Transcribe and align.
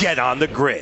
Get 0.00 0.18
on 0.18 0.38
the 0.38 0.46
grid. 0.46 0.80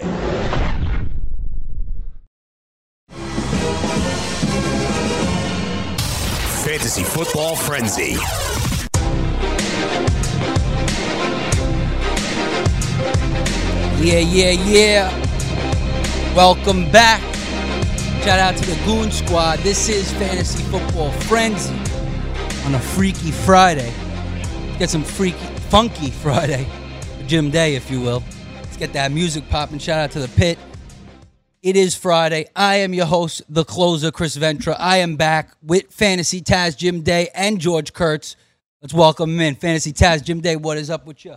Fantasy 6.62 7.02
Football 7.02 7.56
Frenzy. 7.56 8.12
Yeah, 14.00 14.20
yeah, 14.20 14.52
yeah. 14.52 15.10
Welcome 16.36 16.88
back. 16.92 17.20
Shout 18.22 18.38
out 18.38 18.56
to 18.58 18.66
the 18.66 18.80
Goon 18.84 19.10
Squad. 19.10 19.58
This 19.64 19.88
is 19.88 20.12
Fantasy 20.12 20.62
Football 20.70 21.10
Frenzy 21.10 21.74
on 22.64 22.76
a 22.76 22.78
Freaky 22.78 23.32
Friday. 23.32 23.92
Get 24.78 24.90
some 24.90 25.02
freaky, 25.02 25.44
funky 25.70 26.12
Friday. 26.12 26.68
Jim 27.26 27.50
Day, 27.50 27.74
if 27.74 27.90
you 27.90 28.00
will. 28.00 28.22
Get 28.78 28.92
that 28.92 29.10
music 29.10 29.48
popping. 29.48 29.80
Shout 29.80 29.98
out 29.98 30.12
to 30.12 30.20
the 30.20 30.28
pit. 30.28 30.56
It 31.64 31.74
is 31.74 31.96
Friday. 31.96 32.46
I 32.54 32.76
am 32.76 32.94
your 32.94 33.06
host, 33.06 33.42
the 33.48 33.64
closer, 33.64 34.12
Chris 34.12 34.36
Ventra. 34.36 34.76
I 34.78 34.98
am 34.98 35.16
back 35.16 35.50
with 35.60 35.92
Fantasy 35.92 36.40
Taz, 36.40 36.76
Jim 36.76 37.02
Day, 37.02 37.28
and 37.34 37.58
George 37.58 37.92
Kurtz. 37.92 38.36
Let's 38.80 38.94
welcome 38.94 39.30
him 39.30 39.40
in. 39.40 39.54
Fantasy 39.56 39.92
Taz, 39.92 40.22
Jim 40.22 40.40
Day, 40.40 40.54
what 40.54 40.78
is 40.78 40.90
up 40.90 41.06
with 41.06 41.24
you? 41.24 41.34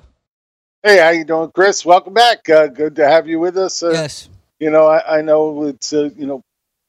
Hey, 0.84 1.00
how 1.00 1.10
you 1.10 1.26
doing, 1.26 1.50
Chris? 1.50 1.84
Welcome 1.84 2.14
back. 2.14 2.48
Uh, 2.48 2.68
good 2.68 2.96
to 2.98 3.08
have 3.08 3.28
you 3.28 3.40
with 3.40 3.58
us. 3.58 3.82
Uh, 3.82 3.90
yes. 3.90 4.30
You 4.60 4.70
know, 4.70 4.86
I, 4.86 5.18
I 5.18 5.22
know 5.24 5.64
it's 5.64 5.94
uh, 5.94 6.12
you 6.16 6.28
know 6.28 6.44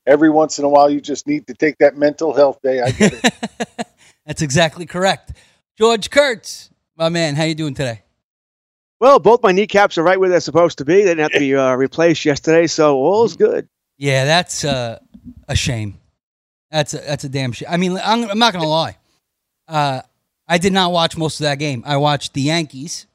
every 0.07 0.29
once 0.29 0.59
in 0.59 0.67
a 0.67 0.69
while 0.69 0.91
you 0.91 1.01
just 1.01 1.27
need 1.27 1.47
to 1.47 1.55
take 1.55 1.79
that 1.79 1.97
mental 1.97 2.35
health 2.35 2.59
day. 2.63 2.83
I 2.83 2.91
get 2.91 3.15
it. 3.15 3.35
That's 4.27 4.43
exactly 4.43 4.85
correct. 4.85 5.33
George 5.79 6.11
Kurtz, 6.11 6.69
my 6.95 7.09
man, 7.09 7.37
how 7.37 7.45
you 7.45 7.55
doing 7.55 7.73
today? 7.73 8.03
Well, 9.03 9.19
both 9.19 9.43
my 9.43 9.51
kneecaps 9.51 9.99
are 9.99 10.05
right 10.05 10.21
where 10.21 10.29
they're 10.29 10.39
supposed 10.39 10.79
to 10.79 10.85
be. 10.85 10.95
They 10.95 11.03
didn't 11.03 11.23
have 11.25 11.33
to 11.33 11.41
be 11.41 11.57
uh, 11.57 11.75
replaced 11.75 12.25
yesterday, 12.25 12.69
so 12.69 12.99
all's 12.99 13.37
good. 13.37 13.69
Yeah, 13.99 14.25
that's 14.25 14.65
uh, 14.65 15.01
a 15.49 15.57
shame. 15.57 15.99
That's 16.71 16.95
a, 16.95 16.99
that's 16.99 17.25
a 17.25 17.29
damn 17.29 17.51
shame. 17.51 17.67
I 17.69 17.79
mean, 17.79 17.99
I'm, 17.99 18.31
I'm 18.31 18.39
not 18.39 18.53
gonna 18.53 18.69
lie. 18.69 18.97
Uh, 19.67 20.03
I 20.47 20.59
did 20.59 20.73
not 20.73 20.93
watch 20.93 21.17
most 21.17 21.41
of 21.41 21.45
that 21.45 21.59
game. 21.59 21.83
I 21.85 21.97
watched 21.97 22.33
the 22.35 22.43
Yankees 22.43 23.07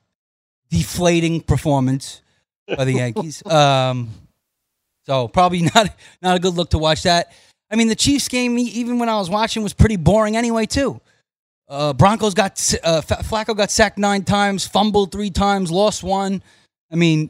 deflating 0.70 1.40
performance 1.40 2.22
by 2.68 2.84
the 2.84 2.92
Yankees. 2.92 3.42
um, 3.50 4.10
so 5.06 5.30
probably 5.30 5.62
not 5.74 5.96
not 6.22 6.36
a 6.36 6.40
good 6.40 6.56
look 6.56 6.72
to 6.72 6.78
watch 6.78 7.04
that. 7.04 7.32
I 7.72 7.78
mean, 7.78 7.88
the 7.88 7.96
Chiefs 7.96 8.28
game, 8.28 8.58
even 8.60 9.00
when 9.00 9.08
I 9.08 9.18
was 9.20 9.30
watching, 9.30 9.64
was 9.64 9.72
pretty 9.72 9.96
boring 9.96 10.36
anyway 10.36 10.66
too. 10.66 11.00
Uh, 11.70 11.94
Broncos 11.94 12.34
got 12.34 12.52
uh, 12.84 13.02
Flacco 13.02 13.56
got 13.56 13.70
sacked 13.72 13.98
nine 13.98 14.24
times, 14.24 14.66
fumbled 14.66 15.12
three 15.12 15.30
times, 15.30 15.70
lost 15.70 16.04
one. 16.04 16.42
I 16.92 16.96
mean, 16.96 17.30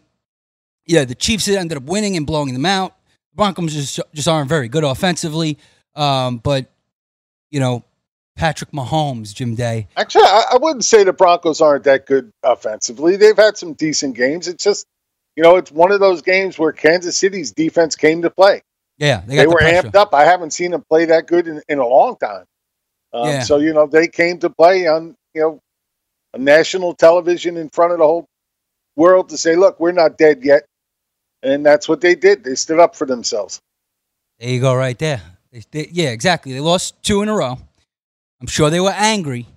yeah, 0.85 1.05
the 1.05 1.15
Chiefs 1.15 1.47
ended 1.47 1.77
up 1.77 1.83
winning 1.85 2.15
and 2.15 2.25
blowing 2.27 2.53
them 2.53 2.65
out. 2.65 2.95
Broncos 3.33 3.73
just 3.73 3.99
just 4.13 4.27
aren't 4.27 4.49
very 4.49 4.67
good 4.67 4.83
offensively. 4.83 5.57
Um, 5.95 6.37
but 6.37 6.71
you 7.49 7.59
know, 7.59 7.83
Patrick 8.35 8.71
Mahomes, 8.71 9.33
Jim 9.33 9.55
Day. 9.55 9.87
Actually, 9.97 10.25
I, 10.25 10.43
I 10.53 10.57
wouldn't 10.57 10.85
say 10.85 11.03
the 11.03 11.13
Broncos 11.13 11.59
aren't 11.59 11.83
that 11.85 12.05
good 12.05 12.31
offensively. 12.43 13.15
They've 13.15 13.35
had 13.35 13.57
some 13.57 13.73
decent 13.73 14.15
games. 14.15 14.47
It's 14.47 14.63
just, 14.63 14.85
you 15.35 15.41
know, 15.41 15.55
it's 15.55 15.71
one 15.71 15.91
of 15.91 15.99
those 15.99 16.21
games 16.21 16.59
where 16.59 16.71
Kansas 16.71 17.17
City's 17.17 17.51
defense 17.51 17.95
came 17.95 18.21
to 18.21 18.29
play. 18.29 18.61
Yeah, 18.99 19.21
they, 19.25 19.37
They, 19.37 19.43
the 19.43 19.49
were 19.49 19.55
pressure. 19.57 19.87
amped 19.87 19.95
up. 19.95 20.13
I 20.13 20.25
haven't 20.25 20.51
seen 20.51 20.71
them 20.71 20.83
play 20.87 21.05
that 21.05 21.25
good 21.25 21.47
in, 21.47 21.61
in 21.67 21.79
a 21.79 21.87
long 21.87 22.17
time. 22.17 22.45
Um, 23.17 23.27
Yeah. 23.27 23.43
So 23.43 23.57
you 23.57 23.73
know, 23.73 23.87
they 23.87 24.07
came 24.07 24.39
to 24.39 24.49
play 24.49 24.87
on 24.87 25.15
you 25.33 25.41
know, 25.41 25.59
a 26.33 26.37
national 26.37 26.93
television 26.93 27.57
in 27.57 27.69
front 27.69 27.91
of 27.91 27.99
the 27.99 28.05
whole 28.05 28.27
world 28.95 29.29
to 29.29 29.37
say, 29.37 29.55
"Look, 29.55 29.79
we're 29.79 29.91
not 29.91 30.17
dead 30.17 30.43
yet," 30.43 30.65
and 31.41 31.65
that's 31.65 31.89
what 31.89 32.01
they 32.01 32.15
did. 32.15 32.43
They 32.43 32.55
stood 32.55 32.79
up 32.79 32.95
for 32.95 33.05
themselves. 33.05 33.59
There 34.39 34.49
you 34.49 34.61
go, 34.61 34.75
right 34.75 34.97
there. 34.97 35.21
They, 35.51 35.63
they, 35.71 35.89
yeah, 35.91 36.09
exactly. 36.09 36.53
They 36.53 36.59
lost 36.59 37.01
two 37.03 37.21
in 37.21 37.29
a 37.29 37.35
row. 37.35 37.57
I'm 38.39 38.47
sure 38.47 38.69
they 38.69 38.79
were 38.79 38.93
angry, 38.95 39.47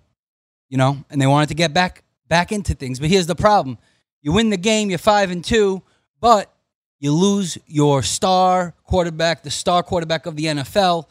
you 0.71 0.79
know, 0.79 1.05
and 1.11 1.21
they 1.21 1.27
wanted 1.27 1.51
to 1.51 1.55
get 1.55 1.75
back 1.75 2.03
back 2.29 2.53
into 2.53 2.75
things. 2.75 2.99
But 2.99 3.11
here's 3.11 3.27
the 3.27 3.35
problem: 3.35 3.79
you 4.23 4.33
win 4.33 4.51
the 4.51 4.57
game, 4.57 4.89
you're 4.89 4.99
five 4.99 5.31
and 5.31 5.45
two, 5.45 5.83
but 6.21 6.51
you 6.99 7.13
lose 7.13 7.59
your 7.67 8.03
star 8.03 8.75
quarterback, 8.85 9.43
the 9.43 9.51
star 9.51 9.83
quarterback 9.83 10.27
of 10.27 10.37
the 10.37 10.45
NFL, 10.45 11.07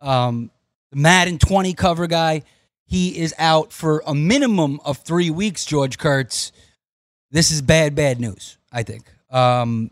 um, 0.00 0.50
the 0.92 0.96
Madden 0.98 1.38
20 1.38 1.74
cover 1.74 2.06
guy. 2.06 2.42
He 2.84 3.18
is 3.18 3.34
out 3.38 3.72
for 3.72 4.02
a 4.06 4.14
minimum 4.14 4.78
of 4.84 4.98
three 4.98 5.30
weeks. 5.30 5.64
George 5.64 5.98
Kurtz. 5.98 6.52
This 7.30 7.50
is 7.50 7.62
bad, 7.62 7.94
bad 7.94 8.20
news. 8.20 8.58
I 8.70 8.82
think. 8.82 9.04
Um, 9.30 9.90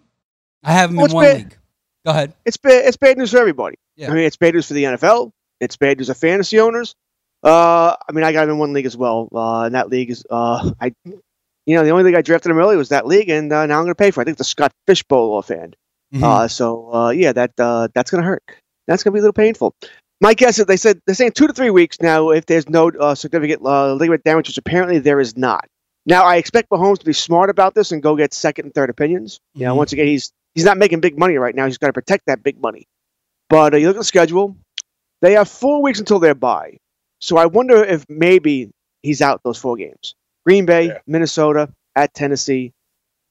I 0.62 0.72
have 0.72 0.90
him 0.90 0.96
Well, 0.96 1.06
in 1.06 1.12
one 1.12 1.24
bad- 1.24 1.36
league. 1.38 1.56
Go 2.04 2.10
ahead. 2.12 2.32
It's 2.46 2.56
bad. 2.56 2.84
It's 2.86 2.96
bad 2.96 3.18
news 3.18 3.30
for 3.30 3.38
everybody. 3.38 3.76
Yeah. 3.96 4.10
I 4.10 4.14
mean, 4.14 4.24
it's 4.24 4.36
bad 4.36 4.54
news 4.54 4.68
for 4.68 4.74
the 4.74 4.84
NFL. 4.84 5.32
It's 5.60 5.76
bad 5.76 5.98
news 5.98 6.08
for 6.08 6.14
fantasy 6.14 6.58
owners. 6.60 6.94
Uh, 7.42 7.94
I 8.08 8.12
mean, 8.12 8.24
I 8.24 8.32
got 8.32 8.44
him 8.44 8.50
in 8.50 8.58
one 8.58 8.72
league 8.72 8.86
as 8.86 8.96
well. 8.96 9.28
Uh, 9.34 9.62
and 9.64 9.74
that 9.74 9.88
league 9.90 10.10
is, 10.10 10.24
uh, 10.30 10.70
I, 10.80 10.92
you 11.04 11.74
know, 11.76 11.84
the 11.84 11.90
only 11.90 12.04
league 12.04 12.14
I 12.14 12.22
drafted 12.22 12.50
him 12.50 12.58
early 12.58 12.76
was 12.76 12.88
that 12.90 13.06
league, 13.06 13.28
and 13.28 13.52
uh, 13.52 13.66
now 13.66 13.78
I'm 13.78 13.84
going 13.84 13.90
to 13.92 13.94
pay 13.94 14.10
for. 14.10 14.20
it. 14.20 14.24
I 14.24 14.26
think 14.26 14.38
the 14.38 14.44
Scott 14.44 14.72
Fishbowl 14.86 15.32
offhand. 15.34 15.76
Mhm. 16.14 16.22
Uh, 16.22 16.48
so 16.48 16.92
uh, 16.92 17.10
yeah, 17.10 17.32
that 17.32 17.52
uh, 17.58 17.88
that's 17.94 18.10
going 18.10 18.22
to 18.22 18.26
hurt. 18.28 18.42
That's 18.86 19.02
going 19.04 19.12
to 19.12 19.14
be 19.14 19.20
a 19.20 19.22
little 19.22 19.32
painful. 19.34 19.74
My 20.20 20.34
guess 20.34 20.58
is 20.58 20.66
they 20.66 20.76
said 20.76 21.00
they're 21.06 21.14
saying 21.14 21.32
two 21.32 21.46
to 21.46 21.52
three 21.52 21.70
weeks 21.70 22.00
now 22.00 22.30
if 22.30 22.46
there's 22.46 22.68
no 22.68 22.90
uh, 22.90 23.14
significant 23.14 23.62
uh, 23.64 23.94
ligament 23.94 24.22
damage, 24.24 24.48
which 24.48 24.58
apparently 24.58 24.98
there 24.98 25.20
is 25.20 25.36
not. 25.36 25.66
Now 26.06 26.24
I 26.24 26.36
expect 26.36 26.70
Mahomes 26.70 26.98
to 26.98 27.04
be 27.04 27.12
smart 27.12 27.48
about 27.50 27.74
this 27.74 27.92
and 27.92 28.02
go 28.02 28.16
get 28.16 28.34
second 28.34 28.66
and 28.66 28.74
third 28.74 28.90
opinions. 28.90 29.40
You 29.54 29.66
know, 29.66 29.74
Mhm. 29.74 29.78
once 29.78 29.92
again, 29.92 30.06
he's 30.06 30.32
he's 30.54 30.64
not 30.64 30.76
making 30.78 31.00
big 31.00 31.18
money 31.18 31.36
right 31.36 31.54
now. 31.54 31.66
He's 31.66 31.78
got 31.78 31.86
to 31.86 31.92
protect 31.92 32.26
that 32.26 32.42
big 32.42 32.60
money. 32.60 32.86
But 33.48 33.74
uh, 33.74 33.76
you 33.78 33.86
look 33.88 33.96
at 33.96 34.00
the 34.00 34.04
schedule; 34.04 34.56
they 35.22 35.32
have 35.32 35.48
four 35.48 35.82
weeks 35.82 35.98
until 35.98 36.18
their 36.18 36.34
bye. 36.34 36.78
So 37.20 37.36
I 37.36 37.46
wonder 37.46 37.82
if 37.82 38.04
maybe 38.08 38.70
he's 39.02 39.22
out 39.22 39.40
those 39.42 39.58
four 39.58 39.76
games: 39.76 40.14
Green 40.44 40.66
Bay, 40.66 40.86
Yeah. 40.88 40.98
Minnesota, 41.06 41.70
at 41.96 42.12
Tennessee, 42.14 42.72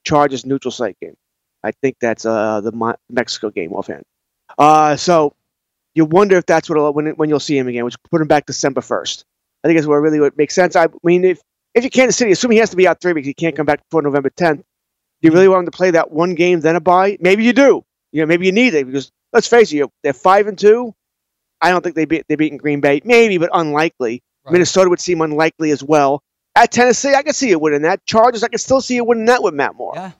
Chargers 0.04 0.44
neutral 0.44 0.72
site 0.72 0.96
game. 1.00 1.16
I 1.62 1.70
think 1.72 1.96
that's 2.00 2.24
uh, 2.26 2.60
the 2.62 2.96
Mexico 3.10 3.50
game 3.50 3.72
offhand. 3.74 4.02
Uh, 4.58 4.96
so 4.96 5.34
you 5.94 6.04
wonder 6.04 6.36
if 6.36 6.46
that's 6.46 6.68
what 6.70 6.94
when 6.94 7.08
when 7.10 7.28
you'll 7.28 7.40
see 7.40 7.58
him 7.58 7.68
again, 7.68 7.84
which 7.84 7.96
put 8.10 8.20
him 8.20 8.28
back 8.28 8.46
December 8.46 8.80
first. 8.80 9.24
I 9.62 9.68
think 9.68 9.78
is 9.78 9.86
where 9.86 10.00
really 10.00 10.20
would 10.20 10.36
make 10.38 10.50
sense. 10.50 10.76
I 10.76 10.88
mean, 11.02 11.24
if 11.24 11.40
if 11.74 11.84
you're 11.84 11.90
Kansas 11.90 12.16
City, 12.16 12.32
assuming 12.32 12.56
he 12.56 12.60
has 12.60 12.70
to 12.70 12.76
be 12.76 12.88
out 12.88 13.00
three 13.00 13.12
weeks, 13.12 13.26
he 13.26 13.34
can't 13.34 13.54
come 13.54 13.66
back 13.66 13.82
before 13.88 14.02
November 14.02 14.30
10th. 14.30 14.56
Do 14.56 14.62
you 15.28 15.32
really 15.32 15.48
want 15.48 15.60
him 15.60 15.70
to 15.70 15.76
play 15.76 15.90
that 15.92 16.10
one 16.10 16.34
game 16.34 16.60
then 16.60 16.76
a 16.76 16.80
bye? 16.80 17.18
Maybe 17.20 17.44
you 17.44 17.52
do. 17.52 17.84
You 18.12 18.22
know, 18.22 18.26
maybe 18.26 18.46
you 18.46 18.52
need 18.52 18.74
it 18.74 18.86
because 18.86 19.12
let's 19.32 19.46
face 19.46 19.72
it, 19.72 19.88
they're 20.02 20.12
five 20.12 20.46
and 20.46 20.58
two. 20.58 20.94
I 21.60 21.70
don't 21.70 21.82
think 21.82 21.94
they 21.94 22.06
beat 22.06 22.24
they 22.28 22.36
beaten 22.36 22.58
Green 22.58 22.80
Bay, 22.80 23.02
maybe, 23.04 23.38
but 23.38 23.50
unlikely. 23.52 24.22
Right. 24.44 24.52
Minnesota 24.52 24.88
would 24.88 25.00
seem 25.00 25.20
unlikely 25.20 25.70
as 25.70 25.84
well. 25.84 26.22
At 26.56 26.72
Tennessee, 26.72 27.14
I 27.14 27.22
could 27.22 27.34
see 27.34 27.50
it 27.50 27.60
winning 27.60 27.82
that. 27.82 28.04
Chargers, 28.06 28.42
I 28.42 28.48
could 28.48 28.60
still 28.60 28.80
see 28.80 28.96
it 28.96 29.06
winning 29.06 29.26
that 29.26 29.42
with 29.42 29.54
Matt 29.54 29.76
Moore. 29.76 29.92
Yeah. 29.94 30.12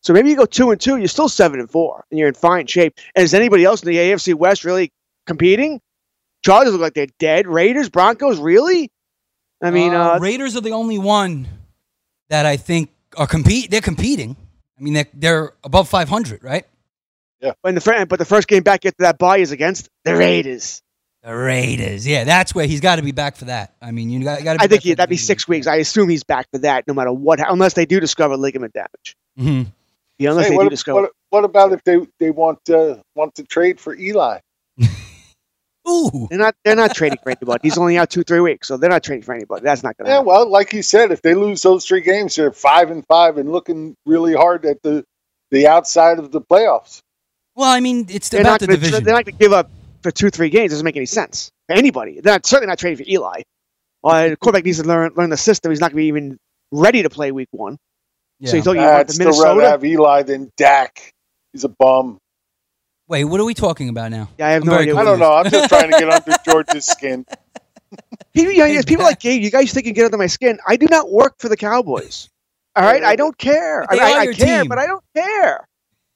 So 0.00 0.12
maybe 0.12 0.30
you 0.30 0.36
go 0.36 0.46
two 0.46 0.70
and 0.70 0.80
two, 0.80 0.96
you're 0.96 1.08
still 1.08 1.28
seven 1.28 1.60
and 1.60 1.70
four, 1.70 2.04
and 2.10 2.18
you're 2.18 2.28
in 2.28 2.34
fine 2.34 2.66
shape. 2.66 2.98
And 3.14 3.24
is 3.24 3.34
anybody 3.34 3.64
else 3.64 3.82
in 3.82 3.88
the 3.88 3.96
AFC 3.96 4.34
West 4.34 4.64
really 4.64 4.92
competing? 5.26 5.80
Chargers 6.44 6.72
look 6.72 6.82
like 6.82 6.94
they're 6.94 7.06
dead. 7.18 7.46
Raiders, 7.46 7.88
Broncos, 7.88 8.38
really? 8.38 8.90
I 9.62 9.70
mean, 9.70 9.94
Uh, 9.94 10.14
uh, 10.14 10.18
Raiders 10.20 10.56
are 10.56 10.60
the 10.60 10.70
only 10.72 10.98
one 10.98 11.48
that 12.28 12.46
I 12.46 12.56
think 12.56 12.90
are 13.16 13.26
compete. 13.26 13.70
They're 13.70 13.80
competing. 13.80 14.36
I 14.78 14.82
mean, 14.82 14.94
they're, 14.94 15.06
they're 15.14 15.52
above 15.64 15.88
500, 15.88 16.42
right? 16.44 16.64
when 17.62 17.74
the 17.74 17.80
fir- 17.80 18.06
but 18.06 18.18
the 18.18 18.24
first 18.24 18.48
game 18.48 18.62
back 18.62 18.84
after 18.84 19.02
that 19.04 19.18
bye 19.18 19.38
is 19.38 19.52
against 19.52 19.88
the 20.04 20.16
Raiders. 20.16 20.82
The 21.22 21.34
Raiders. 21.34 22.06
Yeah, 22.06 22.24
that's 22.24 22.54
where 22.54 22.66
he's 22.66 22.80
got 22.80 22.96
to 22.96 23.02
be 23.02 23.12
back 23.12 23.36
for 23.36 23.46
that. 23.46 23.74
I 23.80 23.90
mean, 23.92 24.10
you 24.10 24.22
got, 24.24 24.42
got 24.44 24.54
to. 24.58 24.62
I 24.62 24.66
think 24.66 24.82
he, 24.82 24.94
that'd 24.94 25.08
be 25.10 25.16
six 25.16 25.46
weeks. 25.46 25.66
I 25.66 25.76
assume 25.76 26.08
he's 26.08 26.24
back 26.24 26.46
for 26.52 26.58
that, 26.58 26.86
no 26.86 26.94
matter 26.94 27.12
what, 27.12 27.40
unless 27.48 27.74
they 27.74 27.86
do 27.86 28.00
discover 28.00 28.36
ligament 28.36 28.72
damage. 28.74 29.16
hmm 29.36 29.62
Yeah, 30.18 30.30
unless 30.30 30.46
Hey, 30.46 30.50
they 30.50 30.56
what, 30.56 30.64
do 30.64 30.70
discover. 30.70 31.02
what, 31.02 31.12
what 31.30 31.44
about 31.44 31.72
if 31.72 31.82
they 31.84 31.98
they 32.18 32.30
want 32.30 32.68
uh, 32.70 32.96
want 33.14 33.34
to 33.36 33.44
trade 33.44 33.80
for 33.80 33.94
Eli? 33.94 34.38
Ooh. 35.88 36.26
They're 36.30 36.38
not. 36.38 36.54
They're 36.64 36.76
not 36.76 36.94
trading 36.94 37.18
for 37.22 37.30
anybody. 37.30 37.60
He's 37.62 37.78
only 37.78 37.96
out 37.98 38.10
two, 38.10 38.22
three 38.24 38.40
weeks, 38.40 38.68
so 38.68 38.76
they're 38.76 38.90
not 38.90 39.02
trading 39.04 39.22
for 39.22 39.34
anybody. 39.34 39.62
That's 39.62 39.82
not 39.82 39.96
going 39.96 40.06
to 40.06 40.10
Yeah, 40.10 40.16
happen. 40.16 40.26
well, 40.26 40.48
like 40.50 40.72
you 40.72 40.82
said, 40.82 41.12
if 41.12 41.22
they 41.22 41.34
lose 41.34 41.62
those 41.62 41.84
three 41.86 42.00
games, 42.00 42.34
they're 42.36 42.52
five 42.52 42.90
and 42.90 43.04
five 43.06 43.38
and 43.38 43.52
looking 43.52 43.94
really 44.04 44.34
hard 44.34 44.64
at 44.66 44.82
the 44.82 45.04
the 45.52 45.66
outside 45.68 46.18
of 46.18 46.32
the 46.32 46.40
playoffs. 46.40 47.00
Well, 47.54 47.70
I 47.70 47.80
mean, 47.80 48.06
it's 48.10 48.28
They're 48.30 48.40
about 48.40 48.50
not 48.52 48.60
the 48.60 48.66
going 48.66 48.80
to. 48.80 48.84
division. 48.86 49.04
They're 49.04 49.14
not 49.14 49.24
going 49.24 49.36
to 49.36 49.40
give 49.40 49.52
up 49.52 49.70
for 50.02 50.10
two, 50.10 50.30
three 50.30 50.50
games. 50.50 50.72
It 50.72 50.74
Doesn't 50.74 50.84
make 50.84 50.96
any 50.96 51.06
sense 51.06 51.50
for 51.68 51.74
anybody. 51.76 52.20
They're 52.20 52.34
not, 52.34 52.46
certainly 52.46 52.66
not 52.68 52.78
trading 52.78 53.04
for 53.04 53.10
Eli. 53.10 53.42
Uh, 54.04 54.28
the 54.30 54.36
quarterback 54.36 54.64
needs 54.64 54.80
to 54.80 54.84
learn 54.86 55.12
learn 55.16 55.30
the 55.30 55.36
system. 55.36 55.70
He's 55.70 55.80
not 55.80 55.92
going 55.92 55.96
to 55.98 56.02
be 56.02 56.06
even 56.08 56.38
ready 56.72 57.02
to 57.02 57.10
play 57.10 57.32
week 57.32 57.48
one. 57.52 57.76
yeah. 58.40 58.50
So 58.50 58.56
you 58.56 58.62
told 58.62 58.76
you 58.76 58.82
I'd 58.82 58.94
want 58.94 59.06
the 59.08 59.14
still 59.14 59.26
rather 59.42 59.54
Minnesota? 59.54 59.70
have 59.70 59.84
Eli 59.84 60.22
than 60.22 60.50
Dak. 60.56 61.12
He's 61.52 61.64
a 61.64 61.68
bum. 61.68 62.18
Wait, 63.08 63.24
what 63.24 63.40
are 63.40 63.44
we 63.44 63.54
talking 63.54 63.88
about 63.88 64.10
now? 64.10 64.28
Yeah, 64.38 64.48
I 64.48 64.50
have 64.50 64.62
I'm 64.62 64.66
no 64.68 64.72
very 64.72 64.82
idea. 64.90 64.96
I 64.96 65.04
don't 65.04 65.18
know. 65.18 65.32
I'm 65.32 65.50
just 65.50 65.68
trying 65.68 65.90
to 65.92 65.98
get 65.98 66.08
under 66.10 66.36
George's 66.44 66.84
skin. 66.86 67.24
People, 68.34 68.52
you 68.52 68.74
know, 68.74 68.82
people 68.82 69.04
like 69.04 69.20
Gabe. 69.20 69.42
You 69.42 69.50
guys 69.50 69.72
think 69.72 69.86
you 69.86 69.92
can 69.92 69.94
get 69.94 70.04
under 70.06 70.18
my 70.18 70.26
skin. 70.26 70.58
I 70.66 70.76
do 70.76 70.86
not 70.90 71.10
work 71.10 71.36
for 71.38 71.48
the 71.48 71.56
Cowboys. 71.56 72.28
All 72.74 72.84
right, 72.84 73.02
I 73.02 73.16
don't 73.16 73.36
care. 73.38 73.86
They 73.90 74.00
I, 74.00 74.12
are 74.12 74.20
I 74.20 74.22
your 74.24 74.34
care, 74.34 74.62
team. 74.62 74.68
but 74.68 74.78
I 74.78 74.86
don't 74.86 75.04
care. 75.14 75.66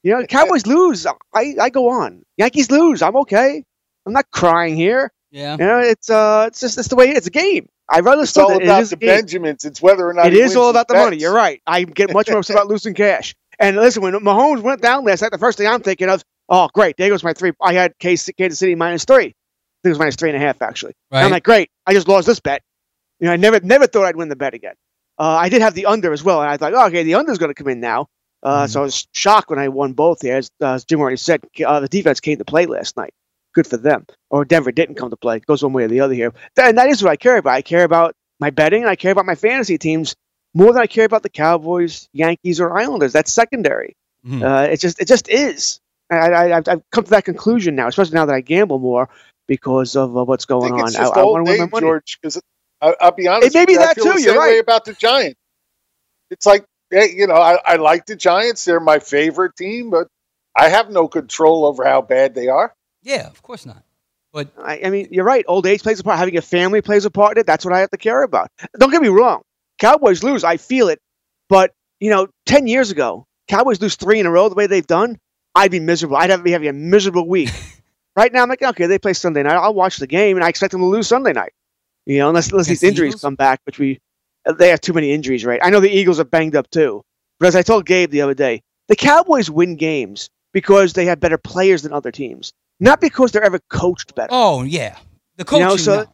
You 0.03 0.11
know, 0.13 0.25
Cowboys 0.25 0.67
lose. 0.67 1.07
I, 1.33 1.55
I 1.59 1.69
go 1.69 1.89
on. 1.89 2.23
Yankees 2.37 2.69
lose. 2.69 3.01
I'm 3.01 3.15
okay. 3.17 3.63
I'm 4.05 4.13
not 4.13 4.29
crying 4.31 4.75
here. 4.75 5.11
Yeah. 5.31 5.53
You 5.53 5.65
know, 5.65 5.79
it's 5.79 6.09
uh, 6.09 6.45
it's 6.47 6.59
just 6.59 6.77
it's 6.77 6.89
the 6.89 6.95
way 6.95 7.05
it 7.09 7.11
is. 7.11 7.17
It's 7.19 7.27
a 7.27 7.31
game. 7.31 7.69
I 7.89 8.01
rather 8.01 8.23
It's 8.23 8.37
all 8.37 8.51
it 8.51 8.63
about 8.63 8.83
is 8.83 8.89
the 8.91 8.95
a 8.95 8.99
game. 8.99 9.09
Benjamins. 9.09 9.65
It's 9.65 9.81
whether 9.81 10.07
or 10.07 10.13
not 10.13 10.27
It 10.27 10.33
he 10.33 10.39
is 10.39 10.49
wins 10.51 10.55
all 10.57 10.69
about 10.69 10.87
the 10.87 10.93
money. 10.95 11.17
You're 11.17 11.33
right. 11.33 11.61
I 11.65 11.83
get 11.83 12.13
much 12.13 12.29
more 12.29 12.39
upset 12.39 12.55
about 12.55 12.67
losing 12.69 12.93
cash. 12.93 13.33
And 13.59 13.75
listen, 13.75 14.01
when 14.01 14.13
Mahomes 14.13 14.61
went 14.61 14.81
down 14.81 15.03
last 15.05 15.21
night, 15.21 15.31
the 15.31 15.37
first 15.37 15.57
thing 15.57 15.67
I'm 15.67 15.81
thinking 15.81 16.09
of, 16.09 16.23
oh, 16.51 16.69
great, 16.73 16.97
there 16.97 17.09
goes 17.09 17.23
my 17.23 17.33
three. 17.33 17.53
I 17.59 17.73
had 17.73 17.97
Kansas 17.97 18.59
City 18.59 18.75
minus 18.75 19.05
three. 19.05 19.25
I 19.25 19.81
think 19.83 19.85
it 19.85 19.89
was 19.89 19.99
minus 19.99 20.15
three 20.17 20.29
and 20.29 20.37
a 20.37 20.39
half 20.45 20.61
actually. 20.61 20.93
Right. 21.11 21.23
I'm 21.23 21.31
like, 21.31 21.43
great, 21.43 21.71
I 21.87 21.93
just 21.93 22.07
lost 22.07 22.27
this 22.27 22.39
bet. 22.39 22.61
You 23.19 23.27
know, 23.27 23.33
I 23.33 23.37
never 23.37 23.59
never 23.61 23.87
thought 23.87 24.05
I'd 24.05 24.15
win 24.15 24.29
the 24.29 24.35
bet 24.35 24.53
again. 24.53 24.75
Uh, 25.17 25.37
I 25.39 25.49
did 25.49 25.61
have 25.63 25.73
the 25.73 25.87
under 25.87 26.13
as 26.13 26.23
well, 26.23 26.41
and 26.41 26.49
I 26.49 26.57
thought, 26.57 26.73
oh, 26.75 26.85
okay, 26.87 27.01
the 27.03 27.15
under's 27.15 27.37
going 27.39 27.49
to 27.49 27.55
come 27.55 27.67
in 27.71 27.79
now. 27.79 28.07
Uh, 28.43 28.65
So 28.67 28.79
I 28.81 28.83
was 28.83 29.07
shocked 29.11 29.49
when 29.49 29.59
I 29.59 29.67
won 29.69 29.93
both 29.93 30.21
here. 30.21 30.37
As, 30.37 30.49
uh, 30.61 30.73
as 30.73 30.85
Jim 30.85 30.99
already 30.99 31.17
said, 31.17 31.41
uh, 31.65 31.79
the 31.79 31.87
defense 31.87 32.19
came 32.19 32.37
to 32.39 32.45
play 32.45 32.65
last 32.65 32.97
night. 32.97 33.13
Good 33.53 33.67
for 33.67 33.77
them. 33.77 34.05
Or 34.31 34.45
Denver 34.45 34.71
didn't 34.71 34.95
come 34.95 35.09
to 35.11 35.17
play. 35.17 35.37
It 35.37 35.45
goes 35.45 35.61
one 35.61 35.73
way 35.73 35.83
or 35.83 35.89
the 35.89 35.99
other 35.99 36.13
here. 36.15 36.33
And 36.57 36.77
that 36.77 36.87
is 36.87 37.03
what 37.03 37.11
I 37.11 37.17
care 37.17 37.37
about. 37.37 37.53
I 37.53 37.61
care 37.61 37.83
about 37.83 38.15
my 38.39 38.49
betting, 38.49 38.81
and 38.81 38.89
I 38.89 38.95
care 38.95 39.11
about 39.11 39.25
my 39.27 39.35
fantasy 39.35 39.77
teams 39.77 40.15
more 40.55 40.71
than 40.73 40.81
I 40.81 40.87
care 40.87 41.05
about 41.05 41.21
the 41.21 41.29
Cowboys, 41.29 42.07
Yankees, 42.13 42.59
or 42.59 42.75
Islanders. 42.75 43.13
That's 43.13 43.31
secondary. 43.31 43.95
Mhm. 44.25 44.41
Uh, 44.41 44.71
it 44.71 44.79
just 44.79 44.99
it 45.01 45.07
just 45.07 45.29
is. 45.29 45.79
I, 46.11 46.15
I, 46.15 46.57
I've, 46.57 46.67
I've 46.67 46.81
come 46.91 47.03
to 47.05 47.09
that 47.11 47.25
conclusion 47.25 47.75
now, 47.75 47.87
especially 47.87 48.15
now 48.15 48.25
that 48.25 48.35
I 48.35 48.41
gamble 48.41 48.79
more 48.79 49.09
because 49.47 49.95
of 49.95 50.15
uh, 50.17 50.23
what's 50.23 50.45
going 50.45 50.73
think 50.73 50.83
on. 50.83 50.95
I, 50.95 51.07
I 51.07 51.23
want 51.23 51.45
to 51.45 51.51
win 51.51 51.59
my 51.59 51.67
money. 51.67 51.81
George. 51.81 52.19
Because 52.21 52.41
I'll 52.81 53.11
be 53.11 53.27
honest, 53.27 53.47
It 53.47 53.57
may 53.57 53.65
be 53.65 53.73
you, 53.73 53.79
that 53.79 53.95
too, 53.95 54.03
The 54.03 54.09
you're 54.09 54.19
same 54.19 54.37
right. 54.37 54.51
way 54.51 54.59
about 54.59 54.85
the 54.85 54.93
Giants. 54.93 55.39
It's 56.29 56.45
like, 56.45 56.65
hey, 56.89 57.13
you 57.15 57.27
know, 57.27 57.35
I, 57.35 57.59
I 57.65 57.75
like 57.75 58.05
the 58.05 58.15
Giants. 58.15 58.65
They're 58.65 58.79
my 58.79 58.99
favorite 58.99 59.55
team, 59.55 59.89
but 59.89 60.07
I 60.55 60.69
have 60.69 60.89
no 60.89 61.07
control 61.07 61.65
over 61.65 61.83
how 61.85 62.01
bad 62.01 62.35
they 62.35 62.47
are. 62.47 62.73
Yeah, 63.03 63.27
of 63.27 63.41
course 63.41 63.65
not. 63.65 63.83
But 64.33 64.49
I, 64.57 64.81
I 64.85 64.89
mean, 64.89 65.09
you're 65.11 65.25
right. 65.25 65.43
Old 65.47 65.65
age 65.67 65.83
plays 65.83 65.99
a 65.99 66.03
part. 66.03 66.17
Having 66.17 66.37
a 66.37 66.41
family 66.41 66.81
plays 66.81 67.05
a 67.05 67.11
part 67.11 67.37
in 67.37 67.41
it. 67.41 67.47
That's 67.47 67.65
what 67.65 67.73
I 67.73 67.79
have 67.79 67.89
to 67.91 67.97
care 67.97 68.23
about. 68.23 68.49
Don't 68.79 68.91
get 68.91 69.01
me 69.01 69.09
wrong. 69.09 69.41
Cowboys 69.77 70.23
lose. 70.23 70.43
I 70.43 70.57
feel 70.57 70.87
it. 70.87 70.99
But, 71.49 71.73
you 71.99 72.09
know, 72.09 72.27
10 72.45 72.67
years 72.67 72.91
ago, 72.91 73.25
Cowboys 73.49 73.81
lose 73.81 73.95
three 73.95 74.19
in 74.19 74.25
a 74.25 74.31
row 74.31 74.47
the 74.47 74.55
way 74.55 74.67
they've 74.67 74.87
done, 74.87 75.19
I'd 75.55 75.71
be 75.71 75.79
miserable. 75.79 76.17
I'd 76.17 76.29
have 76.29 76.43
be 76.43 76.51
having 76.51 76.69
a 76.69 76.73
miserable 76.73 77.27
week. 77.27 77.49
right 78.15 78.31
now, 78.31 78.43
I'm 78.43 78.49
like, 78.49 78.61
okay, 78.61 78.85
they 78.87 78.97
play 78.99 79.13
Sunday 79.13 79.43
night. 79.43 79.55
I'll 79.55 79.73
watch 79.73 79.97
the 79.97 80.07
game, 80.07 80.37
and 80.37 80.43
I 80.43 80.49
expect 80.49 80.71
them 80.71 80.81
to 80.81 80.87
lose 80.87 81.07
Sunday 81.07 81.33
night. 81.33 81.53
You 82.05 82.19
know, 82.19 82.29
unless, 82.29 82.51
unless 82.51 82.67
these 82.67 82.83
injuries 82.83 83.09
Eagles? 83.11 83.21
come 83.21 83.35
back, 83.35 83.59
which 83.65 83.77
we, 83.77 83.99
they 84.57 84.69
have 84.69 84.81
too 84.81 84.93
many 84.93 85.11
injuries, 85.11 85.45
right? 85.45 85.59
I 85.61 85.69
know 85.69 85.79
the 85.79 85.89
Eagles 85.91 86.19
are 86.19 86.23
banged 86.25 86.55
up 86.55 86.69
too. 86.71 87.03
But 87.39 87.47
as 87.47 87.55
I 87.55 87.61
told 87.61 87.85
Gabe 87.85 88.09
the 88.11 88.21
other 88.21 88.33
day, 88.33 88.61
the 88.87 88.95
Cowboys 88.95 89.49
win 89.49 89.75
games 89.75 90.29
because 90.53 90.93
they 90.93 91.05
have 91.05 91.19
better 91.19 91.37
players 91.37 91.81
than 91.83 91.93
other 91.93 92.11
teams, 92.11 92.53
not 92.79 93.01
because 93.01 93.31
they're 93.31 93.43
ever 93.43 93.59
coached 93.69 94.15
better. 94.15 94.29
oh 94.31 94.63
yeah, 94.63 94.97
the 95.37 95.41
You 95.41 95.45
coaching. 95.45 95.67
know, 95.67 95.75
so-. 95.77 96.05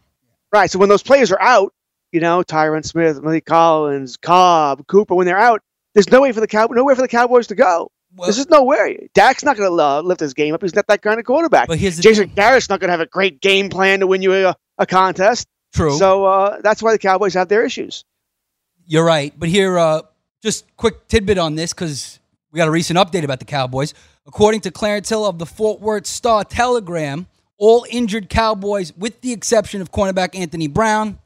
Right. 0.51 0.69
So 0.71 0.79
when 0.79 0.89
those 0.89 1.03
players 1.03 1.31
are 1.31 1.41
out, 1.41 1.73
you 2.11 2.19
know, 2.21 2.41
Tyron 2.43 2.85
Smith, 2.85 3.21
Malik 3.21 3.45
Collins, 3.45 4.15
Cobb, 4.17 4.87
Cooper, 4.87 5.15
when 5.15 5.25
they're 5.25 5.37
out, 5.37 5.61
there's 5.93 6.09
no 6.11 6.21
way 6.21 6.31
for 6.31 6.39
the 6.39 6.47
Cow- 6.47 6.67
nowhere 6.71 6.95
for 6.95 7.01
the 7.01 7.07
Cowboys 7.07 7.47
to 7.47 7.55
go. 7.55 7.91
Well, 8.15 8.27
There's 8.27 8.37
just 8.37 8.49
nowhere. 8.49 8.93
Dak's 9.13 9.43
not 9.43 9.57
going 9.57 9.69
to 9.69 9.83
uh, 9.83 10.01
lift 10.01 10.19
his 10.21 10.33
game 10.33 10.53
up. 10.53 10.61
He's 10.61 10.73
not 10.73 10.87
that 10.87 11.01
kind 11.01 11.19
of 11.19 11.25
quarterback. 11.25 11.67
but 11.67 11.77
here's 11.77 11.99
Jason 11.99 12.25
thing. 12.27 12.35
Garrett's 12.35 12.69
not 12.69 12.79
going 12.79 12.87
to 12.87 12.91
have 12.93 13.01
a 13.01 13.05
great 13.05 13.41
game 13.41 13.69
plan 13.69 13.99
to 13.99 14.07
win 14.07 14.21
you 14.21 14.33
a, 14.33 14.55
a 14.77 14.85
contest. 14.85 15.47
True. 15.73 15.97
So 15.97 16.25
uh, 16.25 16.61
that's 16.61 16.81
why 16.81 16.91
the 16.93 16.97
Cowboys 16.97 17.33
have 17.33 17.47
their 17.49 17.63
issues. 17.63 18.03
You're 18.85 19.05
right. 19.05 19.33
But 19.37 19.49
here, 19.49 19.77
uh, 19.77 20.01
just 20.41 20.65
quick 20.77 21.07
tidbit 21.07 21.37
on 21.37 21.55
this 21.55 21.73
because 21.73 22.19
we 22.51 22.57
got 22.57 22.67
a 22.67 22.71
recent 22.71 22.97
update 22.97 23.23
about 23.23 23.39
the 23.39 23.45
Cowboys. 23.45 23.93
According 24.25 24.61
to 24.61 24.71
Clarence 24.71 25.09
Hill 25.09 25.25
of 25.25 25.37
the 25.39 25.45
Fort 25.45 25.79
Worth 25.81 26.07
Star 26.07 26.43
Telegram, 26.43 27.27
all 27.57 27.85
injured 27.89 28.29
Cowboys, 28.29 28.93
with 28.95 29.21
the 29.21 29.31
exception 29.33 29.81
of 29.81 29.91
cornerback 29.91 30.35
Anthony 30.37 30.67
Brown, 30.67 31.19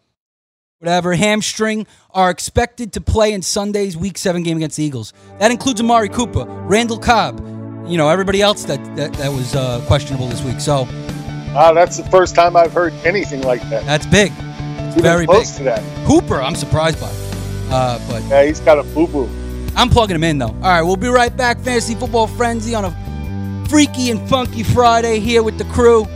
whatever, 0.82 1.14
hamstring, 1.14 1.86
are 2.10 2.32
expected 2.32 2.92
to 2.94 3.00
play 3.00 3.34
in 3.34 3.44
Sunday's 3.44 3.96
Week 3.96 4.18
7 4.18 4.42
game 4.42 4.58
against 4.58 4.78
the 4.78 4.84
Eagles. 4.84 5.14
That 5.38 5.52
includes 5.52 5.80
Amari 5.80 6.10
Cooper, 6.10 6.44
Randall 6.44 6.98
Cobb, 6.98 7.40
you 7.88 7.98
know, 7.98 8.10
everybody 8.10 8.42
else 8.42 8.64
that, 8.64 8.84
that, 8.96 9.14
that 9.14 9.32
was 9.32 9.56
uh, 9.56 9.84
questionable 9.86 10.28
this 10.28 10.44
week. 10.44 10.60
So 10.60 10.88
Wow, 11.54 11.74
that's 11.74 11.98
the 11.98 12.04
first 12.06 12.34
time 12.34 12.56
I've 12.56 12.74
heard 12.74 12.94
anything 13.06 13.42
like 13.44 13.62
that. 13.70 13.86
that's 13.86 14.08
big. 14.08 14.32
It's 14.38 15.00
very 15.00 15.28
big. 15.28 15.36
close 15.36 15.56
to 15.58 15.64
that. 15.64 15.84
Cooper, 16.08 16.42
I'm 16.42 16.56
surprised 16.56 17.00
by. 17.00 17.12
Uh, 17.70 18.00
but 18.10 18.24
Yeah, 18.24 18.44
he's 18.46 18.60
got 18.60 18.80
a 18.80 18.84
boo 18.84 19.06
boo. 19.06 19.30
I'm 19.76 19.88
plugging 19.88 20.16
him 20.16 20.24
in 20.24 20.40
though. 20.40 20.48
All 20.48 20.62
right, 20.62 20.82
we'll 20.82 20.96
be 20.96 21.10
right 21.10 21.36
back. 21.36 21.60
Fantasy 21.60 21.94
Football 21.94 22.26
Frenzy 22.26 22.74
on 22.74 22.86
a 22.86 23.66
freaky 23.70 24.10
and 24.10 24.28
funky 24.28 24.64
Friday 24.64 25.20
here 25.20 25.44
with 25.44 25.60
the 25.60 25.66
crew. 25.66 26.08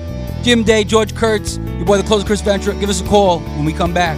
Jim 0.42 0.64
Day, 0.64 0.84
George 0.84 1.14
Kurtz, 1.14 1.58
your 1.58 1.86
boy 1.86 1.98
the 1.98 2.04
closer 2.04 2.26
Chris 2.26 2.42
Ventura. 2.42 2.76
Give 2.80 2.90
us 2.90 3.02
a 3.02 3.06
call 3.06 3.42
when 3.42 3.66
we 3.66 3.72
come 3.72 3.94
back. 3.94 4.18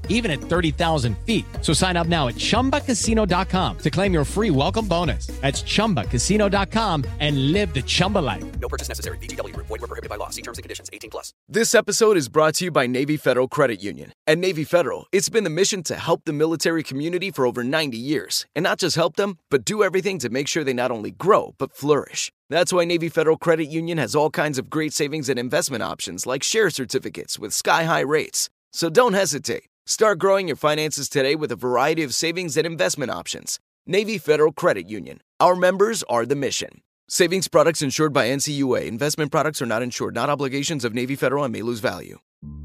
even 0.09 0.29
at 0.29 0.39
30,000 0.39 1.17
feet. 1.25 1.45
So 1.61 1.73
sign 1.73 1.97
up 1.97 2.07
now 2.07 2.27
at 2.27 2.35
chumbacasino.com 2.35 3.77
to 3.79 3.89
claim 3.89 4.13
your 4.13 4.25
free 4.25 4.51
welcome 4.51 4.87
bonus. 4.87 5.27
That's 5.41 5.63
chumbacasino.com 5.63 7.05
and 7.19 7.51
live 7.51 7.73
the 7.73 7.81
Chumba 7.81 8.19
life. 8.19 8.43
No 8.59 8.69
purchase 8.69 8.87
necessary. 8.87 9.17
VGW 9.17 9.53
Group. 9.53 9.67
Void 9.67 9.81
were 9.81 9.87
prohibited 9.87 10.09
by 10.09 10.17
law. 10.17 10.29
See 10.29 10.43
terms 10.43 10.59
and 10.59 10.63
conditions. 10.63 10.89
18 10.93 11.09
plus. 11.09 11.33
This 11.49 11.73
episode 11.73 12.17
is 12.17 12.29
brought 12.29 12.53
to 12.55 12.65
you 12.65 12.71
by 12.71 12.85
Navy 12.87 13.17
Federal 13.17 13.47
Credit 13.47 13.81
Union. 13.81 14.13
At 14.27 14.37
Navy 14.37 14.63
Federal, 14.63 15.07
it's 15.11 15.29
been 15.29 15.43
the 15.43 15.49
mission 15.49 15.81
to 15.83 15.95
help 15.95 16.21
the 16.25 16.33
military 16.33 16.83
community 16.83 17.31
for 17.31 17.45
over 17.45 17.63
90 17.63 17.97
years. 17.97 18.45
And 18.55 18.63
not 18.63 18.79
just 18.79 18.95
help 18.95 19.15
them, 19.15 19.37
but 19.49 19.65
do 19.65 19.83
everything 19.83 20.19
to 20.19 20.29
make 20.29 20.47
sure 20.47 20.63
they 20.63 20.73
not 20.73 20.91
only 20.91 21.11
grow, 21.11 21.55
but 21.57 21.73
flourish. 21.73 22.31
That's 22.49 22.73
why 22.73 22.83
Navy 22.83 23.07
Federal 23.07 23.37
Credit 23.37 23.69
Union 23.69 23.97
has 23.97 24.13
all 24.13 24.29
kinds 24.29 24.57
of 24.57 24.69
great 24.69 24.93
savings 24.93 25.29
and 25.29 25.39
investment 25.39 25.83
options 25.83 26.25
like 26.25 26.43
share 26.43 26.69
certificates 26.69 27.39
with 27.39 27.53
sky 27.53 27.85
high 27.85 28.01
rates. 28.01 28.49
So 28.73 28.89
don't 28.89 29.13
hesitate. 29.13 29.70
Start 29.85 30.19
growing 30.19 30.47
your 30.47 30.55
finances 30.55 31.09
today 31.09 31.35
with 31.35 31.51
a 31.51 31.55
variety 31.55 32.03
of 32.03 32.13
savings 32.13 32.55
and 32.55 32.67
investment 32.67 33.11
options. 33.11 33.59
Navy 33.85 34.17
Federal 34.17 34.51
Credit 34.51 34.87
Union. 34.87 35.21
Our 35.39 35.55
members 35.55 36.03
are 36.03 36.25
the 36.25 36.35
mission. 36.35 36.81
Savings 37.09 37.47
products 37.47 37.81
insured 37.81 38.13
by 38.13 38.27
NCUA. 38.27 38.85
Investment 38.85 39.31
products 39.31 39.61
are 39.61 39.65
not 39.65 39.81
insured, 39.81 40.13
not 40.13 40.29
obligations 40.29 40.85
of 40.85 40.93
Navy 40.93 41.15
Federal 41.15 41.43
and 41.43 41.51
may 41.51 41.63
lose 41.63 41.79
value. 41.79 42.19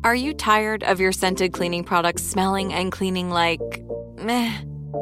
Are 0.04 0.14
you 0.14 0.35
tired 0.35 0.85
of 0.85 1.00
your 1.00 1.11
scented 1.11 1.52
cleaning 1.52 1.85
products 1.85 2.23
smelling 2.23 2.73
and 2.73 2.92
cleaning 2.92 3.30
like 3.30 3.61
meh? 4.18 4.52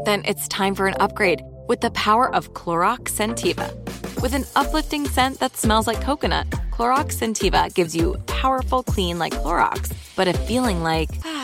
Then 0.05 0.23
it's 0.25 0.49
time 0.49 0.75
for 0.75 0.87
an 0.87 0.95
upgrade 1.01 1.43
with 1.69 1.81
the 1.81 1.91
power 1.91 2.33
of 2.35 2.53
Clorox 2.53 3.11
Scentiva. 3.11 3.73
With 4.23 4.35
an 4.35 4.45
uplifting 4.57 5.07
scent 5.07 5.41
that 5.41 5.57
smells 5.57 5.87
like 5.87 6.01
coconut, 6.01 6.49
Clorox 6.71 7.17
Scentiva 7.19 7.73
gives 7.75 7.95
you 7.95 8.17
powerful 8.27 8.83
clean 8.83 9.19
like 9.19 9.35
Clorox, 9.35 9.93
but 10.17 10.29
a 10.29 10.33
feeling 10.33 10.83
like 10.83 11.11
ah, 11.25 11.44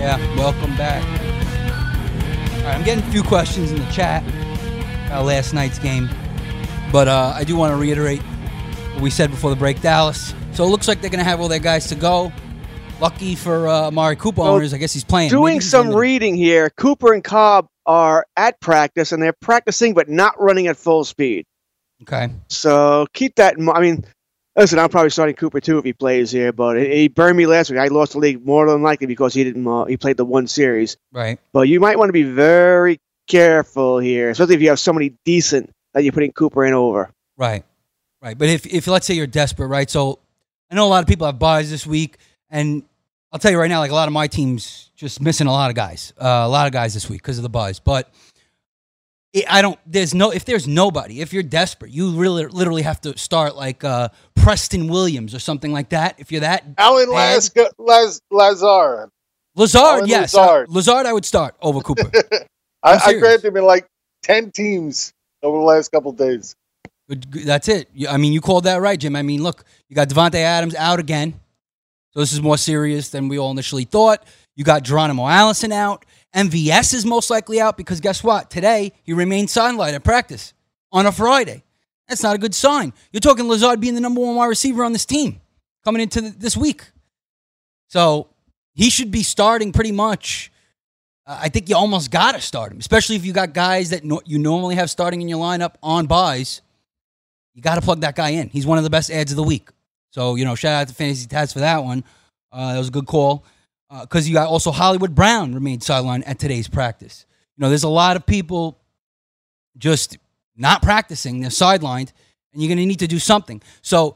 Yeah, 0.00 0.16
welcome 0.34 0.74
back. 0.78 1.04
All 1.04 2.64
right, 2.64 2.74
I'm 2.74 2.82
getting 2.84 3.04
a 3.04 3.10
few 3.12 3.22
questions 3.22 3.70
in 3.70 3.78
the 3.78 3.92
chat 3.92 4.24
about 5.06 5.26
last 5.26 5.52
night's 5.52 5.78
game, 5.78 6.08
but 6.90 7.06
uh, 7.06 7.34
I 7.36 7.44
do 7.44 7.54
want 7.54 7.72
to 7.72 7.76
reiterate 7.76 8.22
what 8.94 9.02
we 9.02 9.10
said 9.10 9.30
before 9.30 9.50
the 9.50 9.56
break. 9.56 9.82
Dallas. 9.82 10.32
So 10.54 10.64
it 10.64 10.68
looks 10.68 10.88
like 10.88 11.02
they're 11.02 11.10
going 11.10 11.22
to 11.22 11.28
have 11.28 11.38
all 11.38 11.48
their 11.48 11.58
guys 11.58 11.88
to 11.88 11.94
go. 11.96 12.32
Lucky 12.98 13.34
for 13.34 13.68
uh, 13.68 13.88
Amari 13.88 14.16
Cooper 14.16 14.40
owners, 14.40 14.72
I 14.72 14.78
guess 14.78 14.94
he's 14.94 15.04
playing. 15.04 15.28
Doing 15.28 15.56
he's 15.56 15.68
some 15.68 15.94
reading 15.94 16.34
here, 16.34 16.70
Cooper 16.70 17.12
and 17.12 17.22
Cobb 17.22 17.66
are 17.84 18.24
at 18.38 18.58
practice 18.58 19.12
and 19.12 19.22
they're 19.22 19.34
practicing 19.34 19.92
but 19.92 20.08
not 20.08 20.40
running 20.40 20.66
at 20.66 20.78
full 20.78 21.04
speed. 21.04 21.44
Okay. 22.00 22.30
So 22.48 23.06
keep 23.12 23.34
that 23.34 23.58
in 23.58 23.64
mind. 23.64 23.76
I 23.76 23.80
mean, 23.82 24.04
listen, 24.60 24.78
I'm 24.78 24.90
probably 24.90 25.10
starting 25.10 25.34
Cooper 25.34 25.60
too 25.60 25.78
if 25.78 25.84
he 25.84 25.92
plays 25.92 26.30
here, 26.30 26.52
but 26.52 26.76
he 26.76 27.08
burned 27.08 27.36
me 27.36 27.46
last 27.46 27.70
week. 27.70 27.78
I 27.78 27.86
lost 27.86 28.12
the 28.12 28.18
league 28.18 28.44
more 28.44 28.68
than 28.68 28.82
likely 28.82 29.06
because 29.06 29.32
he 29.32 29.42
didn't. 29.42 29.66
Uh, 29.66 29.84
he 29.86 29.96
played 29.96 30.16
the 30.16 30.24
one 30.24 30.46
series. 30.46 30.96
Right. 31.12 31.38
But 31.52 31.62
you 31.62 31.80
might 31.80 31.98
want 31.98 32.10
to 32.10 32.12
be 32.12 32.24
very 32.24 33.00
careful 33.26 33.98
here, 33.98 34.30
especially 34.30 34.56
if 34.56 34.60
you 34.60 34.68
have 34.68 34.78
somebody 34.78 35.14
decent 35.24 35.70
that 35.94 36.04
you're 36.04 36.12
putting 36.12 36.32
Cooper 36.32 36.64
in 36.64 36.74
over. 36.74 37.10
Right. 37.36 37.64
Right. 38.22 38.36
But 38.36 38.48
if, 38.50 38.66
if 38.66 38.86
let's 38.86 39.06
say 39.06 39.14
you're 39.14 39.26
desperate, 39.26 39.68
right? 39.68 39.88
So 39.88 40.18
I 40.70 40.74
know 40.74 40.86
a 40.86 40.88
lot 40.88 41.02
of 41.02 41.08
people 41.08 41.26
have 41.26 41.38
buys 41.38 41.70
this 41.70 41.86
week, 41.86 42.18
and 42.50 42.82
I'll 43.32 43.38
tell 43.38 43.50
you 43.50 43.58
right 43.58 43.68
now, 43.68 43.78
like 43.78 43.90
a 43.90 43.94
lot 43.94 44.08
of 44.08 44.12
my 44.12 44.26
teams 44.26 44.90
just 44.94 45.22
missing 45.22 45.46
a 45.46 45.52
lot 45.52 45.70
of 45.70 45.76
guys, 45.76 46.12
uh, 46.20 46.26
a 46.26 46.48
lot 46.48 46.66
of 46.66 46.72
guys 46.72 46.92
this 46.92 47.08
week 47.08 47.22
because 47.22 47.38
of 47.38 47.42
the 47.42 47.48
buys. 47.48 47.80
But 47.80 48.12
I 49.48 49.62
don't. 49.62 49.78
There's 49.86 50.12
no. 50.12 50.30
If 50.30 50.44
there's 50.44 50.66
nobody, 50.66 51.20
if 51.20 51.32
you're 51.32 51.44
desperate, 51.44 51.92
you 51.92 52.12
really 52.12 52.46
literally 52.46 52.82
have 52.82 53.00
to 53.02 53.16
start 53.16 53.54
like 53.54 53.84
uh, 53.84 54.08
Preston 54.34 54.88
Williams 54.88 55.34
or 55.34 55.38
something 55.38 55.72
like 55.72 55.90
that. 55.90 56.16
If 56.18 56.32
you're 56.32 56.40
that 56.40 56.64
Alan. 56.78 57.08
Las- 57.08 57.50
Laz- 57.78 58.20
Lazar. 58.30 59.10
Lazard, 59.54 59.82
Alan 59.82 60.08
yes, 60.08 60.34
Lazard. 60.34 60.68
Uh, 60.68 60.72
Lazard, 60.72 61.06
I 61.06 61.12
would 61.12 61.24
start 61.24 61.54
over 61.60 61.80
Cooper. 61.80 62.10
I, 62.82 62.96
I'm 63.04 63.18
grabbed 63.18 63.44
him 63.44 63.56
in 63.56 63.64
like 63.64 63.86
10 64.22 64.52
teams 64.52 65.12
over 65.42 65.58
the 65.58 65.64
last 65.64 65.90
couple 65.90 66.10
of 66.10 66.16
days. 66.16 66.54
That's 67.08 67.68
it. 67.68 67.88
I 68.08 68.16
mean, 68.16 68.32
you 68.32 68.40
called 68.40 68.64
that 68.64 68.80
right, 68.80 68.98
Jim. 68.98 69.16
I 69.16 69.22
mean, 69.22 69.42
look, 69.42 69.64
you 69.88 69.96
got 69.96 70.08
Davante 70.08 70.36
Adams 70.36 70.76
out 70.76 71.00
again, 71.00 71.34
so 72.12 72.20
this 72.20 72.32
is 72.32 72.40
more 72.40 72.56
serious 72.56 73.08
than 73.10 73.28
we 73.28 73.38
all 73.38 73.50
initially 73.50 73.84
thought. 73.84 74.24
You 74.54 74.64
got 74.64 74.84
Geronimo 74.84 75.26
Allison 75.26 75.72
out. 75.72 76.04
MVS 76.34 76.94
is 76.94 77.04
most 77.04 77.30
likely 77.30 77.60
out 77.60 77.76
because 77.76 78.00
guess 78.00 78.22
what? 78.22 78.50
Today 78.50 78.92
he 79.02 79.12
remained 79.12 79.48
sidelined 79.48 79.94
at 79.94 80.04
practice 80.04 80.54
on 80.92 81.06
a 81.06 81.12
Friday. 81.12 81.64
That's 82.08 82.22
not 82.22 82.34
a 82.34 82.38
good 82.38 82.54
sign. 82.54 82.92
You're 83.12 83.20
talking 83.20 83.48
Lazard 83.48 83.80
being 83.80 83.94
the 83.94 84.00
number 84.00 84.20
one 84.20 84.34
wide 84.34 84.46
receiver 84.46 84.84
on 84.84 84.92
this 84.92 85.06
team 85.06 85.40
coming 85.84 86.02
into 86.02 86.20
this 86.20 86.56
week, 86.56 86.90
so 87.88 88.28
he 88.74 88.90
should 88.90 89.10
be 89.10 89.22
starting 89.22 89.72
pretty 89.72 89.92
much. 89.92 90.52
Uh, 91.26 91.38
I 91.42 91.48
think 91.48 91.68
you 91.68 91.76
almost 91.76 92.10
got 92.10 92.34
to 92.34 92.40
start 92.40 92.72
him, 92.72 92.78
especially 92.78 93.16
if 93.16 93.24
you 93.24 93.32
got 93.32 93.52
guys 93.52 93.90
that 93.90 94.04
no, 94.04 94.20
you 94.24 94.38
normally 94.38 94.74
have 94.74 94.90
starting 94.90 95.20
in 95.20 95.28
your 95.28 95.38
lineup 95.38 95.74
on 95.82 96.06
buys. 96.06 96.62
You 97.54 97.62
got 97.62 97.74
to 97.76 97.80
plug 97.80 98.00
that 98.00 98.16
guy 98.16 98.30
in. 98.30 98.48
He's 98.48 98.66
one 98.66 98.78
of 98.78 98.84
the 98.84 98.90
best 98.90 99.10
ads 99.10 99.32
of 99.32 99.36
the 99.36 99.42
week. 99.42 99.68
So, 100.10 100.34
you 100.34 100.44
know, 100.44 100.54
shout 100.54 100.72
out 100.72 100.88
to 100.88 100.94
Fantasy 100.94 101.26
Taz 101.26 101.52
for 101.52 101.60
that 101.60 101.84
one. 101.84 102.04
Uh, 102.52 102.72
that 102.72 102.78
was 102.78 102.88
a 102.88 102.92
good 102.92 103.06
call. 103.06 103.44
Uh, 103.90 104.02
because 104.02 104.28
you 104.28 104.34
got 104.34 104.46
also 104.46 104.70
Hollywood 104.70 105.16
Brown 105.16 105.52
remained 105.52 105.82
sidelined 105.82 106.22
at 106.24 106.38
today's 106.38 106.68
practice. 106.68 107.26
You 107.56 107.62
know, 107.62 107.68
there's 107.68 107.82
a 107.82 107.88
lot 107.88 108.16
of 108.16 108.24
people 108.24 108.78
just 109.76 110.16
not 110.56 110.80
practicing. 110.80 111.40
They're 111.40 111.50
sidelined, 111.50 112.12
and 112.52 112.62
you're 112.62 112.68
going 112.68 112.78
to 112.78 112.86
need 112.86 113.00
to 113.00 113.08
do 113.08 113.18
something. 113.18 113.60
So, 113.82 114.14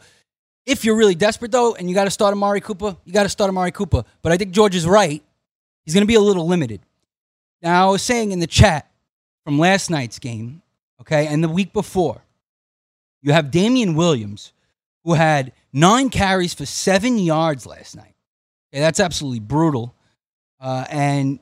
if 0.64 0.85
you're 0.85 0.97
really 0.97 1.16
desperate, 1.16 1.50
though, 1.50 1.75
and 1.75 1.90
you 1.90 1.95
got 1.95 2.04
to 2.04 2.11
start 2.11 2.33
Amari 2.33 2.61
Cooper, 2.61 2.97
you 3.04 3.12
got 3.12 3.25
to 3.25 3.28
start 3.28 3.50
Amari 3.50 3.73
Cooper. 3.73 4.04
But 4.23 4.33
I 4.33 4.37
think 4.37 4.52
George 4.52 4.75
is 4.75 4.87
right. 4.87 5.23
He's 5.85 5.93
going 5.93 6.02
to 6.02 6.09
be 6.09 6.14
a 6.14 6.21
little 6.21 6.47
limited. 6.47 6.81
Now, 7.61 7.88
I 7.88 7.90
was 7.90 8.00
saying 8.00 8.33
in 8.33 8.38
the 8.38 8.47
chat 8.47 8.90
from 9.45 9.59
last 9.59 9.90
night's 9.90 10.19
game, 10.19 10.62
okay, 11.00 11.26
and 11.26 11.45
the 11.45 11.49
week 11.49 11.73
before, 11.73 12.23
you 13.21 13.33
have 13.33 13.50
Damien 13.50 13.95
Williams, 13.95 14.52
who 15.02 15.14
had 15.14 15.52
nine 15.73 16.09
carries 16.09 16.54
for 16.54 16.64
seven 16.64 17.19
yards 17.19 17.66
last 17.66 17.97
night. 17.97 18.13
That's 18.81 19.00
absolutely 19.00 19.40
brutal. 19.40 19.95
Uh, 20.61 20.85
and 20.90 21.38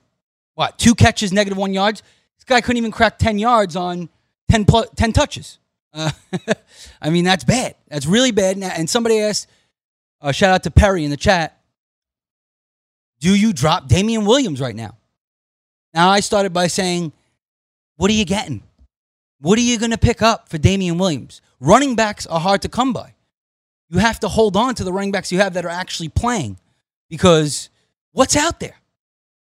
what, 0.54 0.78
two 0.78 0.94
catches, 0.94 1.32
negative 1.32 1.56
one 1.58 1.72
yards? 1.72 2.02
This 2.36 2.44
guy 2.44 2.60
couldn't 2.60 2.76
even 2.78 2.90
crack 2.90 3.18
10 3.18 3.38
yards 3.38 3.76
on 3.76 4.08
10, 4.50 4.64
plus, 4.64 4.88
10 4.96 5.12
touches. 5.12 5.58
Uh, 5.94 6.10
I 7.02 7.10
mean, 7.10 7.24
that's 7.24 7.44
bad. 7.44 7.74
That's 7.88 8.06
really 8.06 8.30
bad. 8.32 8.56
And- 8.56 8.64
And 8.64 8.90
somebody 8.90 9.20
asked, 9.20 9.46
uh, 10.20 10.32
shout 10.32 10.52
out 10.52 10.62
to 10.64 10.70
Perry 10.70 11.04
in 11.04 11.10
the 11.10 11.16
chat, 11.16 11.58
do 13.20 13.34
you 13.34 13.52
drop 13.52 13.88
Damien 13.88 14.24
Williams 14.26 14.60
right 14.60 14.74
now? 14.74 14.96
Now, 15.94 16.10
I 16.10 16.20
started 16.20 16.52
by 16.52 16.66
saying, 16.66 17.12
what 17.96 18.10
are 18.10 18.14
you 18.14 18.24
getting? 18.24 18.62
What 19.40 19.58
are 19.58 19.62
you 19.62 19.78
going 19.78 19.90
to 19.92 19.98
pick 19.98 20.22
up 20.22 20.48
for 20.48 20.58
Damien 20.58 20.98
Williams? 20.98 21.40
Running 21.60 21.94
backs 21.94 22.26
are 22.26 22.40
hard 22.40 22.62
to 22.62 22.68
come 22.68 22.92
by. 22.92 23.14
You 23.90 23.98
have 23.98 24.18
to 24.20 24.28
hold 24.28 24.56
on 24.56 24.74
to 24.76 24.84
the 24.84 24.92
running 24.92 25.12
backs 25.12 25.30
you 25.30 25.38
have 25.38 25.54
that 25.54 25.64
are 25.64 25.68
actually 25.68 26.08
playing 26.08 26.58
because 27.12 27.68
what's 28.12 28.36
out 28.36 28.58
there? 28.58 28.76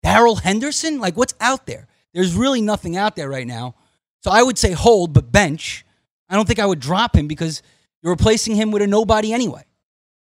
Darrell 0.05 0.37
Henderson? 0.37 1.01
Like, 1.01 1.17
what's 1.17 1.35
out 1.41 1.67
there? 1.67 1.89
There's 2.15 2.33
really 2.33 2.61
nothing 2.61 2.97
out 2.97 3.17
there 3.17 3.29
right 3.29 3.47
now. 3.47 3.75
So 4.23 4.31
I 4.31 4.41
would 4.41 4.57
say 4.57 4.71
hold, 4.71 5.13
but 5.13 5.33
bench. 5.33 5.85
I 6.29 6.37
don't 6.37 6.47
think 6.47 6.61
I 6.61 6.67
would 6.67 6.79
drop 6.79 7.17
him 7.17 7.27
because 7.27 7.63
you're 8.03 8.13
replacing 8.13 8.55
him 8.55 8.71
with 8.71 8.83
a 8.83 8.87
nobody 8.87 9.33
anyway. 9.33 9.65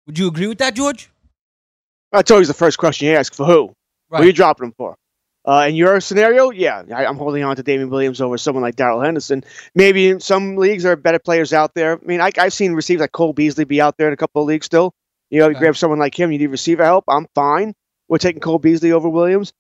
Would 0.07 0.17
you 0.17 0.27
agree 0.27 0.47
with 0.47 0.57
that, 0.57 0.73
George? 0.73 1.11
That's 2.11 2.31
always 2.31 2.47
the 2.47 2.55
first 2.55 2.79
question 2.79 3.09
you 3.09 3.13
asked 3.13 3.35
for 3.35 3.45
who? 3.45 3.73
Right. 4.09 4.17
Who 4.17 4.23
are 4.23 4.25
you 4.25 4.33
dropping 4.33 4.65
him 4.65 4.73
for? 4.75 4.95
Uh, 5.47 5.67
in 5.69 5.75
your 5.75 6.01
scenario, 6.01 6.49
yeah, 6.49 6.81
I, 6.95 7.05
I'm 7.05 7.17
holding 7.17 7.43
on 7.43 7.55
to 7.57 7.61
Damien 7.61 7.91
Williams 7.91 8.21
over 8.21 8.39
someone 8.39 8.63
like 8.63 8.75
Darrell 8.75 9.01
Henderson. 9.01 9.43
Maybe 9.75 10.09
in 10.09 10.19
some 10.19 10.55
leagues 10.55 10.81
there 10.81 10.93
are 10.93 10.95
better 10.95 11.19
players 11.19 11.53
out 11.53 11.75
there. 11.75 11.99
I 12.01 12.05
mean, 12.05 12.21
I, 12.21 12.31
I've 12.39 12.53
seen 12.53 12.73
receivers 12.73 13.01
like 13.01 13.11
Cole 13.11 13.33
Beasley 13.33 13.65
be 13.65 13.81
out 13.81 13.97
there 13.99 14.07
in 14.07 14.13
a 14.13 14.17
couple 14.17 14.41
of 14.41 14.47
leagues 14.47 14.65
still. 14.65 14.95
You 15.29 15.39
know, 15.39 15.49
you 15.49 15.55
grab 15.55 15.75
someone 15.75 15.99
like 15.99 16.17
him, 16.17 16.31
you 16.31 16.37
need 16.37 16.47
receiver 16.47 16.83
help. 16.83 17.05
I'm 17.07 17.27
fine. 17.35 17.73
We're 18.07 18.17
taking 18.19 18.39
Cole 18.41 18.59
Beasley 18.59 18.91
over 18.91 19.09
Williams. 19.09 19.53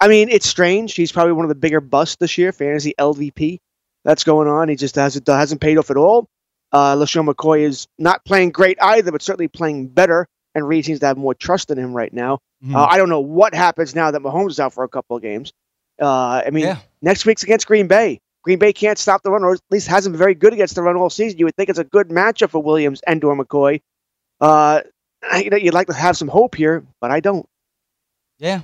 I 0.00 0.08
mean, 0.08 0.28
it's 0.28 0.46
strange. 0.46 0.94
He's 0.94 1.12
probably 1.12 1.32
one 1.32 1.44
of 1.44 1.48
the 1.48 1.54
bigger 1.54 1.80
busts 1.80 2.16
this 2.16 2.36
year, 2.38 2.52
fantasy 2.52 2.94
LVP. 2.98 3.60
That's 4.04 4.24
going 4.24 4.48
on. 4.48 4.68
He 4.68 4.76
just 4.76 4.94
hasn't 4.94 5.26
hasn't 5.26 5.60
paid 5.60 5.78
off 5.78 5.90
at 5.90 5.96
all. 5.96 6.28
Uh, 6.72 6.94
LeSean 6.96 7.28
McCoy 7.28 7.60
is 7.60 7.86
not 7.98 8.24
playing 8.24 8.50
great 8.50 8.78
either, 8.80 9.10
but 9.12 9.22
certainly 9.22 9.48
playing 9.48 9.88
better. 9.88 10.26
And 10.54 10.66
Reid 10.66 10.84
seems 10.84 11.00
to 11.00 11.06
have 11.06 11.16
more 11.18 11.34
trust 11.34 11.70
in 11.70 11.78
him 11.78 11.92
right 11.94 12.12
now. 12.12 12.38
Mhm. 12.64 12.74
Uh, 12.74 12.84
I 12.86 12.96
don't 12.98 13.08
know 13.08 13.20
what 13.20 13.54
happens 13.54 13.94
now 13.94 14.10
that 14.10 14.22
Mahomes 14.22 14.50
is 14.52 14.60
out 14.60 14.72
for 14.72 14.84
a 14.84 14.88
couple 14.88 15.16
of 15.16 15.22
games. 15.22 15.52
Uh, 16.00 16.42
I 16.46 16.50
mean, 16.50 16.64
Yeah. 16.64 16.78
next 17.02 17.26
week's 17.26 17.42
against 17.42 17.66
Green 17.66 17.86
Bay. 17.88 18.20
Green 18.42 18.58
Bay 18.58 18.72
can't 18.72 18.98
stop 18.98 19.22
the 19.22 19.30
run, 19.30 19.44
or 19.44 19.54
at 19.54 19.60
least 19.70 19.88
hasn't 19.88 20.12
been 20.12 20.18
very 20.18 20.34
good 20.34 20.52
against 20.52 20.74
the 20.74 20.82
run 20.82 20.96
all 20.96 21.10
season. 21.10 21.38
You 21.38 21.46
would 21.46 21.56
think 21.56 21.68
it's 21.68 21.78
a 21.78 21.84
good 21.84 22.08
matchup 22.08 22.50
for 22.50 22.62
Williams 22.62 23.00
and 23.06 23.22
or 23.24 23.36
McCoy. 23.36 23.80
Uh, 24.40 24.80
you 25.38 25.50
know, 25.50 25.56
you'd 25.56 25.74
like 25.74 25.86
to 25.88 25.94
have 25.94 26.16
some 26.16 26.28
hope 26.28 26.54
here, 26.54 26.84
but 27.00 27.10
I 27.10 27.20
don't. 27.20 27.46
Yeah. 28.38 28.60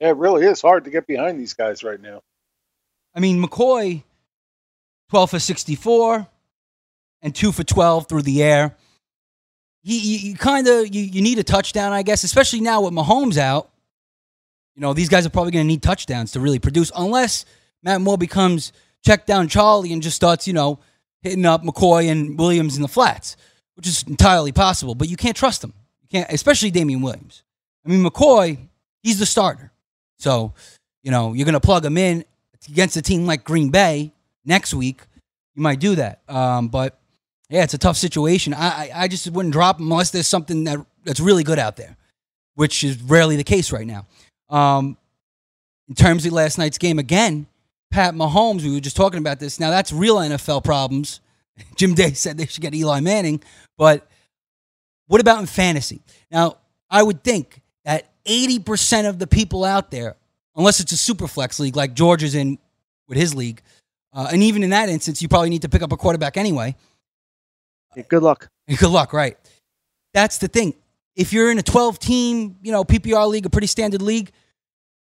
Yeah, 0.00 0.10
it 0.10 0.16
really 0.16 0.44
is 0.44 0.60
hard 0.60 0.84
to 0.84 0.90
get 0.90 1.06
behind 1.06 1.40
these 1.40 1.54
guys 1.54 1.82
right 1.82 2.00
now. 2.00 2.20
I 3.14 3.20
mean, 3.20 3.42
McCoy, 3.42 4.02
12 5.08 5.30
for 5.30 5.38
64 5.38 6.26
and 7.22 7.34
2 7.34 7.52
for 7.52 7.64
12 7.64 8.08
through 8.08 8.22
the 8.22 8.42
air. 8.42 8.76
You, 9.82 9.96
you, 9.96 10.30
you 10.30 10.36
kind 10.36 10.66
of 10.68 10.94
you, 10.94 11.02
you 11.02 11.22
need 11.22 11.38
a 11.38 11.44
touchdown, 11.44 11.92
I 11.92 12.02
guess, 12.02 12.24
especially 12.24 12.60
now 12.60 12.82
with 12.82 12.92
Mahomes 12.92 13.38
out. 13.38 13.70
You 14.74 14.82
know, 14.82 14.92
these 14.92 15.08
guys 15.08 15.24
are 15.24 15.30
probably 15.30 15.52
going 15.52 15.64
to 15.64 15.68
need 15.68 15.82
touchdowns 15.82 16.32
to 16.32 16.40
really 16.40 16.58
produce, 16.58 16.92
unless 16.94 17.46
Matt 17.82 18.02
Moore 18.02 18.18
becomes 18.18 18.72
check 19.04 19.24
down 19.24 19.48
Charlie 19.48 19.92
and 19.92 20.02
just 20.02 20.16
starts, 20.16 20.46
you 20.46 20.52
know, 20.52 20.80
hitting 21.22 21.46
up 21.46 21.62
McCoy 21.62 22.10
and 22.10 22.38
Williams 22.38 22.76
in 22.76 22.82
the 22.82 22.88
flats, 22.88 23.36
which 23.76 23.86
is 23.86 24.02
entirely 24.04 24.52
possible. 24.52 24.94
But 24.94 25.08
you 25.08 25.16
can't 25.16 25.36
trust 25.36 25.60
them. 25.60 25.72
You 26.02 26.08
can't, 26.08 26.32
especially 26.32 26.70
Damien 26.70 27.02
Williams. 27.02 27.42
I 27.84 27.90
mean, 27.90 28.04
McCoy, 28.04 28.58
he's 29.02 29.18
the 29.18 29.26
starter. 29.26 29.70
So, 30.18 30.54
you 31.02 31.10
know, 31.10 31.34
you're 31.34 31.44
going 31.44 31.54
to 31.54 31.60
plug 31.60 31.84
him 31.84 31.96
in 31.96 32.24
against 32.68 32.96
a 32.96 33.02
team 33.02 33.26
like 33.26 33.44
Green 33.44 33.70
Bay 33.70 34.12
next 34.44 34.74
week. 34.74 35.02
You 35.54 35.62
might 35.62 35.78
do 35.78 35.94
that. 35.94 36.20
Um, 36.28 36.68
but 36.68 36.98
yeah, 37.48 37.62
it's 37.62 37.74
a 37.74 37.78
tough 37.78 37.96
situation. 37.96 38.54
I, 38.54 38.58
I, 38.58 38.90
I 38.94 39.08
just 39.08 39.30
wouldn't 39.30 39.52
drop 39.52 39.78
him 39.78 39.90
unless 39.90 40.10
there's 40.10 40.26
something 40.26 40.64
that, 40.64 40.84
that's 41.04 41.20
really 41.20 41.44
good 41.44 41.58
out 41.58 41.76
there, 41.76 41.96
which 42.54 42.82
is 42.82 43.00
rarely 43.02 43.36
the 43.36 43.44
case 43.44 43.70
right 43.70 43.86
now. 43.86 44.06
Um, 44.48 44.96
in 45.88 45.94
terms 45.94 46.26
of 46.26 46.32
last 46.32 46.58
night's 46.58 46.78
game, 46.78 46.98
again, 46.98 47.46
Pat 47.90 48.14
Mahomes, 48.14 48.62
we 48.62 48.74
were 48.74 48.80
just 48.80 48.96
talking 48.96 49.18
about 49.18 49.38
this. 49.38 49.60
Now, 49.60 49.70
that's 49.70 49.92
real 49.92 50.16
NFL 50.16 50.64
problems. 50.64 51.20
Jim 51.76 51.94
Day 51.94 52.12
said 52.12 52.36
they 52.36 52.46
should 52.46 52.62
get 52.62 52.74
Eli 52.74 53.00
Manning, 53.00 53.42
but 53.76 54.06
what 55.06 55.20
about 55.20 55.40
in 55.40 55.46
fantasy? 55.46 56.00
Now, 56.30 56.58
I 56.90 57.02
would 57.02 57.22
think 57.22 57.60
that 57.84 58.10
80% 58.24 59.08
of 59.08 59.18
the 59.18 59.26
people 59.26 59.64
out 59.64 59.90
there, 59.90 60.16
unless 60.56 60.80
it's 60.80 60.92
a 60.92 60.96
super 60.96 61.28
flex 61.28 61.60
league 61.60 61.76
like 61.76 61.94
George 61.94 62.22
is 62.22 62.34
in 62.34 62.58
with 63.08 63.18
his 63.18 63.34
league, 63.34 63.62
uh, 64.12 64.28
and 64.32 64.42
even 64.42 64.62
in 64.62 64.70
that 64.70 64.88
instance, 64.88 65.20
you 65.20 65.28
probably 65.28 65.50
need 65.50 65.62
to 65.62 65.68
pick 65.68 65.82
up 65.82 65.92
a 65.92 65.96
quarterback 65.96 66.36
anyway. 66.36 66.74
good 68.08 68.22
luck. 68.22 68.48
Good 68.78 68.90
luck, 68.90 69.12
right? 69.12 69.36
That's 70.12 70.38
the 70.38 70.48
thing. 70.48 70.74
If 71.14 71.32
you're 71.32 71.52
in 71.52 71.58
a 71.58 71.62
12 71.62 72.00
team, 72.00 72.56
you 72.62 72.72
know, 72.72 72.82
PPR 72.82 73.28
league, 73.28 73.46
a 73.46 73.50
pretty 73.50 73.68
standard 73.68 74.02
league, 74.02 74.32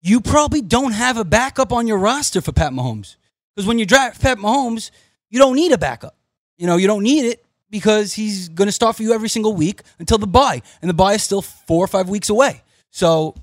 you 0.01 0.21
probably 0.21 0.61
don't 0.61 0.93
have 0.93 1.17
a 1.17 1.25
backup 1.25 1.73
on 1.73 1.87
your 1.87 1.97
roster 1.97 2.39
for 2.39 2.53
Pat 2.53 2.71
Mahomes. 2.71 3.17
Because 3.53 3.67
when 3.67 3.79
you 3.79 3.85
draft 3.85 4.21
Pat 4.21 4.37
Mahomes, 4.37 4.91
you 5.29 5.39
don't 5.39 5.55
need 5.55 5.73
a 5.73 5.77
backup. 5.77 6.15
You 6.57 6.67
know, 6.67 6.77
you 6.77 6.87
don't 6.87 7.03
need 7.03 7.25
it 7.25 7.43
because 7.69 8.13
he's 8.13 8.49
going 8.49 8.67
to 8.67 8.71
start 8.71 8.95
for 8.95 9.03
you 9.03 9.13
every 9.13 9.29
single 9.29 9.53
week 9.53 9.81
until 9.99 10.17
the 10.17 10.27
bye. 10.27 10.61
And 10.81 10.89
the 10.89 10.93
bye 10.93 11.13
is 11.13 11.23
still 11.23 11.41
four 11.41 11.83
or 11.83 11.87
five 11.87 12.09
weeks 12.09 12.29
away. 12.29 12.61
So 12.91 13.35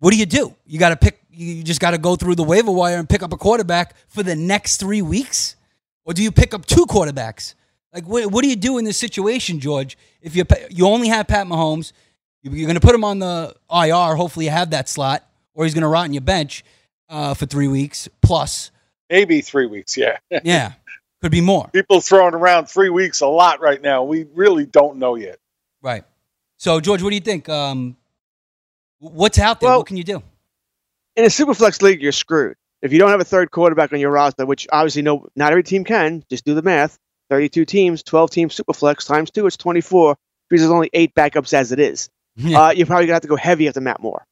what 0.00 0.12
do 0.12 0.18
you 0.18 0.26
do? 0.26 0.54
You 0.66 0.78
got 0.78 0.90
to 0.90 0.96
pick, 0.96 1.20
you 1.30 1.62
just 1.62 1.80
got 1.80 1.92
to 1.92 1.98
go 1.98 2.16
through 2.16 2.34
the 2.34 2.42
waiver 2.44 2.70
wire 2.70 2.98
and 2.98 3.08
pick 3.08 3.22
up 3.22 3.32
a 3.32 3.36
quarterback 3.36 3.94
for 4.08 4.22
the 4.22 4.36
next 4.36 4.78
three 4.78 5.02
weeks? 5.02 5.56
Or 6.04 6.12
do 6.12 6.22
you 6.22 6.30
pick 6.30 6.52
up 6.52 6.66
two 6.66 6.84
quarterbacks? 6.86 7.54
Like, 7.92 8.06
what, 8.06 8.26
what 8.30 8.42
do 8.42 8.48
you 8.50 8.56
do 8.56 8.76
in 8.78 8.84
this 8.84 8.98
situation, 8.98 9.60
George? 9.60 9.96
If 10.20 10.34
you 10.36 10.44
you 10.68 10.86
only 10.86 11.08
have 11.08 11.26
Pat 11.28 11.46
Mahomes, 11.46 11.92
you- 12.42 12.50
you're 12.50 12.66
going 12.66 12.74
to 12.78 12.80
put 12.86 12.94
him 12.94 13.04
on 13.04 13.20
the 13.20 13.54
IR. 13.70 14.16
Hopefully, 14.16 14.44
you 14.46 14.50
have 14.50 14.70
that 14.70 14.88
slot, 14.88 15.26
or 15.54 15.64
he's 15.64 15.72
going 15.74 15.82
to 15.82 15.88
rot 15.88 16.04
on 16.04 16.12
your 16.12 16.20
bench 16.20 16.64
uh, 17.08 17.32
for 17.34 17.46
three 17.46 17.68
weeks 17.68 18.08
plus. 18.20 18.70
Maybe 19.08 19.40
three 19.42 19.66
weeks, 19.66 19.96
yeah. 19.96 20.18
Yeah, 20.44 20.72
could 21.24 21.32
be 21.32 21.40
more. 21.40 21.70
People 21.72 22.02
throwing 22.02 22.34
around 22.34 22.66
three 22.66 22.90
weeks 22.90 23.22
a 23.22 23.26
lot 23.26 23.62
right 23.62 23.80
now. 23.80 24.04
We 24.04 24.26
really 24.34 24.66
don't 24.66 24.98
know 24.98 25.14
yet. 25.14 25.38
Right. 25.80 26.04
So, 26.58 26.80
George, 26.80 27.02
what 27.02 27.08
do 27.08 27.14
you 27.14 27.22
think? 27.22 27.48
Um, 27.48 27.96
what's 28.98 29.38
out 29.38 29.58
there? 29.58 29.70
what 29.70 29.86
can 29.86 29.96
you 29.96 30.04
do? 30.04 30.22
in 31.16 31.24
a 31.24 31.28
superflex 31.28 31.80
league, 31.80 32.02
you're 32.02 32.12
screwed. 32.12 32.56
If 32.82 32.92
you 32.92 32.98
don't 32.98 33.08
have 33.08 33.22
a 33.22 33.24
third 33.24 33.50
quarterback 33.50 33.94
on 33.94 34.00
your 34.00 34.10
roster, 34.10 34.44
which 34.44 34.66
obviously 34.70 35.00
no, 35.00 35.26
not 35.34 35.50
every 35.52 35.62
team 35.62 35.84
can, 35.84 36.22
just 36.28 36.44
do 36.44 36.52
the 36.52 36.60
math. 36.60 36.98
32 37.30 37.64
teams, 37.64 38.02
12 38.02 38.30
teams 38.30 38.60
superflex 38.60 39.06
times 39.06 39.30
two, 39.30 39.46
it's 39.46 39.56
24. 39.56 40.16
Because 40.50 40.60
there's 40.60 40.70
only 40.72 40.90
eight 40.92 41.14
backups 41.14 41.54
as 41.54 41.72
it 41.72 41.80
is. 41.80 42.10
Uh, 42.36 42.74
you're 42.76 42.84
probably 42.86 43.06
gonna 43.06 43.14
have 43.14 43.22
to 43.22 43.28
go 43.28 43.36
heavy 43.36 43.68
after 43.68 43.80
Matt 43.80 44.00
Moore. 44.02 44.26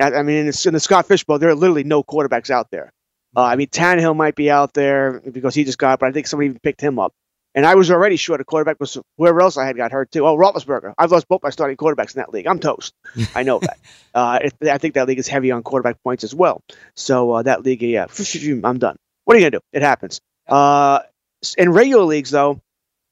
I, 0.00 0.10
I 0.10 0.22
mean, 0.22 0.38
in 0.38 0.46
the, 0.46 0.62
in 0.66 0.72
the 0.72 0.80
Scott 0.80 1.06
Fishbowl, 1.06 1.38
there 1.38 1.50
are 1.50 1.54
literally 1.54 1.84
no 1.84 2.02
quarterbacks 2.02 2.48
out 2.48 2.70
there. 2.70 2.90
Uh, 3.36 3.42
I 3.42 3.56
mean, 3.56 3.68
Tannehill 3.68 4.16
might 4.16 4.34
be 4.34 4.50
out 4.50 4.74
there 4.74 5.20
because 5.20 5.54
he 5.54 5.64
just 5.64 5.78
got, 5.78 5.98
but 5.98 6.08
I 6.08 6.12
think 6.12 6.26
somebody 6.26 6.48
even 6.48 6.58
picked 6.60 6.80
him 6.80 6.98
up. 6.98 7.12
And 7.54 7.66
I 7.66 7.74
was 7.74 7.90
already 7.90 8.16
short 8.16 8.40
a 8.40 8.44
quarterback, 8.44 8.80
was 8.80 8.96
whoever 9.18 9.42
else 9.42 9.58
I 9.58 9.66
had 9.66 9.76
got 9.76 9.92
hurt 9.92 10.10
too. 10.10 10.26
Oh, 10.26 10.36
Roethlisberger. 10.36 10.94
I've 10.96 11.12
lost 11.12 11.28
both 11.28 11.42
my 11.42 11.50
starting 11.50 11.76
quarterbacks 11.76 12.14
in 12.14 12.20
that 12.20 12.32
league. 12.32 12.46
I'm 12.46 12.58
toast. 12.58 12.94
I 13.34 13.42
know 13.42 13.58
that. 13.58 13.78
Uh, 14.14 14.38
it, 14.44 14.54
I 14.68 14.78
think 14.78 14.94
that 14.94 15.06
league 15.06 15.18
is 15.18 15.28
heavy 15.28 15.50
on 15.50 15.62
quarterback 15.62 16.02
points 16.02 16.24
as 16.24 16.34
well. 16.34 16.62
So 16.96 17.32
uh, 17.32 17.42
that 17.42 17.62
league, 17.62 17.82
yeah, 17.82 18.06
I'm 18.64 18.78
done. 18.78 18.96
What 19.24 19.36
are 19.36 19.40
you 19.40 19.44
gonna 19.44 19.58
do? 19.58 19.60
It 19.72 19.82
happens. 19.82 20.20
Uh, 20.48 21.00
in 21.58 21.72
regular 21.72 22.04
leagues, 22.04 22.30
though, 22.30 22.60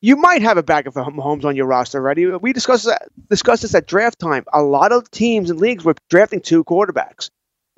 you 0.00 0.16
might 0.16 0.42
have 0.42 0.56
a 0.56 0.62
backup 0.62 0.94
for 0.94 1.04
Mahomes 1.04 1.44
on 1.44 1.56
your 1.56 1.66
roster 1.66 1.98
already. 1.98 2.26
We 2.26 2.52
discussed 2.52 2.86
that, 2.86 3.08
discussed 3.28 3.62
this 3.62 3.74
at 3.74 3.86
draft 3.86 4.18
time. 4.18 4.44
A 4.52 4.62
lot 4.62 4.92
of 4.92 5.10
teams 5.10 5.50
and 5.50 5.60
leagues 5.60 5.84
were 5.84 5.94
drafting 6.08 6.40
two 6.40 6.64
quarterbacks. 6.64 7.28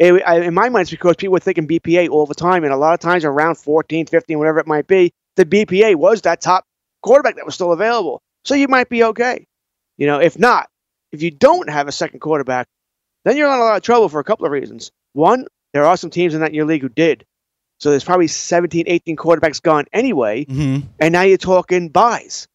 It- 0.03 0.23
I- 0.27 0.41
in 0.41 0.55
my 0.55 0.69
mind, 0.69 0.83
it's 0.83 0.91
because 0.91 1.17
people 1.17 1.33
were 1.33 1.41
thinking 1.41 1.67
BPA 1.67 2.09
all 2.09 2.27
the 2.27 2.35
time, 2.35 2.65
and 2.65 2.73
a 2.73 2.77
lot 2.77 2.95
of 2.95 3.01
times 3.01 3.25
around 3.25 3.57
14, 3.57 4.07
15, 4.07 4.38
whatever 4.38 4.59
it 4.59 4.67
might 4.67 4.87
be, 4.87 5.12
the 5.37 5.45
BPA 5.45 5.95
was 5.95 6.23
that 6.23 6.41
top 6.41 6.65
quarterback 7.03 7.37
that 7.37 7.45
was 7.47 7.55
still 7.55 7.73
available. 7.73 8.21
So 8.45 8.55
you 8.55 8.69
might 8.69 8.88
be 8.88 9.05
okay. 9.05 9.47
You 9.99 10.07
know, 10.07 10.19
if 10.21 10.38
not, 10.38 10.69
if 11.12 11.23
you 11.23 11.31
don't 11.31 11.69
have 11.71 11.88
a 11.88 11.93
second 11.93 12.21
quarterback, 12.21 12.67
then 13.25 13.37
you're 13.37 13.49
in 13.53 13.59
a 13.59 13.62
lot 13.62 13.77
of 13.77 13.83
trouble 13.83 14.09
for 14.09 14.19
a 14.21 14.25
couple 14.25 14.47
of 14.47 14.53
reasons. 14.53 14.91
One, 15.12 15.47
there 15.73 15.85
are 15.85 15.97
some 15.97 16.11
teams 16.11 16.35
in 16.35 16.41
that 16.41 16.55
your 16.55 16.65
league 16.65 16.83
who 16.83 16.88
did. 16.88 17.25
So 17.79 17.91
there's 17.91 18.05
probably 18.05 18.27
17, 18.29 18.85
18 18.87 19.17
quarterbacks 19.17 19.61
gone 19.62 19.85
anyway, 19.93 20.45
Mm-hmm. 20.45 20.87
and 21.01 21.12
now 21.12 21.23
you're 21.23 21.37
talking 21.38 21.88
buys. 21.88 22.47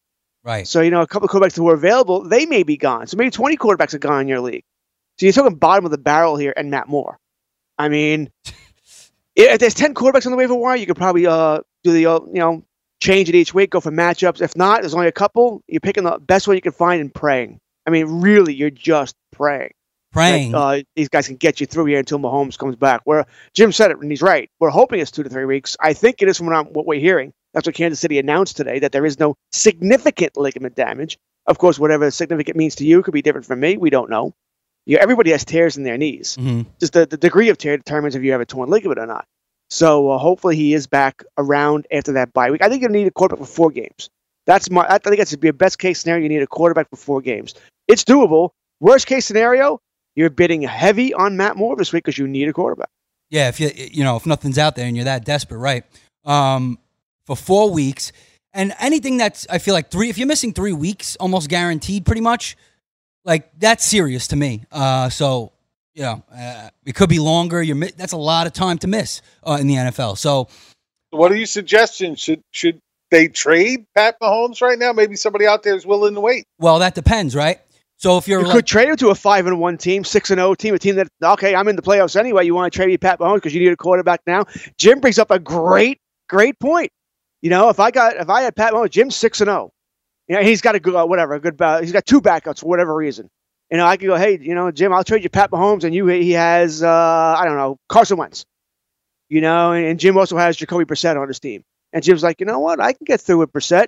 Right. 0.44 0.66
So, 0.66 0.80
you 0.80 0.90
know, 0.90 1.02
a 1.02 1.06
couple 1.06 1.26
of 1.26 1.30
quarterbacks 1.32 1.54
that 1.54 1.62
were 1.62 1.74
available, 1.74 2.22
they 2.28 2.46
may 2.46 2.62
be 2.62 2.76
gone. 2.76 3.06
So 3.06 3.16
maybe 3.16 3.30
20 3.30 3.56
quarterbacks 3.56 3.92
are 3.94 3.98
gone 3.98 4.22
in 4.22 4.28
your 4.28 4.40
league. 4.40 4.64
So 5.18 5.26
you're 5.26 5.32
talking 5.32 5.56
bottom 5.56 5.84
of 5.84 5.90
the 5.90 5.98
barrel 5.98 6.36
here 6.36 6.52
and 6.56 6.70
Matt 6.70 6.88
Moore. 6.88 7.18
I 7.78 7.88
mean, 7.88 8.30
if 9.36 9.58
there's 9.60 9.74
10 9.74 9.94
quarterbacks 9.94 10.26
on 10.26 10.32
the 10.32 10.38
waiver 10.38 10.54
wire, 10.54 10.76
you 10.76 10.86
could 10.86 10.96
probably 10.96 11.26
uh, 11.26 11.60
do 11.84 11.92
the, 11.92 12.06
uh, 12.06 12.20
you 12.26 12.40
know, 12.40 12.64
change 13.00 13.28
it 13.28 13.34
each 13.34 13.54
week, 13.54 13.70
go 13.70 13.80
for 13.80 13.92
matchups. 13.92 14.40
If 14.40 14.56
not, 14.56 14.80
there's 14.80 14.94
only 14.94 15.06
a 15.06 15.12
couple. 15.12 15.62
You're 15.68 15.80
picking 15.80 16.04
the 16.04 16.18
best 16.18 16.48
one 16.48 16.56
you 16.56 16.62
can 16.62 16.72
find 16.72 17.00
and 17.00 17.14
praying. 17.14 17.60
I 17.86 17.90
mean, 17.90 18.20
really, 18.20 18.54
you're 18.54 18.70
just 18.70 19.14
praying. 19.32 19.70
Praying. 20.12 20.52
That, 20.52 20.58
uh, 20.58 20.82
these 20.96 21.08
guys 21.08 21.26
can 21.26 21.36
get 21.36 21.60
you 21.60 21.66
through 21.66 21.86
here 21.86 21.98
until 21.98 22.18
Mahomes 22.18 22.58
comes 22.58 22.76
back. 22.76 23.02
Where 23.04 23.26
Jim 23.54 23.72
said 23.72 23.90
it, 23.90 23.98
and 23.98 24.10
he's 24.10 24.22
right. 24.22 24.50
We're 24.58 24.70
hoping 24.70 25.00
it's 25.00 25.10
two 25.10 25.22
to 25.22 25.28
three 25.28 25.44
weeks. 25.44 25.76
I 25.80 25.92
think 25.92 26.20
it 26.20 26.28
is 26.28 26.38
from 26.38 26.46
what, 26.46 26.56
I'm, 26.56 26.66
what 26.66 26.86
we're 26.86 27.00
hearing. 27.00 27.32
That's 27.54 27.66
what 27.66 27.74
Kansas 27.74 28.00
City 28.00 28.18
announced 28.18 28.56
today, 28.56 28.78
that 28.80 28.92
there 28.92 29.06
is 29.06 29.18
no 29.18 29.36
significant 29.52 30.36
ligament 30.36 30.74
damage. 30.74 31.18
Of 31.46 31.58
course, 31.58 31.78
whatever 31.78 32.10
significant 32.10 32.56
means 32.56 32.74
to 32.76 32.84
you 32.84 33.02
could 33.02 33.14
be 33.14 33.22
different 33.22 33.46
from 33.46 33.60
me. 33.60 33.76
We 33.76 33.90
don't 33.90 34.10
know. 34.10 34.34
You, 34.88 34.96
everybody 34.96 35.30
has 35.30 35.44
tears 35.44 35.76
in 35.76 35.84
their 35.84 35.98
knees. 35.98 36.36
Mm-hmm. 36.40 36.62
Just 36.80 36.94
the, 36.94 37.06
the 37.06 37.18
degree 37.18 37.50
of 37.50 37.58
tear 37.58 37.76
determines 37.76 38.16
if 38.16 38.22
you 38.22 38.32
have 38.32 38.40
a 38.40 38.46
torn 38.46 38.70
ligament 38.70 38.98
or 38.98 39.06
not. 39.06 39.26
So 39.70 40.10
uh, 40.10 40.18
hopefully 40.18 40.56
he 40.56 40.72
is 40.72 40.86
back 40.86 41.22
around 41.36 41.86
after 41.92 42.12
that 42.12 42.32
bye 42.32 42.50
week. 42.50 42.62
I 42.62 42.70
think 42.70 42.82
you 42.82 42.88
need 42.88 43.06
a 43.06 43.10
quarterback 43.10 43.46
for 43.46 43.52
four 43.52 43.70
games. 43.70 44.08
That's 44.46 44.70
my. 44.70 44.86
I 44.88 44.96
think 44.96 45.18
that's 45.18 45.36
be 45.36 45.48
a 45.48 45.52
best 45.52 45.78
case 45.78 46.00
scenario. 46.00 46.22
You 46.22 46.30
need 46.30 46.42
a 46.42 46.46
quarterback 46.46 46.88
for 46.88 46.96
four 46.96 47.20
games. 47.20 47.54
It's 47.86 48.02
doable. 48.02 48.50
Worst 48.80 49.06
case 49.06 49.26
scenario, 49.26 49.78
you're 50.16 50.30
bidding 50.30 50.62
heavy 50.62 51.12
on 51.12 51.36
Matt 51.36 51.56
Moore 51.56 51.76
this 51.76 51.92
week 51.92 52.04
because 52.04 52.16
you 52.16 52.26
need 52.26 52.48
a 52.48 52.54
quarterback. 52.54 52.88
Yeah, 53.28 53.48
if 53.48 53.60
you 53.60 53.70
you 53.76 54.04
know 54.04 54.16
if 54.16 54.24
nothing's 54.24 54.56
out 54.56 54.74
there 54.74 54.86
and 54.86 54.96
you're 54.96 55.04
that 55.04 55.26
desperate, 55.26 55.58
right? 55.58 55.84
Um, 56.24 56.78
for 57.26 57.36
four 57.36 57.70
weeks 57.70 58.10
and 58.54 58.74
anything 58.80 59.18
that's 59.18 59.46
I 59.50 59.58
feel 59.58 59.74
like 59.74 59.90
three. 59.90 60.08
If 60.08 60.16
you're 60.16 60.26
missing 60.26 60.54
three 60.54 60.72
weeks, 60.72 61.16
almost 61.16 61.50
guaranteed, 61.50 62.06
pretty 62.06 62.22
much, 62.22 62.56
like 63.28 63.50
that's 63.58 63.84
serious 63.84 64.26
to 64.28 64.36
me. 64.36 64.64
Uh, 64.72 65.08
so 65.10 65.52
you 65.94 66.02
know, 66.02 66.24
uh, 66.34 66.70
it 66.86 66.94
could 66.94 67.08
be 67.08 67.18
longer. 67.18 67.62
You're 67.62 67.76
mi- 67.76 67.92
that's 67.96 68.12
a 68.12 68.16
lot 68.16 68.46
of 68.46 68.52
time 68.52 68.78
to 68.78 68.86
miss 68.88 69.20
uh, 69.46 69.58
in 69.60 69.66
the 69.66 69.74
NFL. 69.74 70.16
So 70.18 70.48
What 71.10 71.30
are 71.30 71.36
your 71.36 71.46
suggestions? 71.46 72.20
Should 72.20 72.40
should 72.50 72.78
they 73.10 73.28
trade 73.28 73.84
Pat 73.94 74.16
Mahomes 74.20 74.60
right 74.60 74.78
now? 74.78 74.92
Maybe 74.92 75.16
somebody 75.16 75.46
out 75.46 75.62
there 75.62 75.74
is 75.76 75.86
willing 75.86 76.14
to 76.14 76.20
wait. 76.20 76.44
well, 76.58 76.78
that 76.80 76.94
depends, 76.94 77.34
right? 77.36 77.60
So 77.96 78.16
if 78.16 78.28
you're 78.28 78.40
You 78.40 78.46
like, 78.46 78.54
could 78.54 78.66
trade 78.66 78.88
him 78.88 78.96
to 78.96 79.08
a 79.10 79.14
five 79.14 79.46
and 79.48 79.58
one 79.58 79.76
team, 79.76 80.04
six 80.04 80.30
and 80.30 80.38
zero 80.38 80.54
team, 80.54 80.72
a 80.74 80.78
team 80.78 80.94
that 80.96 81.08
okay, 81.22 81.54
I'm 81.54 81.66
in 81.68 81.74
the 81.76 81.82
playoffs 81.82 82.14
anyway. 82.16 82.44
You 82.46 82.54
want 82.54 82.72
to 82.72 82.76
trade 82.76 82.88
me 82.88 82.96
Pat 82.96 83.18
Mahomes 83.18 83.36
because 83.36 83.52
you 83.54 83.60
need 83.60 83.72
a 83.72 83.76
quarterback 83.76 84.20
now. 84.26 84.44
Jim 84.78 85.00
brings 85.00 85.18
up 85.18 85.30
a 85.32 85.38
great, 85.38 85.98
great 86.28 86.58
point. 86.60 86.90
You 87.42 87.50
know, 87.50 87.68
if 87.70 87.80
I 87.80 87.90
got 87.90 88.16
if 88.16 88.30
I 88.30 88.42
had 88.42 88.54
Pat 88.54 88.72
Mahomes, 88.72 88.90
Jim's 88.90 89.16
six 89.16 89.40
and 89.40 89.48
zero. 89.48 89.70
You 90.28 90.36
know, 90.36 90.42
he's 90.42 90.60
got 90.60 90.74
a 90.74 90.80
good 90.80 90.94
uh, 90.94 91.06
whatever, 91.06 91.34
a 91.34 91.40
good. 91.40 91.60
Uh, 91.60 91.80
he's 91.80 91.92
got 91.92 92.06
two 92.06 92.20
backups 92.20 92.60
for 92.60 92.66
whatever 92.66 92.94
reason. 92.94 93.28
You 93.70 93.78
know, 93.78 93.86
I 93.86 93.96
could 93.96 94.06
go, 94.06 94.16
hey, 94.16 94.38
you 94.40 94.54
know, 94.54 94.70
Jim, 94.70 94.92
I'll 94.92 95.04
trade 95.04 95.22
you 95.22 95.30
Pat 95.30 95.50
Mahomes, 95.50 95.84
and 95.84 95.94
you 95.94 96.06
he 96.06 96.32
has 96.32 96.82
uh, 96.82 97.36
I 97.38 97.44
don't 97.44 97.56
know 97.56 97.78
Carson 97.88 98.18
Wentz. 98.18 98.44
You 99.28 99.40
know, 99.40 99.72
and, 99.72 99.86
and 99.86 100.00
Jim 100.00 100.16
also 100.16 100.36
has 100.36 100.56
Jacoby 100.56 100.84
Brissett 100.84 101.20
on 101.20 101.28
his 101.28 101.38
team. 101.38 101.62
And 101.92 102.02
Jim's 102.02 102.22
like, 102.22 102.40
you 102.40 102.46
know 102.46 102.58
what, 102.58 102.80
I 102.80 102.92
can 102.92 103.04
get 103.04 103.20
through 103.20 103.38
with 103.38 103.52
Brissett. 103.52 103.86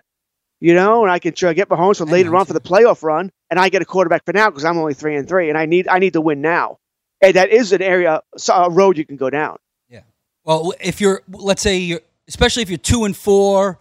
You 0.62 0.74
know, 0.74 1.02
and 1.02 1.10
I 1.10 1.18
can 1.18 1.32
try, 1.32 1.50
to 1.50 1.54
get 1.54 1.70
Mahomes 1.70 1.96
for 1.98 2.04
later 2.04 2.36
on 2.36 2.44
for 2.44 2.52
the 2.52 2.60
playoff 2.60 3.02
run, 3.02 3.30
and 3.48 3.58
I 3.58 3.70
get 3.70 3.80
a 3.80 3.86
quarterback 3.86 4.26
for 4.26 4.34
now 4.34 4.50
because 4.50 4.66
I'm 4.66 4.76
only 4.76 4.92
three 4.92 5.16
and 5.16 5.26
three, 5.26 5.48
and 5.48 5.56
I 5.56 5.64
need 5.64 5.88
I 5.88 5.98
need 5.98 6.12
to 6.12 6.20
win 6.20 6.42
now. 6.42 6.78
And 7.22 7.34
that 7.34 7.48
is 7.50 7.72
an 7.72 7.80
area, 7.80 8.22
a 8.52 8.70
road 8.70 8.98
you 8.98 9.06
can 9.06 9.16
go 9.16 9.30
down. 9.30 9.56
Yeah. 9.88 10.00
Well, 10.44 10.74
if 10.80 11.00
you're 11.00 11.22
let's 11.30 11.62
say 11.62 11.78
you're 11.78 12.02
especially 12.28 12.62
if 12.62 12.68
you're 12.68 12.76
two 12.76 13.04
and 13.04 13.16
four, 13.16 13.78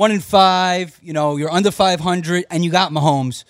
one 0.00 0.10
in 0.12 0.20
five, 0.20 0.98
you 1.02 1.12
know, 1.12 1.36
you're 1.36 1.50
under 1.52 1.70
five 1.70 2.00
hundred, 2.00 2.46
and 2.50 2.64
you 2.64 2.70
got 2.70 2.90
Mahomes, 2.90 3.44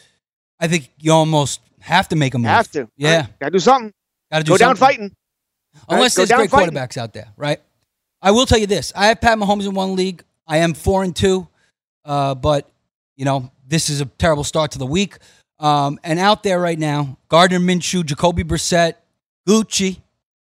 I 0.59 0.67
think 0.67 0.91
you 0.99 1.13
almost 1.13 1.61
have 1.81 2.09
to 2.09 2.17
make 2.17 2.35
a 2.35 2.39
move. 2.39 2.47
Have 2.49 2.69
to. 2.73 2.89
Yeah, 2.97 3.27
Gotta 3.39 3.53
do 3.53 3.61
something. 3.61 3.93
got 4.33 4.39
to 4.39 4.45
do 4.45 4.51
something. 4.51 4.65
Go 4.67 4.69
down 4.69 4.77
fighting. 4.77 5.15
Unless 5.89 6.17
Go 6.17 6.25
there's 6.25 6.37
great 6.37 6.51
fighting. 6.51 6.75
quarterbacks 6.75 6.97
out 6.97 7.13
there, 7.13 7.29
right? 7.37 7.61
I 8.21 8.33
will 8.33 8.47
tell 8.47 8.59
you 8.59 8.67
this: 8.67 8.93
I 8.97 9.07
have 9.07 9.21
Pat 9.21 9.39
Mahomes 9.39 9.65
in 9.67 9.75
one 9.75 9.95
league. 9.95 10.25
I 10.47 10.57
am 10.59 10.75
four 10.75 11.05
and 11.05 11.15
two, 11.15 11.47
uh, 12.05 12.35
but 12.35 12.69
you 13.17 13.25
know 13.25 13.53
this 13.69 13.89
is 13.89 14.01
a 14.01 14.07
terrible 14.07 14.43
start 14.43 14.73
to 14.73 14.79
the 14.79 14.87
week. 14.87 15.19
Um, 15.61 16.01
and 16.03 16.19
out 16.19 16.43
there 16.43 16.59
right 16.59 16.79
now, 16.79 17.17
Gardner 17.29 17.61
Minshew, 17.61 18.05
Jacoby 18.05 18.43
Brissett, 18.43 18.95
Gucci, 19.49 20.01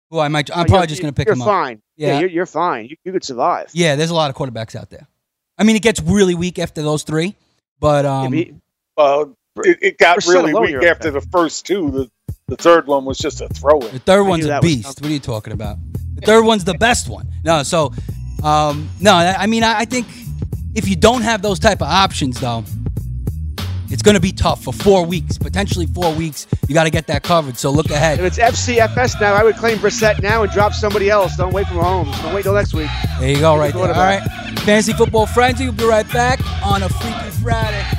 who 0.09 0.19
I 0.19 0.29
might. 0.29 0.49
I'm 0.55 0.61
Oh, 0.61 0.65
probably 0.65 0.87
just 0.87 1.01
going 1.01 1.13
to 1.13 1.17
pick 1.17 1.27
you're 1.27 1.35
him 1.35 1.41
up. 1.41 1.47
fine. 1.47 1.81
Yeah, 1.97 2.07
Yeah, 2.13 2.19
you're, 2.21 2.29
you're 2.29 2.45
fine. 2.45 2.85
You, 2.85 2.95
you 3.03 3.11
could 3.11 3.23
survive. 3.25 3.69
yeah. 3.73 3.95
There's 3.97 4.11
a 4.11 4.15
lot 4.15 4.29
of 4.29 4.35
quarterbacks 4.37 4.75
out 4.79 4.89
there. 4.91 5.07
I 5.59 5.63
mean, 5.63 5.75
it 5.75 5.81
gets 5.81 6.01
really 6.01 6.35
weak 6.35 6.57
after 6.57 6.81
those 6.81 7.03
three, 7.03 7.35
but 7.79 8.05
um, 8.05 8.33
Uh, 8.97 9.25
it, 9.57 9.77
it 9.81 9.97
got 9.97 10.25
really 10.25 10.53
weak 10.53 10.83
after 10.83 11.11
the 11.11 11.21
first 11.21 11.65
two. 11.65 11.91
The 11.91 12.09
the 12.47 12.55
third 12.55 12.87
one 12.87 13.05
was 13.05 13.17
just 13.17 13.41
a 13.41 13.49
throw 13.49 13.79
in. 13.81 13.91
The 13.91 13.99
third 13.99 14.23
one's 14.23 14.45
a 14.45 14.59
beast. 14.61 15.01
What 15.01 15.09
are 15.09 15.13
you 15.13 15.19
talking 15.19 15.53
about? 15.53 15.77
The 16.15 16.21
third 16.21 16.45
one's 16.45 16.63
the 16.63 16.73
best 16.73 17.07
one. 17.09 17.27
No, 17.43 17.63
so 17.63 17.93
um, 18.43 18.89
no, 18.99 19.13
I 19.13 19.35
I 19.39 19.45
mean, 19.45 19.63
I 19.63 19.79
I 19.79 19.85
think 19.85 20.07
if 20.75 20.87
you 20.87 20.95
don't 20.95 21.21
have 21.21 21.41
those 21.41 21.59
type 21.59 21.81
of 21.81 21.87
options, 21.87 22.39
though, 22.39 22.63
it's 23.89 24.01
going 24.01 24.15
to 24.15 24.21
be 24.21 24.31
tough 24.31 24.63
for 24.63 24.73
four 24.73 25.05
weeks, 25.05 25.37
potentially 25.37 25.85
four 25.85 26.13
weeks. 26.13 26.47
You 26.67 26.73
got 26.73 26.83
to 26.83 26.89
get 26.89 27.07
that 27.07 27.23
covered. 27.23 27.57
So 27.57 27.71
look 27.71 27.89
ahead. 27.89 28.19
If 28.19 28.25
it's 28.25 28.37
FCFS 28.39 29.19
now, 29.19 29.33
I 29.33 29.43
would 29.43 29.55
claim 29.55 29.77
Brissett 29.77 30.21
now 30.21 30.43
and 30.43 30.51
drop 30.51 30.73
somebody 30.73 31.09
else. 31.09 31.35
Don't 31.35 31.53
wait 31.53 31.67
for 31.67 31.75
Mahomes. 31.75 32.21
Don't 32.21 32.33
wait 32.33 32.43
till 32.43 32.53
next 32.53 32.73
week. 32.73 32.89
There 33.19 33.29
you 33.29 33.39
go, 33.39 33.57
right 33.57 33.73
there. 33.73 33.83
All 33.83 33.89
right, 33.89 34.21
fantasy 34.59 34.93
football 34.93 35.25
frenzy. 35.25 35.65
We'll 35.65 35.73
be 35.73 35.85
right 35.85 36.09
back 36.11 36.39
on 36.65 36.83
a 36.83 36.89
Freaky 36.89 37.29
Friday. 37.41 37.98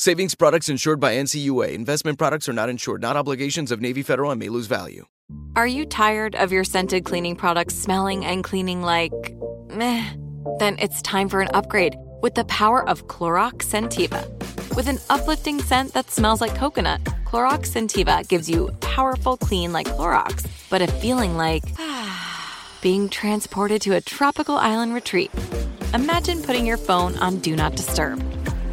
Savings 0.00 0.36
products 0.36 0.68
insured 0.68 1.00
by 1.00 1.16
NCUA. 1.16 1.72
Investment 1.74 2.18
products 2.18 2.48
are 2.48 2.52
not 2.52 2.68
insured, 2.68 3.02
not 3.02 3.16
obligations 3.16 3.72
of 3.72 3.80
Navy 3.80 4.04
Federal 4.04 4.30
and 4.30 4.38
may 4.38 4.48
lose 4.48 4.68
value. 4.68 5.06
Are 5.56 5.66
you 5.66 5.84
tired 5.86 6.36
of 6.36 6.52
your 6.52 6.62
scented 6.62 7.04
cleaning 7.04 7.34
products 7.34 7.74
smelling 7.74 8.24
and 8.24 8.44
cleaning 8.44 8.80
like 8.80 9.10
meh? 9.70 10.08
Then 10.60 10.76
it's 10.78 11.02
time 11.02 11.28
for 11.28 11.40
an 11.40 11.48
upgrade 11.52 11.96
with 12.22 12.36
the 12.36 12.44
power 12.44 12.88
of 12.88 13.08
Clorox 13.08 13.64
Scentiva. 13.64 14.22
With 14.76 14.86
an 14.86 14.98
uplifting 15.10 15.60
scent 15.60 15.94
that 15.94 16.12
smells 16.12 16.40
like 16.40 16.54
coconut, 16.54 17.02
Clorox 17.24 17.72
Scentiva 17.72 18.22
gives 18.28 18.48
you 18.48 18.70
powerful 18.78 19.36
clean 19.36 19.72
like 19.72 19.88
Clorox, 19.88 20.46
but 20.70 20.80
a 20.80 20.86
feeling 20.86 21.36
like 21.36 21.64
being 22.82 23.08
transported 23.08 23.82
to 23.82 23.96
a 23.96 24.00
tropical 24.00 24.58
island 24.58 24.94
retreat. 24.94 25.32
Imagine 25.92 26.40
putting 26.40 26.66
your 26.66 26.76
phone 26.76 27.18
on 27.18 27.40
Do 27.40 27.56
Not 27.56 27.74
Disturb, 27.74 28.22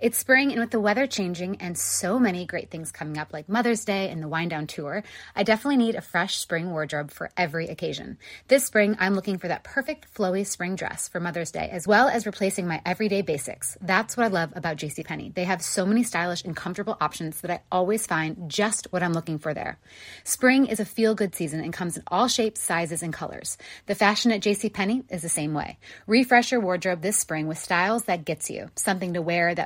It's 0.00 0.16
spring, 0.16 0.52
and 0.52 0.60
with 0.60 0.70
the 0.70 0.80
weather 0.80 1.06
changing 1.06 1.56
and 1.56 1.76
so 1.76 2.18
many 2.18 2.46
great 2.46 2.70
things 2.70 2.92
coming 2.92 3.18
up, 3.18 3.32
like 3.32 3.48
Mother's 3.48 3.84
Day 3.84 4.08
and 4.08 4.22
the 4.22 4.28
Wind 4.28 4.50
Down 4.50 4.66
Tour, 4.66 5.02
I 5.34 5.42
definitely 5.42 5.78
need 5.78 5.96
a 5.96 6.00
fresh 6.00 6.36
spring 6.36 6.70
wardrobe 6.70 7.10
for 7.10 7.30
every 7.36 7.66
occasion. 7.66 8.18
This 8.48 8.64
spring, 8.64 8.96
I'm 9.00 9.14
looking 9.14 9.38
for 9.38 9.48
that 9.48 9.64
perfect 9.64 10.14
flowy 10.14 10.46
spring 10.46 10.76
dress 10.76 11.08
for 11.08 11.20
Mother's 11.20 11.50
Day, 11.50 11.68
as 11.70 11.86
well 11.86 12.08
as 12.08 12.26
replacing 12.26 12.66
my 12.66 12.80
everyday 12.86 13.22
basics. 13.22 13.76
That's 13.80 14.16
what 14.16 14.24
I 14.24 14.28
love 14.28 14.52
about 14.54 14.76
JCPenney. 14.76 15.34
They 15.34 15.44
have 15.44 15.62
so 15.62 15.84
many 15.84 16.04
stylish 16.04 16.44
and 16.44 16.56
comfortable 16.56 16.96
options 17.00 17.40
that 17.40 17.50
I 17.50 17.60
always 17.72 18.06
find 18.06 18.50
just 18.50 18.92
what 18.92 19.02
I'm 19.02 19.12
looking 19.12 19.38
for 19.38 19.52
there. 19.52 19.78
Spring 20.24 20.66
is 20.66 20.80
a 20.80 20.84
feel 20.84 21.14
good 21.14 21.34
season 21.34 21.60
and 21.60 21.72
comes 21.72 21.96
in 21.96 22.04
all 22.06 22.28
shapes, 22.28 22.62
sizes, 22.62 23.02
and 23.02 23.12
colors. 23.12 23.58
The 23.86 23.94
fashion 23.94 24.30
at 24.30 24.42
JCPenney 24.42 25.04
is 25.10 25.22
the 25.22 25.28
same 25.28 25.52
way. 25.52 25.78
Refresh 26.06 26.36
Refresh 26.36 26.52
your 26.52 26.60
wardrobe 26.60 27.00
this 27.00 27.16
spring 27.16 27.48
with 27.48 27.56
styles 27.56 28.04
that 28.04 28.24
gets 28.24 28.50
you. 28.50 28.68
Something 28.76 29.14
to 29.14 29.22
wear 29.22 29.54
that 29.54 29.65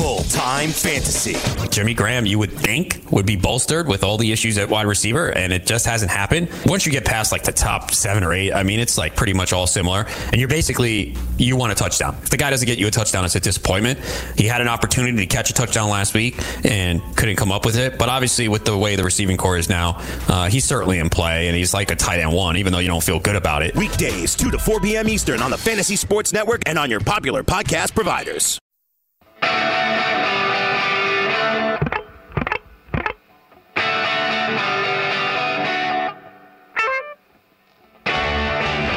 Full 0.00 0.22
time 0.24 0.70
fantasy. 0.70 1.36
Jimmy 1.68 1.92
Graham, 1.92 2.24
you 2.24 2.38
would 2.38 2.52
think, 2.52 3.04
would 3.10 3.26
be 3.26 3.36
bolstered 3.36 3.86
with 3.86 4.02
all 4.02 4.16
the 4.16 4.32
issues 4.32 4.56
at 4.56 4.66
wide 4.66 4.86
receiver, 4.86 5.28
and 5.28 5.52
it 5.52 5.66
just 5.66 5.84
hasn't 5.84 6.10
happened. 6.10 6.48
Once 6.64 6.86
you 6.86 6.92
get 6.92 7.04
past 7.04 7.32
like 7.32 7.42
the 7.42 7.52
top 7.52 7.90
seven 7.90 8.24
or 8.24 8.32
eight, 8.32 8.50
I 8.50 8.62
mean, 8.62 8.80
it's 8.80 8.96
like 8.96 9.14
pretty 9.14 9.34
much 9.34 9.52
all 9.52 9.66
similar. 9.66 10.06
And 10.32 10.36
you're 10.36 10.48
basically, 10.48 11.14
you 11.36 11.54
want 11.54 11.72
a 11.72 11.74
touchdown. 11.74 12.16
If 12.22 12.30
the 12.30 12.38
guy 12.38 12.48
doesn't 12.48 12.64
get 12.64 12.78
you 12.78 12.86
a 12.86 12.90
touchdown, 12.90 13.26
it's 13.26 13.34
a 13.34 13.40
disappointment. 13.40 13.98
He 14.38 14.46
had 14.46 14.62
an 14.62 14.68
opportunity 14.68 15.18
to 15.18 15.26
catch 15.26 15.50
a 15.50 15.52
touchdown 15.52 15.90
last 15.90 16.14
week 16.14 16.40
and 16.64 17.02
couldn't 17.14 17.36
come 17.36 17.52
up 17.52 17.66
with 17.66 17.76
it. 17.76 17.98
But 17.98 18.08
obviously, 18.08 18.48
with 18.48 18.64
the 18.64 18.78
way 18.78 18.96
the 18.96 19.04
receiving 19.04 19.36
core 19.36 19.58
is 19.58 19.68
now, 19.68 20.02
uh, 20.28 20.48
he's 20.48 20.64
certainly 20.64 20.98
in 20.98 21.10
play, 21.10 21.48
and 21.48 21.54
he's 21.54 21.74
like 21.74 21.90
a 21.90 21.96
tight 21.96 22.20
end 22.20 22.32
one, 22.32 22.56
even 22.56 22.72
though 22.72 22.78
you 22.78 22.88
don't 22.88 23.04
feel 23.04 23.20
good 23.20 23.36
about 23.36 23.62
it. 23.62 23.76
Weekdays, 23.76 24.34
2 24.34 24.50
to 24.50 24.58
4 24.58 24.80
p.m. 24.80 25.10
Eastern 25.10 25.42
on 25.42 25.50
the 25.50 25.58
Fantasy 25.58 25.96
Sports 25.96 26.32
Network 26.32 26.62
and 26.64 26.78
on 26.78 26.88
your 26.88 27.00
popular 27.00 27.42
podcast 27.42 27.94
providers. 27.94 28.58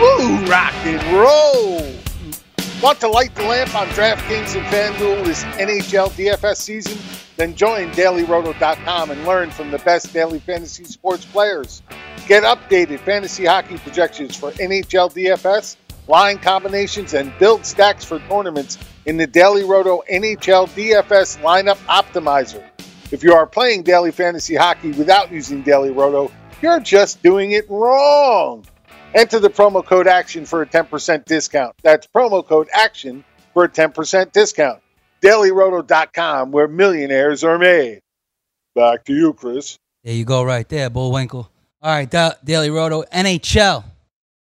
Woo, 0.03 0.35
rock 0.47 0.73
and 0.83 1.01
roll. 1.17 1.81
Want 2.81 2.99
to 2.99 3.07
light 3.07 3.33
the 3.35 3.43
lamp 3.43 3.73
on 3.73 3.87
DraftKings 3.87 4.53
and 4.53 4.65
FanDuel 4.65 5.23
this 5.23 5.45
NHL 5.45 6.09
DFS 6.09 6.57
season? 6.57 6.97
Then 7.37 7.55
join 7.55 7.89
DailyRoto.com 7.91 9.11
and 9.11 9.25
learn 9.25 9.49
from 9.49 9.71
the 9.71 9.77
best 9.79 10.11
daily 10.11 10.39
fantasy 10.39 10.83
sports 10.83 11.23
players. 11.23 11.81
Get 12.27 12.43
updated 12.43 12.99
fantasy 12.99 13.45
hockey 13.45 13.77
projections 13.77 14.35
for 14.35 14.51
NHL 14.51 15.13
DFS, 15.13 15.77
line 16.09 16.37
combinations, 16.37 17.13
and 17.13 17.31
build 17.39 17.65
stacks 17.65 18.03
for 18.03 18.19
tournaments 18.27 18.77
in 19.05 19.15
the 19.15 19.25
Daily 19.25 19.63
Roto 19.63 20.03
NHL 20.11 20.67
DFS 20.71 21.39
lineup 21.39 21.77
optimizer. 21.85 22.61
If 23.13 23.23
you 23.23 23.33
are 23.33 23.47
playing 23.47 23.83
daily 23.83 24.11
fantasy 24.11 24.55
hockey 24.55 24.91
without 24.91 25.31
using 25.31 25.61
Daily 25.61 25.91
Roto, 25.91 26.29
you're 26.61 26.81
just 26.81 27.23
doing 27.23 27.53
it 27.53 27.69
wrong. 27.69 28.65
Enter 29.15 29.39
the 29.39 29.49
promo 29.49 29.85
code 29.85 30.07
ACTION 30.07 30.45
for 30.45 30.61
a 30.61 30.65
10% 30.65 31.25
discount. 31.25 31.75
That's 31.83 32.07
promo 32.07 32.45
code 32.45 32.67
ACTION 32.73 33.23
for 33.53 33.65
a 33.65 33.69
10% 33.69 34.31
discount. 34.31 34.81
DailyRoto.com, 35.21 36.51
where 36.51 36.67
millionaires 36.67 37.43
are 37.43 37.57
made. 37.59 38.01
Back 38.75 39.05
to 39.05 39.13
you, 39.13 39.33
Chris. 39.33 39.77
There 40.03 40.13
you 40.13 40.25
go, 40.25 40.43
right 40.43 40.67
there, 40.67 40.89
Bullwinkle. 40.89 41.49
All 41.81 41.91
right, 41.91 42.09
da- 42.09 42.33
Daily 42.43 42.69
Roto, 42.69 43.03
NHL. 43.03 43.83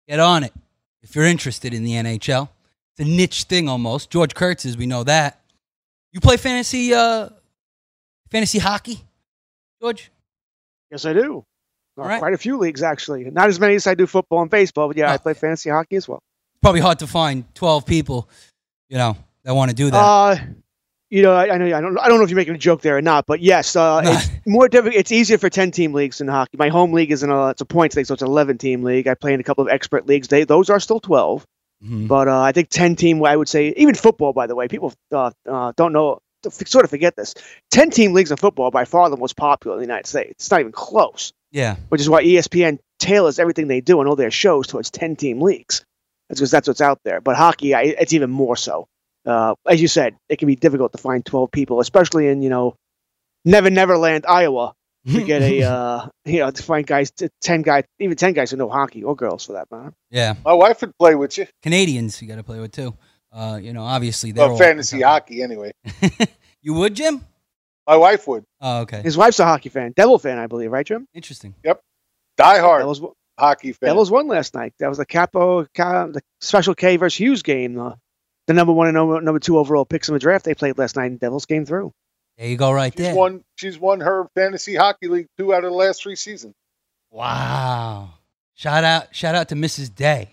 Get 0.08 0.19
on 0.19 0.43
it 0.43 0.54
if 1.02 1.15
you're 1.15 1.26
interested 1.26 1.73
in 1.73 1.84
the 1.84 1.91
NHL. 1.91 2.49
It's 2.97 3.08
a 3.08 3.12
niche 3.12 3.43
thing 3.43 3.67
almost. 3.67 4.10
George 4.10 4.34
Kurtz 4.34 4.65
is, 4.65 4.78
we 4.78 4.86
know 4.86 5.04
that. 5.04 5.39
You 6.12 6.19
play 6.19 6.38
fantasy 6.38 6.93
uh 6.93 7.30
fantasy 8.30 8.60
hockey, 8.60 8.99
George? 9.82 10.12
Yes, 10.91 11.06
I 11.06 11.13
do. 11.13 11.43
Right. 11.95 12.19
Quite 12.19 12.34
a 12.34 12.38
few 12.38 12.58
leagues, 12.58 12.82
actually. 12.82 13.23
Not 13.25 13.49
as 13.49 13.60
many 13.60 13.75
as 13.75 13.86
I 13.88 13.93
do 13.95 14.08
football 14.08 14.41
and 14.41 14.49
baseball, 14.49 14.88
but 14.88 14.97
yeah, 14.97 15.12
Oh. 15.12 15.13
I 15.13 15.17
play 15.17 15.34
fantasy 15.34 15.69
hockey 15.69 15.95
as 15.95 16.08
well. 16.08 16.19
Probably 16.62 16.82
hard 16.82 16.99
to 16.99 17.08
find 17.08 17.43
12 17.56 17.86
people, 17.86 18.29
you 18.89 18.97
know, 18.97 19.15
that 19.43 19.53
want 19.53 19.69
to 19.69 19.75
do 19.75 19.91
that. 19.91 19.97
Uh, 19.97 20.38
you 21.10 21.21
know, 21.21 21.34
I, 21.34 21.53
I 21.53 21.58
know 21.60 21.65
I 21.65 21.82
don't. 21.82 21.97
I 21.99 22.08
don't 22.08 22.17
know 22.17 22.23
if 22.23 22.32
you're 22.32 22.38
making 22.38 22.56
a 22.56 22.58
joke 22.58 22.82
there 22.82 22.97
or 22.97 23.01
not, 23.01 23.25
but 23.27 23.39
yes, 23.39 23.75
uh, 23.75 24.01
it's 24.03 24.29
more 24.47 24.67
difficult. 24.67 24.95
It's 24.95 25.12
easier 25.12 25.38
for 25.38 25.49
ten 25.49 25.69
team 25.69 25.93
leagues 25.93 26.19
in 26.21 26.27
hockey. 26.27 26.58
My 26.58 26.69
home 26.69 26.91
league 26.93 27.12
is 27.12 27.21
in 27.21 27.29
a 27.29 27.49
it's 27.49 27.62
a 27.62 27.65
points 27.65 27.95
league, 27.95 28.08
so 28.08 28.13
it's 28.13 28.23
an 28.23 28.27
eleven 28.29 28.58
team 28.58 28.82
league. 28.82 29.08
I 29.08 29.13
play 29.13 29.34
in 29.34 29.39
a 29.39 29.43
couple 29.43 29.63
of 29.63 29.69
expert 29.69 30.08
leagues. 30.08 30.29
They 30.29 30.43
those 30.45 30.69
are 30.71 30.79
still 30.79 30.99
12 30.99 31.45
Mhm. 31.86 32.08
but 32.08 32.27
uh, 32.29 32.41
I 32.41 32.53
think 32.53 32.69
ten 32.69 32.95
team. 32.95 33.23
I 33.23 33.36
would 33.36 33.49
say 33.49 33.73
even 33.77 33.93
football. 33.93 34.32
By 34.34 34.47
the 34.47 34.56
way, 34.56 34.67
people 34.67 34.91
uh, 35.12 35.32
uh, 35.47 35.73
don't 35.75 35.93
know. 35.93 36.19
Sort 36.49 36.84
of 36.84 36.89
forget 36.89 37.15
this. 37.15 37.36
Ten 37.69 37.89
team 37.91 38.13
leagues 38.13 38.32
in 38.32 38.38
football 38.38 38.71
by 38.71 38.86
far 38.86 39.10
the 39.10 39.17
most 39.17 39.36
popular 39.38 39.75
in 39.75 39.82
the 39.82 39.86
United 39.86 40.08
States. 40.08 40.32
It's 40.32 40.49
not 40.51 40.62
even 40.62 40.71
close. 40.71 41.32
Yeah. 41.54 41.78
Which 41.88 42.02
is 42.02 42.10
why 42.10 42.24
ESPN 42.24 42.80
tailors 43.00 43.39
everything 43.39 43.68
they 43.68 43.80
do 43.80 44.02
and 44.02 44.10
all 44.10 44.18
their 44.18 44.32
shows 44.32 44.68
towards 44.68 44.92
ten 44.92 45.16
team 45.16 45.39
leagues. 45.39 45.86
That's 46.28 46.42
because 46.42 46.52
that's 46.52 46.68
what's 46.68 46.82
out 46.82 47.00
there. 47.06 47.22
But 47.22 47.38
hockey, 47.38 47.74
I, 47.74 47.84
it's 47.84 48.12
even 48.13 48.30
more 48.30 48.58
so. 48.58 48.88
Uh, 49.26 49.56
as 49.66 49.82
you 49.82 49.88
said, 49.88 50.16
it 50.28 50.38
can 50.39 50.48
be 50.48 50.56
difficult 50.56 50.92
to 50.94 50.98
find 50.98 51.26
12 51.26 51.52
people, 51.52 51.80
especially 51.80 52.28
in, 52.28 52.42
you 52.42 52.50
know, 52.50 52.76
Never 53.46 53.70
Neverland, 53.70 54.26
Iowa, 54.28 54.74
to 55.08 55.24
get 55.24 55.42
a, 55.42 55.62
uh, 55.70 56.08
you 56.26 56.39
know, 56.39 56.52
to 56.52 56.63
find 56.63 56.86
guys, 56.88 57.12
t- 57.12 57.30
10 57.42 57.62
guys, 57.62 57.84
even 58.00 58.18
10 58.18 58.34
guys 58.34 58.52
who 58.52 58.58
know 58.58 58.70
hockey 58.70 59.04
or 59.04 59.16
girls 59.16 59.46
for 59.46 59.54
that 59.54 59.70
matter. 59.72 59.94
Yeah. 60.10 60.36
My 60.44 60.54
wife 60.54 60.82
would 60.82 60.98
play 60.98 61.16
with 61.16 61.38
you. 61.38 61.48
Canadians 61.62 62.22
you 62.22 62.28
got 62.28 62.36
to 62.36 62.44
play 62.44 62.60
with 62.60 62.72
too. 62.72 62.98
Uh, 63.32 63.60
you 63.62 63.74
know, 63.74 63.84
obviously 63.84 64.32
they're 64.32 64.48
Well, 64.48 64.58
fantasy 64.58 65.02
hockey, 65.02 65.42
anyway. 65.42 65.72
You 66.66 66.74
would, 66.76 66.96
Jim? 66.96 67.26
My 67.88 67.98
wife 67.98 68.28
would. 68.28 68.46
Oh, 68.62 68.82
okay. 68.82 69.02
His 69.02 69.17
wife's 69.17 69.39
a 69.39 69.46
hockey 69.46 69.69
fan, 69.69 69.93
Devil 69.96 70.17
fan, 70.19 70.38
I 70.38 70.48
believe, 70.48 70.72
right, 70.72 70.86
Jim? 70.86 71.06
Interesting. 71.13 71.54
Yep. 71.63 71.82
Die 72.38 72.60
hard 72.60 72.82
Devils, 72.82 73.02
hockey 73.38 73.74
fan. 73.74 73.89
Devils 73.89 74.10
won 74.10 74.28
last 74.28 74.54
night. 74.56 74.74
That 74.80 74.88
was 74.89 74.98
the 74.98 75.06
Capo, 75.06 75.65
Ca- 75.76 76.08
the 76.08 76.22
Special 76.41 76.74
K 76.76 76.98
versus 76.98 77.17
Hughes 77.19 77.43
game. 77.43 77.78
Uh, 77.80 77.96
the 78.48 78.54
number 78.54 78.74
one 78.74 78.88
and 78.88 78.96
number, 78.96 79.22
number 79.22 79.39
two 79.39 79.58
overall 79.58 79.86
picks 79.86 80.08
in 80.10 80.13
the 80.13 80.19
draft 80.19 80.46
they 80.46 80.56
played 80.56 80.78
last 80.78 80.96
night, 80.96 81.12
and 81.12 81.19
Devils 81.19 81.46
came 81.46 81.65
through. 81.65 81.91
There 82.38 82.48
you 82.48 82.58
go, 82.58 82.72
right 82.72 82.91
She's 82.91 83.06
there. 83.06 83.15
won. 83.15 83.43
She's 83.56 83.78
won 83.78 84.00
her 84.00 84.28
fantasy 84.36 84.76
hockey 84.76 85.08
league 85.08 85.28
two 85.38 85.54
out 85.54 85.63
of 85.63 85.72
the 85.72 85.78
last 85.78 86.02
three 86.02 86.15
seasons. 86.15 86.56
Wow. 87.12 88.10
Shout 88.56 88.84
out, 88.84 89.13
shout 89.15 89.36
out 89.36 89.50
to 89.50 89.56
Mrs. 89.56 89.93
Day, 89.93 90.30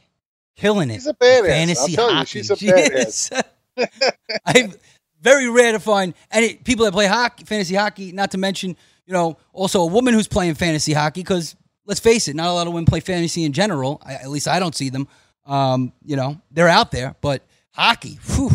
killing 0.57 0.89
it. 0.91 0.95
She's 0.95 1.07
a 1.09 1.15
badass. 1.15 1.47
Fantasy 1.47 1.81
I'll 1.81 1.97
tell 1.97 2.11
you, 2.11 2.17
hockey. 2.17 2.27
she's 2.29 2.51
a 2.51 2.57
She 2.57 2.69
is. 2.69 3.31
Very 5.21 5.49
rare 5.51 5.73
to 5.73 5.81
find 5.81 6.15
any 6.31 6.55
people 6.55 6.85
that 6.85 6.93
play 6.93 7.07
hockey, 7.07 7.45
fantasy 7.45 7.75
hockey. 7.75 8.13
Not 8.13 8.31
to 8.33 8.39
mention, 8.39 8.77
you 9.07 9.13
know, 9.13 9.37
also 9.53 9.83
a 9.83 9.87
woman 9.87 10.15
who's 10.15 10.29
playing 10.29 10.55
fantasy 10.55 10.93
hockey. 10.93 11.21
Because 11.21 11.57
let's 11.87 12.01
face 12.01 12.29
it, 12.29 12.37
not 12.37 12.49
a 12.49 12.53
lot 12.53 12.67
of 12.67 12.73
women 12.73 12.87
play 12.87 13.01
fantasy 13.01 13.45
in 13.45 13.53
general. 13.53 14.01
I, 14.05 14.15
at 14.15 14.31
least 14.31 14.49
I 14.49 14.59
don't 14.59 14.75
see 14.75 14.89
them. 14.89 15.09
Um, 15.47 15.93
you 16.05 16.17
know, 16.17 16.41
they're 16.51 16.69
out 16.69 16.91
there, 16.91 17.17
but 17.21 17.45
hockey, 17.73 18.19
whew, 18.27 18.51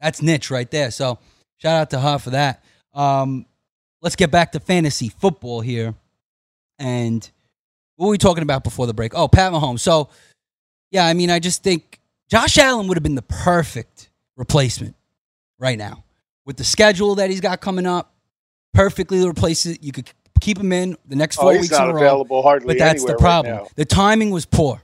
that's 0.00 0.22
niche 0.22 0.50
right 0.50 0.70
there. 0.70 0.90
So 0.90 1.18
shout 1.56 1.80
out 1.80 1.90
to 1.90 2.00
her 2.00 2.18
for 2.18 2.30
that. 2.30 2.62
Um, 2.92 3.46
let's 4.02 4.16
get 4.16 4.30
back 4.30 4.52
to 4.52 4.60
fantasy 4.60 5.08
football 5.08 5.60
here. 5.60 5.94
And 6.78 7.28
what 7.96 8.06
were 8.06 8.10
we 8.10 8.18
talking 8.18 8.42
about 8.42 8.64
before 8.64 8.86
the 8.86 8.94
break? 8.94 9.14
Oh, 9.14 9.28
Pat 9.28 9.52
Mahomes. 9.52 9.80
So, 9.80 10.10
yeah, 10.90 11.06
I 11.06 11.14
mean, 11.14 11.30
I 11.30 11.38
just 11.38 11.62
think 11.62 12.00
Josh 12.28 12.58
Allen 12.58 12.88
would 12.88 12.96
have 12.96 13.02
been 13.02 13.14
the 13.14 13.22
perfect 13.22 14.10
replacement 14.36 14.94
right 15.58 15.78
now 15.78 16.04
with 16.44 16.56
the 16.56 16.64
schedule 16.64 17.16
that 17.16 17.30
he's 17.30 17.40
got 17.40 17.60
coming 17.60 17.86
up. 17.86 18.12
Perfectly 18.74 19.26
replace 19.26 19.64
it. 19.66 19.82
You 19.82 19.92
could 19.92 20.10
keep 20.40 20.58
him 20.58 20.72
in 20.72 20.96
the 21.06 21.16
next 21.16 21.38
Oh, 21.38 21.42
four 21.42 21.52
he's 21.52 21.62
weeks 21.62 21.78
in 21.78 21.84
a 21.84 21.94
row. 21.94 22.24
hardly 22.42 22.66
but 22.74 22.78
that's 22.78 23.02
the 23.04 23.12
anywhere 23.12 23.16
right 23.16 23.44
problem. 23.44 23.66
the 23.74 23.84
timing 23.84 24.30
was 24.30 24.44
poor. 24.44 24.82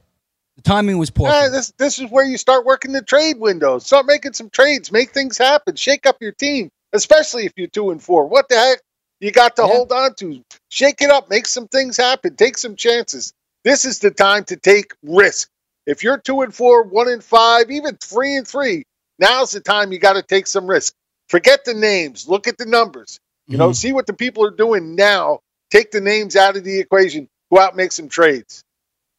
The 0.56 0.62
timing 0.62 0.98
was 0.98 1.10
poor. 1.10 1.30
This 1.50 1.72
this 1.78 1.98
is 1.98 2.10
where 2.10 2.24
you 2.24 2.36
start 2.38 2.64
working 2.64 2.92
the 2.92 3.02
trade 3.02 3.38
window. 3.38 3.78
Start 3.78 4.06
making 4.06 4.32
some 4.32 4.50
trades. 4.50 4.92
Make 4.92 5.10
things 5.10 5.36
happen. 5.38 5.76
Shake 5.76 6.06
up 6.06 6.16
your 6.20 6.32
team, 6.32 6.70
especially 6.92 7.44
if 7.46 7.52
you're 7.56 7.68
two 7.68 7.90
and 7.90 8.02
four. 8.02 8.26
What 8.26 8.48
the 8.48 8.56
heck 8.56 8.80
you 9.20 9.30
got 9.30 9.56
to 9.56 9.66
hold 9.66 9.92
on 9.92 10.14
to? 10.16 10.42
Shake 10.70 11.00
it 11.02 11.10
up. 11.10 11.28
Make 11.30 11.46
some 11.46 11.68
things 11.68 11.96
happen. 11.96 12.36
Take 12.36 12.56
some 12.58 12.76
chances. 12.76 13.32
This 13.64 13.84
is 13.84 13.98
the 13.98 14.10
time 14.10 14.44
to 14.44 14.56
take 14.56 14.92
risk. 15.02 15.48
If 15.86 16.02
you're 16.02 16.18
two 16.18 16.42
and 16.42 16.54
four, 16.54 16.84
one 16.84 17.08
and 17.08 17.22
five, 17.22 17.70
even 17.70 17.96
three 17.96 18.36
and 18.36 18.46
three, 18.46 18.84
now's 19.18 19.52
the 19.52 19.60
time 19.60 19.92
you 19.92 19.98
got 19.98 20.14
to 20.14 20.22
take 20.22 20.46
some 20.46 20.66
risk. 20.66 20.94
Forget 21.28 21.64
the 21.64 21.74
names. 21.74 22.28
Look 22.28 22.46
at 22.46 22.58
the 22.58 22.66
numbers. 22.66 23.18
You 23.46 23.58
know, 23.58 23.72
see 23.72 23.92
what 23.92 24.06
the 24.06 24.12
people 24.12 24.44
are 24.46 24.50
doing 24.50 24.94
now. 24.94 25.40
Take 25.70 25.90
the 25.90 26.00
names 26.00 26.36
out 26.36 26.56
of 26.56 26.64
the 26.64 26.78
equation. 26.78 27.28
Go 27.52 27.60
out 27.60 27.70
and 27.70 27.76
make 27.76 27.92
some 27.92 28.08
trades. 28.08 28.64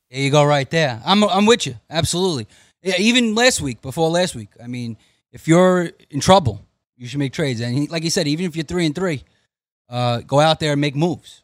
There 0.10 0.22
you 0.22 0.32
go, 0.32 0.44
right 0.44 0.70
there. 0.70 1.02
I'm 1.06 1.24
I'm 1.24 1.46
with 1.46 1.66
you, 1.68 1.76
absolutely. 1.90 2.48
Yeah, 2.82 2.96
even 2.98 3.36
last 3.36 3.62
week, 3.62 3.82
before 3.82 4.10
last 4.10 4.36
week, 4.36 4.50
I 4.64 4.68
mean, 4.68 4.98
if 5.32 5.48
you're 5.48 5.92
in 6.10 6.20
trouble, 6.20 6.66
you 6.98 7.08
should 7.08 7.20
make 7.20 7.34
trades. 7.34 7.62
And 7.62 7.76
he, 7.76 7.88
like 7.88 8.04
you 8.04 8.10
said, 8.10 8.28
even 8.28 8.46
if 8.46 8.56
you're 8.56 8.66
three 8.66 8.86
and 8.86 8.96
three, 8.96 9.24
uh, 9.90 10.20
go 10.20 10.40
out 10.40 10.60
there 10.60 10.74
and 10.74 10.82
make 10.82 10.96
moves. 10.96 11.44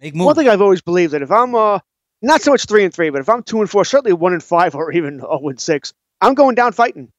Make 0.00 0.14
moves. 0.14 0.26
One 0.26 0.34
thing 0.34 0.48
I've 0.48 0.62
always 0.62 0.82
believed 0.82 1.12
that 1.12 1.22
if 1.22 1.30
I'm 1.30 1.54
uh, 1.54 1.78
not 2.22 2.42
so 2.42 2.50
much 2.50 2.64
three 2.64 2.84
and 2.84 2.92
three, 2.92 3.10
but 3.10 3.20
if 3.20 3.28
I'm 3.28 3.42
two 3.42 3.60
and 3.60 3.70
four, 3.70 3.84
certainly 3.84 4.12
one 4.12 4.32
and 4.32 4.42
five 4.42 4.74
or 4.74 4.92
even 4.92 5.20
zero 5.20 5.48
and 5.48 5.60
six, 5.60 5.92
I'm 6.20 6.34
going 6.34 6.54
down 6.54 6.72
fighting. 6.72 7.10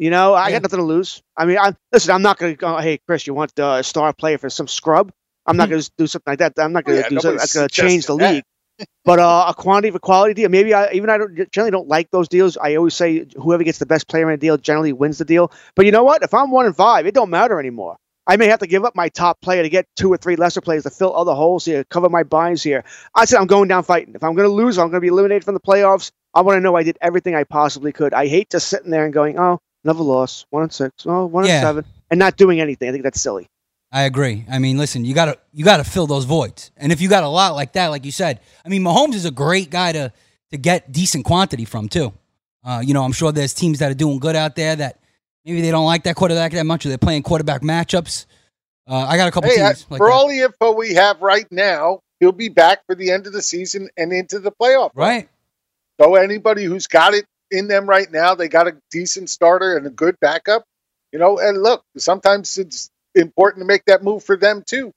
You 0.00 0.10
know, 0.10 0.34
I 0.34 0.50
Yeah. 0.50 0.54
got 0.54 0.62
nothing 0.64 0.80
to 0.80 0.86
lose. 0.86 1.22
I 1.38 1.46
mean, 1.46 1.58
I 1.58 1.74
listen. 1.92 2.12
I'm 2.14 2.22
not 2.22 2.38
going 2.38 2.54
to 2.54 2.58
go. 2.58 2.78
Hey, 2.78 2.98
Chris, 3.06 3.28
you 3.28 3.34
want 3.34 3.58
uh, 3.60 3.78
a 3.80 3.84
star 3.84 4.14
player 4.14 4.38
for 4.38 4.50
some 4.50 4.68
scrub? 4.68 5.12
I'm 5.46 5.58
not 5.58 5.70
going 5.70 5.82
to 5.82 5.92
do 5.98 6.08
something 6.08 6.32
like 6.32 6.40
that. 6.40 6.54
I'm 6.58 6.72
not 6.72 6.84
going 6.86 6.98
to 6.98 7.04
yeah, 7.04 7.10
do 7.10 7.20
something 7.20 7.38
that's 7.38 7.54
going 7.54 7.68
to 7.68 7.74
change 7.74 8.06
the 8.06 8.16
league. 8.16 8.44
but 9.04 9.18
uh, 9.20 9.46
a 9.48 9.54
quantity 9.54 9.92
for 9.92 10.00
quality 10.00 10.34
deal. 10.34 10.50
Maybe 10.50 10.74
I 10.74 10.92
even 10.92 11.10
I 11.10 11.18
don't 11.18 11.52
generally 11.52 11.72
don't 11.72 11.88
like 11.88 12.10
those 12.12 12.28
deals. 12.28 12.56
I 12.58 12.76
always 12.76 12.94
say 12.94 13.26
whoever 13.36 13.64
gets 13.64 13.78
the 13.78 13.86
best 13.86 14.08
player 14.08 14.28
in 14.30 14.34
a 14.34 14.38
deal 14.38 14.58
generally 14.58 14.92
wins 14.94 15.18
the 15.18 15.26
deal. 15.26 15.52
But 15.76 15.86
you 15.86 15.92
know 15.92 16.04
what? 16.04 16.22
If 16.24 16.34
I'm 16.34 16.50
one 16.52 16.66
and 16.66 16.76
five, 16.76 17.06
it 17.06 17.14
don't 17.14 17.30
matter 17.30 17.60
anymore. 17.60 17.96
I 18.26 18.36
may 18.38 18.46
have 18.48 18.60
to 18.60 18.68
give 18.68 18.84
up 18.84 18.96
my 18.96 19.08
top 19.10 19.40
player 19.42 19.62
to 19.64 19.70
get 19.70 19.86
two 19.96 20.12
or 20.12 20.16
three 20.16 20.36
lesser 20.36 20.60
players 20.62 20.84
to 20.84 20.90
fill 20.90 21.16
other 21.16 21.34
holes 21.34 21.64
here, 21.64 21.84
cover 21.84 22.08
my 22.08 22.22
buys 22.22 22.62
here. 22.62 22.84
I 23.14 23.24
said 23.26 23.38
I'm 23.40 23.48
going 23.48 23.68
down 23.68 23.82
fighting. 23.82 24.14
If 24.14 24.24
I'm 24.24 24.34
going 24.34 24.48
to 24.48 24.54
lose, 24.54 24.78
I'm 24.78 24.86
going 24.88 24.94
to 24.94 25.00
be 25.00 25.08
eliminated 25.08 25.44
from 25.44 25.54
the 25.54 25.60
playoffs. 25.60 26.12
I 26.34 26.42
want 26.42 26.56
to 26.56 26.60
know 26.60 26.76
I 26.76 26.84
did 26.84 26.98
everything 27.02 27.34
I 27.34 27.44
possibly 27.44 27.92
could. 27.92 28.14
I 28.14 28.28
hate 28.28 28.50
just 28.50 28.68
sitting 28.68 28.90
there 28.92 29.04
and 29.04 29.12
going, 29.14 29.38
oh, 29.38 29.60
another 29.84 30.02
loss, 30.02 30.44
one 30.50 30.62
and 30.64 30.72
six, 30.72 30.92
oh, 31.06 31.26
one 31.26 31.44
Yeah. 31.46 31.56
and 31.56 31.62
seven, 31.62 31.84
and 32.10 32.18
not 32.18 32.36
doing 32.36 32.60
anything. 32.60 32.88
I 32.88 32.92
think 32.92 33.04
that's 33.04 33.20
silly. 33.20 33.46
I 33.92 34.02
agree. 34.02 34.44
I 34.50 34.58
mean, 34.60 34.78
listen, 34.78 35.04
you 35.04 35.14
gotta 35.14 35.36
you 35.52 35.64
gotta 35.64 35.84
fill 35.84 36.06
those 36.06 36.24
voids, 36.24 36.70
and 36.76 36.92
if 36.92 37.00
you 37.00 37.08
got 37.08 37.24
a 37.24 37.28
lot 37.28 37.54
like 37.54 37.72
that, 37.72 37.88
like 37.88 38.04
you 38.04 38.12
said, 38.12 38.40
I 38.64 38.68
mean, 38.68 38.82
Mahomes 38.82 39.14
is 39.14 39.24
a 39.24 39.30
great 39.32 39.70
guy 39.70 39.92
to 39.92 40.12
to 40.52 40.58
get 40.58 40.92
decent 40.92 41.24
quantity 41.24 41.64
from 41.64 41.88
too. 41.88 42.12
Uh, 42.64 42.82
you 42.84 42.92
know, 42.94 43.02
I'm 43.04 43.12
sure 43.12 43.32
there's 43.32 43.54
teams 43.54 43.78
that 43.80 43.90
are 43.90 43.94
doing 43.94 44.18
good 44.18 44.36
out 44.36 44.54
there 44.54 44.76
that 44.76 45.00
maybe 45.44 45.60
they 45.60 45.70
don't 45.70 45.86
like 45.86 46.02
that 46.04 46.14
quarterback 46.14 46.52
that 46.52 46.66
much, 46.66 46.84
or 46.86 46.90
they're 46.90 46.98
playing 46.98 47.22
quarterback 47.22 47.62
matchups. 47.62 48.26
Uh, 48.86 49.06
I 49.08 49.16
got 49.16 49.28
a 49.28 49.30
couple 49.30 49.50
Hey, 49.50 49.60
I- 49.60 49.68
like 49.68 49.76
for 49.78 49.98
that. 49.98 50.04
all 50.12 50.28
the 50.28 50.40
info 50.40 50.72
we 50.72 50.94
have 50.94 51.20
right 51.22 51.46
now, 51.50 52.00
he'll 52.20 52.32
be 52.32 52.48
back 52.48 52.80
for 52.86 52.94
the 52.94 53.10
end 53.10 53.26
of 53.26 53.32
the 53.32 53.42
season 53.42 53.88
and 53.96 54.12
into 54.12 54.38
the 54.40 54.50
playoff. 54.52 54.90
right? 54.94 55.28
So 56.00 56.14
anybody 56.16 56.64
who's 56.64 56.86
got 56.86 57.14
it 57.14 57.24
in 57.50 57.68
them 57.68 57.88
right 57.88 58.10
now, 58.10 58.34
they 58.34 58.48
got 58.48 58.68
a 58.68 58.76
decent 58.90 59.30
starter 59.30 59.76
and 59.76 59.86
a 59.86 59.90
good 59.90 60.18
backup. 60.20 60.64
You 61.12 61.18
know, 61.18 61.38
and 61.38 61.62
look, 61.62 61.84
sometimes 61.96 62.56
it's 62.58 62.90
important 63.14 63.62
to 63.62 63.66
make 63.66 63.84
that 63.86 64.04
move 64.04 64.22
for 64.22 64.36
them 64.36 64.62
too. 64.64 64.92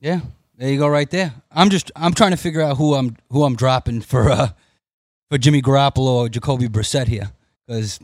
Yeah, 0.00 0.20
there 0.56 0.70
you 0.70 0.78
go, 0.78 0.88
right 0.88 1.10
there. 1.10 1.34
I'm 1.50 1.70
just 1.70 1.90
I'm 1.94 2.14
trying 2.14 2.32
to 2.32 2.36
figure 2.36 2.60
out 2.60 2.76
who 2.76 2.94
I'm 2.94 3.16
who 3.30 3.44
I'm 3.44 3.54
dropping 3.56 4.00
for 4.00 4.30
uh 4.30 4.48
for 5.30 5.38
Jimmy 5.38 5.62
Garoppolo 5.62 6.24
or 6.24 6.28
Jacoby 6.28 6.68
Brissett 6.68 7.06
here 7.06 7.30
because 7.66 8.00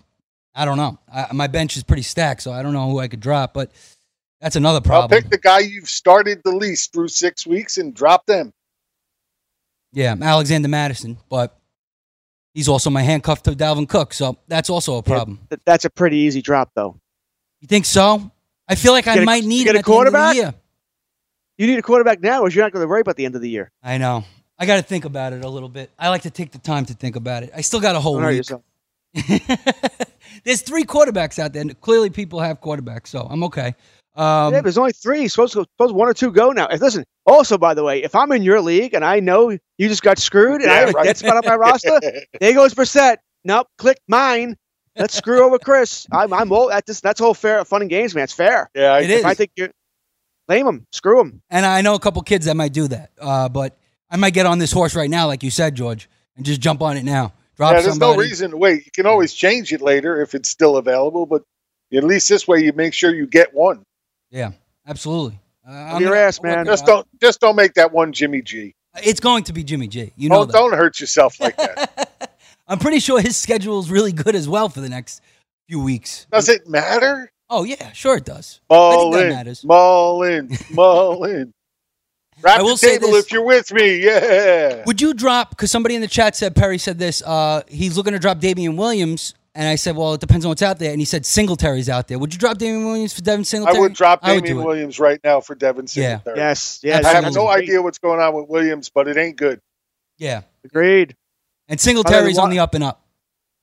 I 0.55 0.65
don't 0.65 0.77
know. 0.77 0.99
I, 1.13 1.29
my 1.33 1.47
bench 1.47 1.77
is 1.77 1.83
pretty 1.83 2.03
stacked, 2.03 2.43
so 2.43 2.53
I 2.53 2.63
don't 2.63 2.73
know 2.73 2.89
who 2.91 3.01
I 3.01 3.09
could 3.09 3.21
drop. 3.21 3.55
But 3.55 3.73
that's 4.41 4.57
another 4.57 4.77
I'll 4.77 4.83
problem. 4.83 5.23
pick 5.23 5.31
the 5.31 5.39
guy 5.39 5.61
you've 5.61 5.89
started 5.89 6.43
the 6.45 6.55
least 6.55 6.93
through 6.93 7.09
six 7.09 7.47
weeks 7.47 7.79
and 7.79 7.95
drop 7.95 8.27
them. 8.27 8.53
Yeah, 9.93 10.15
Alexander 10.21 10.69
Mattison, 10.69 11.19
but 11.29 11.57
he's 12.55 12.69
also 12.69 12.89
my 12.89 13.03
handcuff 13.03 13.43
to 13.43 13.51
Dalvin 13.53 13.89
Cook, 13.89 14.15
so 14.15 14.39
that's 14.49 14.71
also 14.71 14.97
a 14.97 15.03
problem. 15.03 15.41
Th- 15.51 15.61
That's 15.67 15.85
a 15.85 15.91
pretty 15.91 16.17
easy 16.19 16.41
drop, 16.41 16.71
though. 16.75 16.99
You 17.61 17.69
think 17.69 17.85
so? 17.85 18.31
I 18.69 18.75
feel 18.77 18.93
like 18.93 19.07
I 19.07 19.17
a- 19.19 19.25
might 19.25 19.45
need 19.45 19.65
get 19.65 19.77
a 19.77 19.79
at 19.81 19.85
the 19.85 19.93
end 19.93 20.07
of 20.07 20.13
the 20.13 20.21
quarterback? 20.33 20.55
You 21.59 21.67
need 21.67 21.79
a 21.79 21.83
quarterback 21.83 22.21
now, 22.21 22.41
or 22.43 22.51
you're 22.51 22.65
not 22.65 22.73
going 22.73 22.83
to 22.83 22.89
worry 22.89 23.01
about 23.03 23.17
the 23.17 23.25
end 23.27 23.37
of 23.37 23.41
the 23.43 23.49
year. 23.51 23.71
I 23.83 23.99
know. 23.99 24.25
I 24.59 24.67
got 24.67 24.77
to 24.77 24.83
think 24.83 25.05
about 25.05 25.33
it 25.33 25.45
a 25.45 25.49
little 25.49 25.69
bit. 25.69 25.91
I 25.99 26.09
like 26.09 26.23
to 26.23 26.31
take 26.31 26.53
the 26.53 26.59
time 26.59 26.85
to 26.87 26.95
think 26.95 27.17
about 27.17 27.43
it. 27.43 27.51
I 27.55 27.61
still 27.61 27.81
got 27.81 27.95
a 27.97 28.01
whole 28.01 28.17
week. 28.21 28.37
yourself. 28.39 28.63
There's 30.45 30.63
three 30.63 30.85
quarterbacks 30.85 31.39
out 31.39 31.53
there. 31.53 31.63
and 31.63 31.81
Clearly, 31.81 32.11
people 32.11 32.41
have 32.41 32.61
quarterbacks, 32.61 33.09
so 33.09 33.27
I'm 33.29 33.43
okay. 33.45 33.75
Um, 34.17 34.55
yeah, 34.55 34.61
there's 34.61 34.79
only 34.79 34.93
three. 34.93 35.27
Supposed 35.29 35.55
to, 35.55 35.67
supposed 35.77 35.95
one 35.95 36.09
or 36.09 36.15
two 36.15 36.31
go 36.31 36.53
now. 36.53 36.67
If, 36.69 36.81
listen, 36.81 37.05
also 37.27 37.59
by 37.59 37.75
the 37.75 37.83
way, 37.83 38.03
if 38.03 38.15
I'm 38.15 38.31
in 38.33 38.43
your 38.43 38.61
league 38.61 38.95
and 38.95 39.05
I 39.05 39.21
know 39.21 39.51
you 39.51 39.89
just 39.89 40.03
got 40.03 40.19
screwed 40.19 40.63
and 40.63 40.71
I 40.71 40.81
Yeah, 40.81 40.87
have 40.87 40.95
a 40.95 41.03
dead 41.05 41.17
spot 41.17 41.37
on 41.37 41.43
my 41.45 41.57
roster, 41.57 42.01
there 42.41 42.53
goes 42.55 42.75
Brissett. 42.75 43.17
Nope, 43.45 43.67
click 43.79 43.99
mine. 44.09 44.57
Let's 44.97 45.15
screw 45.15 45.45
over 45.45 45.59
Chris. 45.59 46.07
I'm 46.13 46.33
I'm 46.33 46.53
all 46.53 46.71
at 46.71 46.87
this. 46.87 47.01
That's 47.01 47.21
all 47.21 47.35
fair, 47.35 47.65
fun 47.65 47.81
and 47.83 47.91
games, 47.91 48.15
man. 48.15 48.25
It's 48.25 48.33
fair. 48.33 48.71
Yeah, 48.75 48.93
I- 48.93 49.01
It 49.01 49.11
If 49.11 49.19
is. 49.19 49.25
I 49.25 49.35
think 49.35 49.51
you're 49.57 49.71
blame 50.47 50.67
him, 50.67 50.87
screw 50.93 51.21
him. 51.21 51.43
and 51.51 51.65
I 51.67 51.81
know 51.81 51.95
a 51.95 51.99
couple 51.99 52.23
kids 52.23 52.47
that 52.47 52.55
might 52.57 52.73
do 52.73 52.87
that, 52.89 53.11
uh, 53.21 53.49
but 53.49 53.77
I 54.11 54.17
might 54.17 54.35
get 54.35 54.47
on 54.47 54.59
this 54.59 54.71
horse 54.71 54.95
right 54.95 55.11
now, 55.11 55.27
like 55.27 55.43
you 55.43 55.51
said, 55.51 55.75
George, 55.75 56.09
and 56.37 56.45
just 56.47 56.61
jump 56.61 56.83
on 56.83 56.97
it 56.97 57.03
now. 57.05 57.33
Drop 57.57 57.73
yeah, 57.73 57.81
there's 57.81 57.95
somebody. 57.95 58.13
no 58.17 58.19
reason 58.23 58.51
to 58.53 58.57
wait. 58.57 58.85
You 58.85 58.93
can 58.93 59.07
always 59.07 59.33
change 59.33 59.73
it 59.73 59.81
later 59.81 60.21
if 60.21 60.35
it's 60.35 60.49
still 60.49 60.77
available, 60.77 61.25
but 61.27 61.43
at 61.93 62.05
least 62.05 62.29
this 62.29 62.47
way 62.47 62.61
you 62.63 62.73
make 62.73 62.93
sure 62.95 63.13
you 63.15 63.27
get 63.27 63.55
one. 63.55 63.83
Yeah, 64.35 64.51
absolutely. 64.87 65.39
Uh, 65.67 65.99
your 66.01 66.15
ass, 66.17 66.43
man. 66.43 66.67
Just 66.67 66.85
don't 66.85 67.07
just 67.21 67.41
don't 67.41 67.55
make 67.57 67.75
that 67.75 67.93
one 67.93 68.13
Jimmy 68.13 68.43
G. 68.43 68.75
It's 69.03 69.21
going 69.21 69.45
to 69.45 69.53
be 69.53 69.63
Jimmy 69.63 69.87
G. 69.87 70.13
You 70.17 70.29
know 70.29 70.39
don't, 70.39 70.49
that. 70.49 70.53
don't 70.53 70.73
hurt 70.75 71.01
yourself 71.01 71.41
like 71.41 71.57
that. 71.57 72.35
I'm 72.67 72.79
pretty 72.79 72.99
sure 72.99 73.21
his 73.21 73.37
schedule 73.37 73.79
is 73.79 73.91
really 73.91 74.13
good 74.13 74.35
as 74.35 74.49
well 74.49 74.69
for 74.69 74.81
the 74.81 74.89
next 74.89 75.23
few 75.69 75.81
weeks. 75.81 76.27
Does 76.33 76.49
it 76.49 76.69
matter? 76.69 77.31
Oh 77.49 77.63
yeah, 77.63 77.93
sure 77.93 78.17
it 78.17 78.25
does. 78.25 78.61
I 78.69 78.97
think 78.97 79.15
that 79.15 79.29
matters. 79.29 79.65
Mullen, 79.65 80.51
Mullen. 80.73 81.53
Wrap 82.43 82.59
I 82.59 82.63
will 82.63 82.71
the 82.71 82.79
say 82.79 82.99
table 82.99 83.13
this. 83.13 83.27
if 83.27 83.33
you're 83.33 83.45
with 83.45 83.73
me. 83.73 83.99
Yeah. 84.05 84.83
Would 84.87 85.01
you 85.01 85.15
drop? 85.15 85.51
Because 85.51 85.71
somebody 85.71 85.95
in 85.95 86.01
the 86.01 86.09
chat 86.09 86.35
said 86.35 86.57
Perry 86.57 86.79
said 86.79 86.99
this. 86.99 87.23
Uh, 87.23 87.63
he's 87.69 87.97
looking 87.97 88.13
to 88.13 88.19
drop 88.19 88.41
Damien 88.41 88.77
Williams, 88.77 89.35
and 89.55 89.69
I 89.69 89.77
said, 89.77 89.97
well, 89.97 90.15
it 90.15 90.21
depends 90.21 90.45
on 90.45 90.49
what's 90.51 90.63
out 90.63 90.79
there. 90.79 90.91
And 90.91 91.01
he 91.01 91.05
said 91.05 91.25
Singletary's 91.25 91.89
out 91.89 92.09
there. 92.09 92.19
Would 92.19 92.33
you 92.33 92.39
drop 92.41 92.59
Damien 92.59 92.85
Williams 92.85 93.13
for 93.13 93.23
Devin 93.23 93.45
Singletary? 93.45 93.77
I 93.77 93.81
would 93.81 93.93
drop 93.95 94.21
I 94.23 94.35
would 94.35 94.43
Damien 94.45 94.57
do 94.57 94.63
it. 94.63 94.67
Williams 94.67 94.99
right 95.01 95.21
now 95.23 95.41
for 95.41 95.55
Devin 95.55 95.85
Yeah. 95.93 96.17
Singletary. 96.19 96.39
Yes, 96.39 96.81
yes. 96.83 97.05
I 97.05 97.09
have 97.15 97.25
Absolutely. 97.25 97.45
no 97.45 97.51
idea 97.63 97.83
what's 97.83 97.99
going 97.99 98.21
on 98.21 98.35
with 98.35 98.49
Williams, 98.49 98.89
but 98.89 99.07
it 99.09 99.17
ain't 99.17 99.37
good. 99.37 99.61
Yeah, 100.19 100.43
Agreed. 100.65 101.17
and 101.69 101.81
Singletary's 101.81 102.37
wa- 102.37 102.45
on 102.45 102.51
the 102.51 102.59
up 102.61 102.75
and 102.75 102.85
up. 102.85 103.03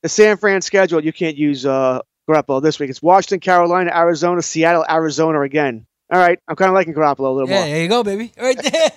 The 0.04 0.10
San 0.10 0.38
Fran 0.38 0.62
schedule, 0.62 1.04
you 1.04 1.14
can't 1.14 1.38
use 1.38 1.66
uh, 1.66 2.00
Garoppolo 2.30 2.62
this 2.62 2.80
week. 2.80 2.90
It's 2.90 3.02
Washington, 3.02 3.40
Carolina, 3.40 3.92
Arizona, 3.94 4.42
Seattle, 4.42 4.86
Arizona 4.90 5.42
again. 5.42 5.86
All 6.12 6.20
right, 6.20 6.38
I'm 6.48 6.56
kind 6.58 6.68
of 6.70 6.76
liking 6.76 6.94
Garoppolo 6.94 7.20
a 7.28 7.30
little 7.30 7.48
more. 7.48 7.58
Yeah, 7.58 7.60
more. 7.60 7.68
there 7.68 7.82
you 7.84 7.88
go, 7.88 8.04
baby. 8.04 8.34
Right 8.38 8.58
there. 8.62 8.90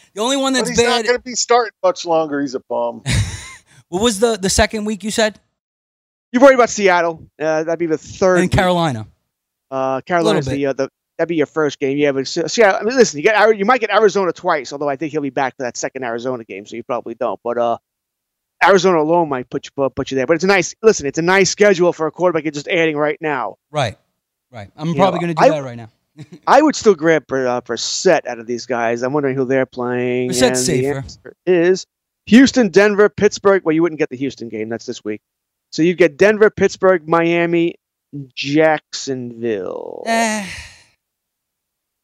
the 0.14 0.20
only 0.20 0.36
one 0.36 0.52
But 0.52 0.58
that's 0.66 0.68
he's 0.70 0.78
not 0.78 0.84
bad. 0.98 1.04
going 1.06 1.16
to 1.18 1.22
be 1.22 1.34
starting 1.34 1.72
much 1.82 2.04
longer. 2.06 2.40
He's 2.40 2.54
a 2.54 2.60
bum. 2.60 3.02
What 3.88 4.02
was 4.02 4.20
the 4.20 4.36
the 4.36 4.48
second 4.50 4.84
week 4.84 5.02
you 5.02 5.10
said? 5.10 5.40
You're 6.32 6.42
worried 6.42 6.54
about 6.54 6.70
Seattle. 6.70 7.26
Uh, 7.40 7.64
that'd 7.64 7.78
be 7.78 7.86
the 7.86 7.98
third. 7.98 8.36
In 8.36 8.42
week. 8.42 8.52
Carolina. 8.52 9.06
Uh, 9.70 10.00
Carolina's 10.02 10.46
the, 10.46 10.66
uh, 10.66 10.72
the 10.72 10.88
that'd 11.18 11.28
be 11.28 11.36
your 11.36 11.46
first 11.46 11.78
game. 11.78 11.96
Yeah, 11.98 12.12
but 12.12 12.26
Se- 12.26 12.46
Seattle. 12.48 12.80
I 12.80 12.84
mean, 12.84 12.96
listen, 12.96 13.18
you 13.18 13.22
get 13.24 13.58
you 13.58 13.64
might 13.64 13.80
get 13.80 13.90
Arizona 13.90 14.32
twice, 14.32 14.72
although 14.72 14.88
I 14.88 14.96
think 14.96 15.12
he'll 15.12 15.20
be 15.22 15.30
back 15.30 15.56
for 15.56 15.62
that 15.64 15.76
second 15.76 16.04
Arizona 16.04 16.44
game, 16.44 16.66
so 16.66 16.76
you 16.76 16.82
probably 16.82 17.14
don't. 17.14 17.38
But 17.44 17.58
uh, 17.58 17.78
Arizona 18.64 19.00
alone 19.00 19.28
might 19.28 19.48
put 19.50 19.66
you 19.76 19.90
put 19.90 20.10
you 20.10 20.16
there. 20.16 20.26
But 20.26 20.34
it's 20.34 20.44
a 20.44 20.48
nice 20.48 20.74
listen. 20.82 21.06
It's 21.06 21.18
a 21.18 21.22
nice 21.22 21.50
schedule 21.50 21.92
for 21.92 22.06
a 22.06 22.10
quarterback 22.10 22.44
you're 22.44 22.52
just 22.52 22.68
adding 22.68 22.96
right 22.96 23.18
now. 23.20 23.56
Right. 23.70 23.96
Right. 24.50 24.70
I'm 24.76 24.88
You 24.88 24.94
probably 24.96 25.20
going 25.20 25.34
to 25.34 25.40
do 25.40 25.44
I- 25.46 25.50
that 25.50 25.62
right 25.64 25.76
now. 25.76 25.88
I 26.46 26.60
would 26.60 26.74
still 26.74 26.94
grab 26.96 27.22
uh, 27.30 27.60
Brissett 27.62 28.26
out 28.26 28.38
of 28.40 28.46
these 28.46 28.66
guys. 28.66 29.02
I'm 29.02 29.12
wondering 29.12 29.36
who 29.36 29.44
they're 29.44 29.64
playing. 29.64 30.30
Brissett's 30.30 30.68
and 30.68 30.78
the 31.04 31.10
safer. 31.10 31.34
is 31.46 31.86
Houston, 32.26 32.68
Denver, 32.68 33.08
Pittsburgh. 33.08 33.62
Well, 33.64 33.74
you 33.74 33.80
wouldn't 33.80 33.98
get 34.00 34.10
the 34.10 34.16
Houston 34.16 34.48
game. 34.48 34.68
That's 34.68 34.84
this 34.86 35.04
week. 35.04 35.20
So 35.70 35.82
you 35.82 35.94
get 35.94 36.16
Denver, 36.16 36.50
Pittsburgh, 36.50 37.08
Miami, 37.08 37.76
Jacksonville. 38.34 40.02
Eh, 40.06 40.46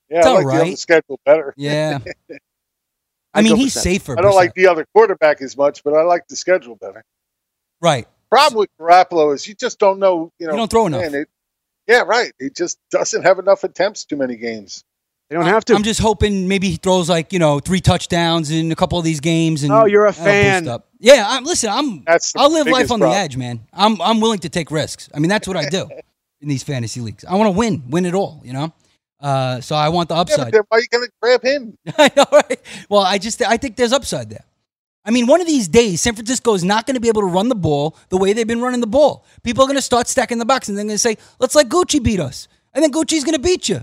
Yeah, 0.09 0.19
It's 0.19 0.27
I 0.27 0.33
like 0.33 0.47
all 0.47 0.53
the 0.53 0.61
other 0.63 0.77
schedule 0.77 1.21
better. 1.25 1.53
yeah. 1.57 1.99
I 3.35 3.43
mean, 3.43 3.57
he's 3.57 3.75
safer. 3.75 4.19
I 4.19 4.23
don't 4.23 4.33
Brissett. 4.33 4.35
like 4.37 4.55
the 4.55 4.69
other 4.69 4.87
quarterback 4.95 5.43
as 5.43 5.57
much, 5.59 5.85
but 5.85 5.93
I 5.93 6.03
like 6.05 6.27
the 6.29 6.37
schedule 6.37 6.75
better. 6.77 7.05
Right. 7.83 8.07
Problem 8.31 8.61
with 8.61 8.71
Garoppolo 8.81 9.35
is 9.35 9.47
you 9.47 9.55
just 9.55 9.79
don't 9.79 9.99
know. 9.99 10.33
You 10.39 10.47
know, 10.47 10.57
don't 10.57 10.71
throw 10.71 10.87
enough. 10.87 11.03
man, 11.03 11.15
it- 11.15 11.29
yeah, 11.87 12.01
right. 12.01 12.33
He 12.41 12.49
just 12.51 12.79
doesn't 12.91 13.23
have 13.25 13.39
enough 13.39 13.63
attempts 13.63 14.05
too 14.07 14.17
many 14.17 14.37
games. 14.37 14.83
They 15.29 15.37
don't 15.37 15.45
have 15.47 15.65
to. 15.67 15.75
I'm 15.75 15.83
just 15.83 16.01
hoping 16.01 16.47
maybe 16.47 16.71
he 16.71 16.77
throws 16.77 17.09
like 17.09 17.33
you 17.33 17.39
know 17.39 17.59
three 17.59 17.81
touchdowns 17.81 18.51
in 18.51 18.71
a 18.71 18.77
couple 18.77 18.99
of 18.99 19.05
these 19.05 19.21
games. 19.21 19.63
And 19.65 19.73
Oh, 19.73 19.85
you're 19.85 20.07
a 20.07 20.13
fan. 20.13 20.69
Up. 20.69 20.89
Yeah, 21.01 21.25
I'm, 21.27 21.45
listen, 21.45 21.71
I'm. 21.71 22.05
That's 22.05 22.35
I'll 22.37 22.53
live 22.53 22.67
life 22.69 22.91
on 22.93 23.01
the 23.01 23.09
edge, 23.09 23.37
man. 23.37 23.61
I'm 23.73 24.01
I'm 24.01 24.21
willing 24.21 24.39
to 24.41 24.49
take 24.49 24.71
risks. 24.71 25.09
I 25.15 25.19
mean, 25.19 25.29
that's 25.29 25.49
what 25.49 25.57
I 25.57 25.69
do 25.69 25.89
in 26.41 26.49
these 26.49 26.63
fantasy 26.63 27.01
leagues. 27.01 27.25
I 27.25 27.35
want 27.35 27.53
to 27.53 27.59
win, 27.59 27.83
win 27.89 28.05
it 28.05 28.15
all. 28.15 28.41
You 28.45 28.53
know. 28.53 28.73
Uh, 29.19 29.61
so 29.63 29.75
I 29.75 29.89
want 29.89 30.11
the 30.11 30.15
Yeah, 30.15 30.25
but 30.25 30.33
upside. 30.33 30.53
then 30.53 30.63
why 30.69 30.79
are 30.79 30.81
you 30.81 30.89
going 30.93 31.07
to 31.07 31.13
grab 31.23 31.43
him? 31.43 31.79
I 31.99 32.11
know, 32.17 32.27
right? 32.33 32.61
Well, 32.89 33.01
I 33.03 33.19
just 33.19 33.43
I 33.43 33.57
think 33.57 33.77
there's 33.77 33.93
upside 33.93 34.31
there. 34.31 34.45
I 35.05 35.11
mean, 35.11 35.27
one 35.27 35.41
of 35.41 35.47
these 35.47 35.69
days, 35.69 36.01
San 36.03 36.15
Francisco 36.15 36.53
is 36.55 36.65
not 36.65 36.85
going 36.87 36.95
to 36.97 37.01
be 37.01 37.09
able 37.09 37.23
to 37.23 37.29
run 37.29 37.49
the 37.49 37.55
ball 37.55 37.97
the 38.11 38.17
way 38.17 38.33
they've 38.33 38.47
been 38.47 38.61
running 38.61 38.81
the 38.81 38.87
ball. 38.87 39.25
People 39.43 39.63
are 39.65 39.67
going 39.67 39.79
to 39.79 39.83
start 39.83 40.07
stacking 40.09 40.39
the 40.39 40.45
box, 40.45 40.69
and 40.69 40.77
they're 40.77 40.85
going 40.85 40.95
to 40.95 40.99
say, 40.99 41.17
"Let's 41.39 41.55
let 41.55 41.69
Gucci 41.69 42.03
beat 42.03 42.21
us," 42.21 42.47
and 42.75 42.85
then 42.85 42.93
Gucci's 42.93 43.25
going 43.25 43.37
to 43.37 43.41
beat 43.43 43.69
you, 43.69 43.81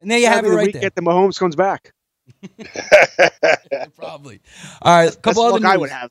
and 0.00 0.10
there 0.10 0.18
you 0.18 0.26
have 0.26 0.44
it 0.44 0.48
Every 0.48 0.56
right 0.56 0.66
week 0.66 0.72
there. 0.74 0.82
Get 0.82 0.94
the 0.94 1.02
Mahomes 1.02 1.38
comes 1.38 1.56
back. 1.56 1.92
Probably. 3.96 4.40
All 4.82 4.96
right, 4.96 5.14
a 5.14 5.16
couple 5.16 5.42
the 5.42 5.48
other 5.48 5.60
look 5.60 5.64
I 5.64 5.76
would 5.76 5.90
have. 5.90 6.10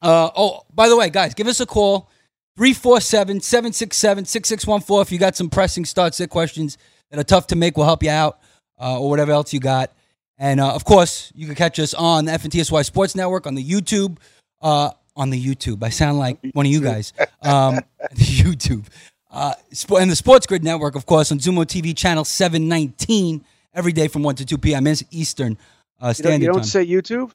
Uh, 0.00 0.30
oh, 0.36 0.62
by 0.72 0.88
the 0.88 0.96
way, 0.96 1.10
guys, 1.10 1.34
give 1.34 1.46
us 1.46 1.60
a 1.60 1.66
call 1.66 2.08
347 2.56 3.40
767 3.40 4.24
6614 4.24 5.02
if 5.02 5.12
you 5.12 5.18
got 5.18 5.36
some 5.36 5.50
pressing 5.50 5.84
start 5.84 6.14
sit 6.14 6.30
questions 6.30 6.78
that 7.10 7.18
are 7.18 7.24
tough 7.24 7.48
to 7.48 7.56
make. 7.56 7.76
We'll 7.76 7.86
help 7.86 8.02
you 8.02 8.10
out 8.10 8.38
uh, 8.80 9.00
or 9.00 9.10
whatever 9.10 9.32
else 9.32 9.52
you 9.52 9.60
got. 9.60 9.92
And 10.38 10.60
uh, 10.60 10.72
of 10.72 10.84
course, 10.84 11.32
you 11.34 11.46
can 11.46 11.56
catch 11.56 11.80
us 11.80 11.94
on 11.94 12.26
the 12.26 12.32
FNTSY 12.32 12.84
Sports 12.84 13.16
Network 13.16 13.46
on 13.46 13.54
the 13.54 13.64
YouTube. 13.64 14.18
Uh, 14.62 14.90
on 15.18 15.30
the 15.30 15.44
YouTube. 15.44 15.82
I 15.82 15.90
sound 15.90 16.18
like 16.18 16.38
one 16.52 16.64
of 16.64 16.72
you 16.72 16.80
guys. 16.80 17.12
Um, 17.42 17.80
YouTube. 18.14 18.86
Uh, 19.30 19.52
and 19.98 20.10
the 20.10 20.16
Sports 20.16 20.46
Grid 20.46 20.64
Network, 20.64 20.94
of 20.94 21.04
course, 21.06 21.30
on 21.30 21.38
Xumo 21.38 21.64
TV 21.64 21.96
channel 21.96 22.24
719 22.24 23.44
every 23.74 23.92
day 23.92 24.08
from 24.08 24.22
1 24.22 24.36
to 24.36 24.46
2 24.46 24.58
p.m. 24.58 24.86
Eastern 25.10 25.58
uh, 26.00 26.06
You 26.06 26.06
don't, 26.06 26.14
Standard 26.14 26.40
you 26.40 26.46
don't 26.46 26.56
Time. 26.56 26.64
say 26.64 26.86
YouTube? 26.86 27.32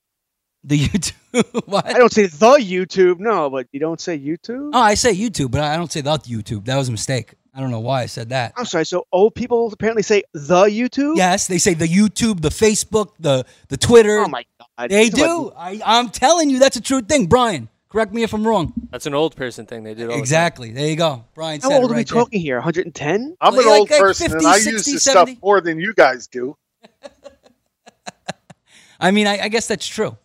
the 0.64 0.80
YouTube. 0.80 1.66
what? 1.66 1.86
I 1.86 1.94
don't 1.94 2.12
say 2.12 2.28
the 2.28 2.58
YouTube, 2.58 3.20
no, 3.20 3.50
but 3.50 3.68
you 3.72 3.80
don't 3.80 4.00
say 4.00 4.18
YouTube? 4.18 4.72
Oh, 4.74 4.80
I 4.80 4.94
say 4.94 5.14
YouTube, 5.14 5.52
but 5.52 5.62
I 5.62 5.76
don't 5.76 5.92
say 5.92 6.02
the 6.02 6.12
YouTube. 6.12 6.66
That 6.66 6.78
was 6.78 6.90
a 6.90 6.92
mistake. 6.92 7.34
I 7.56 7.60
don't 7.60 7.70
know 7.70 7.82
why 7.82 8.02
I 8.02 8.06
said 8.08 8.30
that. 8.30 8.54
I'm 8.58 8.66
sorry, 8.66 8.86
so 8.86 9.06
old 9.12 9.36
people 9.36 9.72
apparently 9.72 10.02
say 10.02 10.24
the 10.34 10.64
YouTube? 10.66 11.18
Yes, 11.18 11.48
they 11.48 11.60
say 11.60 11.76
the 11.76 11.88
YouTube, 11.88 12.42
the 12.42 12.50
Facebook, 12.50 13.12
the 13.20 13.46
the 13.68 13.78
Twitter. 13.78 14.20
Oh 14.20 14.28
my 14.28 14.44
God. 14.80 14.90
They 14.90 15.10
do. 15.10 15.52
I, 15.56 15.80
I'm 15.86 16.10
telling 16.10 16.50
you, 16.50 16.58
that's 16.58 16.78
a 16.78 16.82
true 16.82 17.02
thing. 17.02 17.28
Brian, 17.28 17.70
correct 17.94 18.12
me 18.12 18.24
if 18.24 18.34
I'm 18.34 18.46
wrong. 18.46 18.74
That's 18.92 19.06
an 19.06 19.14
old 19.14 19.36
person 19.36 19.68
thing 19.68 19.84
they 19.84 19.94
did. 19.94 20.10
All 20.10 20.18
Exactly. 20.18 20.72
There 20.72 20.88
you 20.90 20.96
go. 20.96 21.24
Brian 21.36 21.62
How 21.62 21.70
said 21.70 21.76
old 21.76 21.84
it 21.84 21.86
are 21.86 21.90
we 21.94 22.00
right 22.00 22.08
there. 22.10 22.18
talking 22.22 22.42
here? 22.42 22.56
110? 22.58 23.38
I'm 23.40 23.54
an 23.54 23.66
old 23.68 23.90
like 23.92 24.00
person 24.00 24.32
50, 24.32 24.38
and 24.46 24.48
I 24.48 24.54
60, 24.58 24.72
use 24.72 24.86
this 24.86 25.04
70. 25.04 25.32
stuff 25.34 25.44
more 25.44 25.62
than 25.62 25.80
you 25.80 25.94
guys 25.94 26.26
do. 26.28 26.58
I 29.00 29.12
mean, 29.12 29.28
I, 29.28 29.44
I 29.44 29.48
guess 29.50 29.68
that's 29.68 29.88
true. 29.88 30.18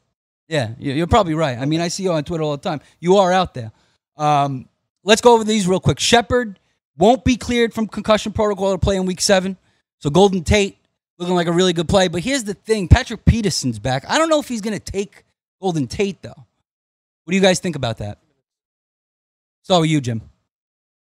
Yeah, 0.49 0.71
you- 0.79 0.95
you're 0.95 1.07
probably 1.07 1.35
right. 1.35 1.59
I 1.59 1.67
mean, 1.67 1.81
I 1.81 1.89
see 1.89 2.05
you 2.05 2.13
on 2.13 2.25
Twitter 2.25 2.43
all 2.43 2.53
the 2.57 2.63
time. 2.63 2.81
You 3.01 3.17
are 3.19 3.33
out 3.33 3.53
there. 3.55 3.71
Um, 4.17 4.67
let's 5.05 5.21
go 5.21 5.35
over 5.35 5.45
these 5.45 5.69
real 5.69 5.81
quick. 5.81 6.01
Shepard 6.01 6.59
won't 6.97 7.23
be 7.25 7.37
cleared 7.37 7.75
from 7.75 7.87
concussion 7.87 8.33
protocol 8.33 8.73
to 8.73 8.79
play 8.79 8.97
in 8.97 9.05
week 9.05 9.21
seven. 9.21 9.57
So 9.99 10.11
Golden 10.11 10.43
Tate 10.43 10.79
looking 11.19 11.35
like 11.35 11.49
a 11.49 11.53
really 11.53 11.73
good 11.73 11.89
play. 11.89 12.09
But 12.09 12.23
here's 12.23 12.45
the 12.45 12.55
thing 12.55 12.89
Patrick 12.89 13.25
Peterson's 13.25 13.79
back. 13.79 14.05
I 14.09 14.17
don't 14.17 14.29
know 14.31 14.41
if 14.41 14.49
he's 14.49 14.61
going 14.61 14.79
to 14.79 14.93
take 14.93 15.25
Golden 15.61 15.87
Tate, 15.87 16.23
though. 16.23 16.47
What 17.29 17.33
do 17.33 17.37
you 17.37 17.43
guys 17.43 17.59
think 17.61 17.77
about 17.77 17.99
that? 17.99 18.17
With 19.69 19.91
you, 19.91 20.01
Jim. 20.01 20.23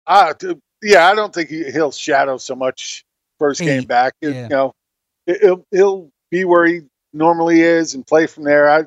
Uh, 0.08 0.34
yeah, 0.82 1.06
I 1.08 1.14
don't 1.14 1.32
think 1.32 1.50
he, 1.50 1.70
he'll 1.70 1.92
shadow 1.92 2.36
so 2.36 2.56
much 2.56 3.04
first 3.38 3.60
game 3.60 3.84
back. 3.84 4.14
It- 4.20 4.34
yeah. 4.34 4.42
You 4.42 4.48
know, 4.48 4.72
it- 5.28 5.40
he'll 5.40 5.64
he'll 5.70 6.10
be 6.32 6.44
where 6.44 6.66
he 6.66 6.80
normally 7.12 7.60
is 7.60 7.94
and 7.94 8.04
play 8.04 8.26
from 8.26 8.42
there. 8.42 8.68
I, 8.68 8.78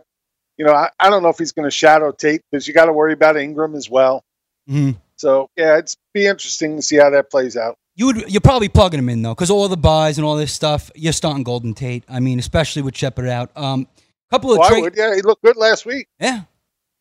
you 0.57 0.65
know, 0.65 0.73
I, 0.73 0.89
I 0.99 1.09
don't 1.09 1.23
know 1.23 1.29
if 1.29 1.37
he's 1.37 1.53
going 1.53 1.63
to 1.65 1.71
shadow 1.71 2.11
Tate 2.11 2.41
because 2.51 2.67
you 2.67 2.73
got 2.73 2.87
to 2.87 2.91
worry 2.93 3.13
about 3.13 3.37
Ingram 3.37 3.73
as 3.73 3.89
well. 3.89 4.21
Mhm. 4.69 4.97
So 5.15 5.47
yeah, 5.55 5.77
it's 5.77 5.95
be 6.13 6.25
interesting 6.27 6.75
to 6.75 6.81
see 6.81 6.97
how 6.97 7.09
that 7.11 7.31
plays 7.31 7.55
out. 7.55 7.77
You 7.95 8.07
would, 8.07 8.29
you're 8.29 8.41
probably 8.41 8.67
plugging 8.67 8.99
him 8.99 9.07
in 9.07 9.21
though, 9.21 9.33
because 9.33 9.49
all 9.49 9.69
the 9.69 9.77
buys 9.77 10.17
and 10.17 10.25
all 10.27 10.35
this 10.35 10.51
stuff. 10.51 10.91
You're 10.93 11.13
starting 11.13 11.43
Golden 11.43 11.73
Tate. 11.73 12.03
I 12.09 12.19
mean, 12.19 12.37
especially 12.37 12.81
with 12.81 12.97
Shepard 12.97 13.29
out. 13.29 13.49
Um, 13.55 13.87
couple 14.29 14.51
of 14.51 14.57
Well, 14.59 14.67
I 14.67 14.71
trade. 14.71 14.81
would, 14.81 14.95
yeah, 14.97 15.15
he 15.15 15.21
looked 15.21 15.41
good 15.41 15.55
last 15.55 15.85
week. 15.85 16.07
Yeah, 16.19 16.41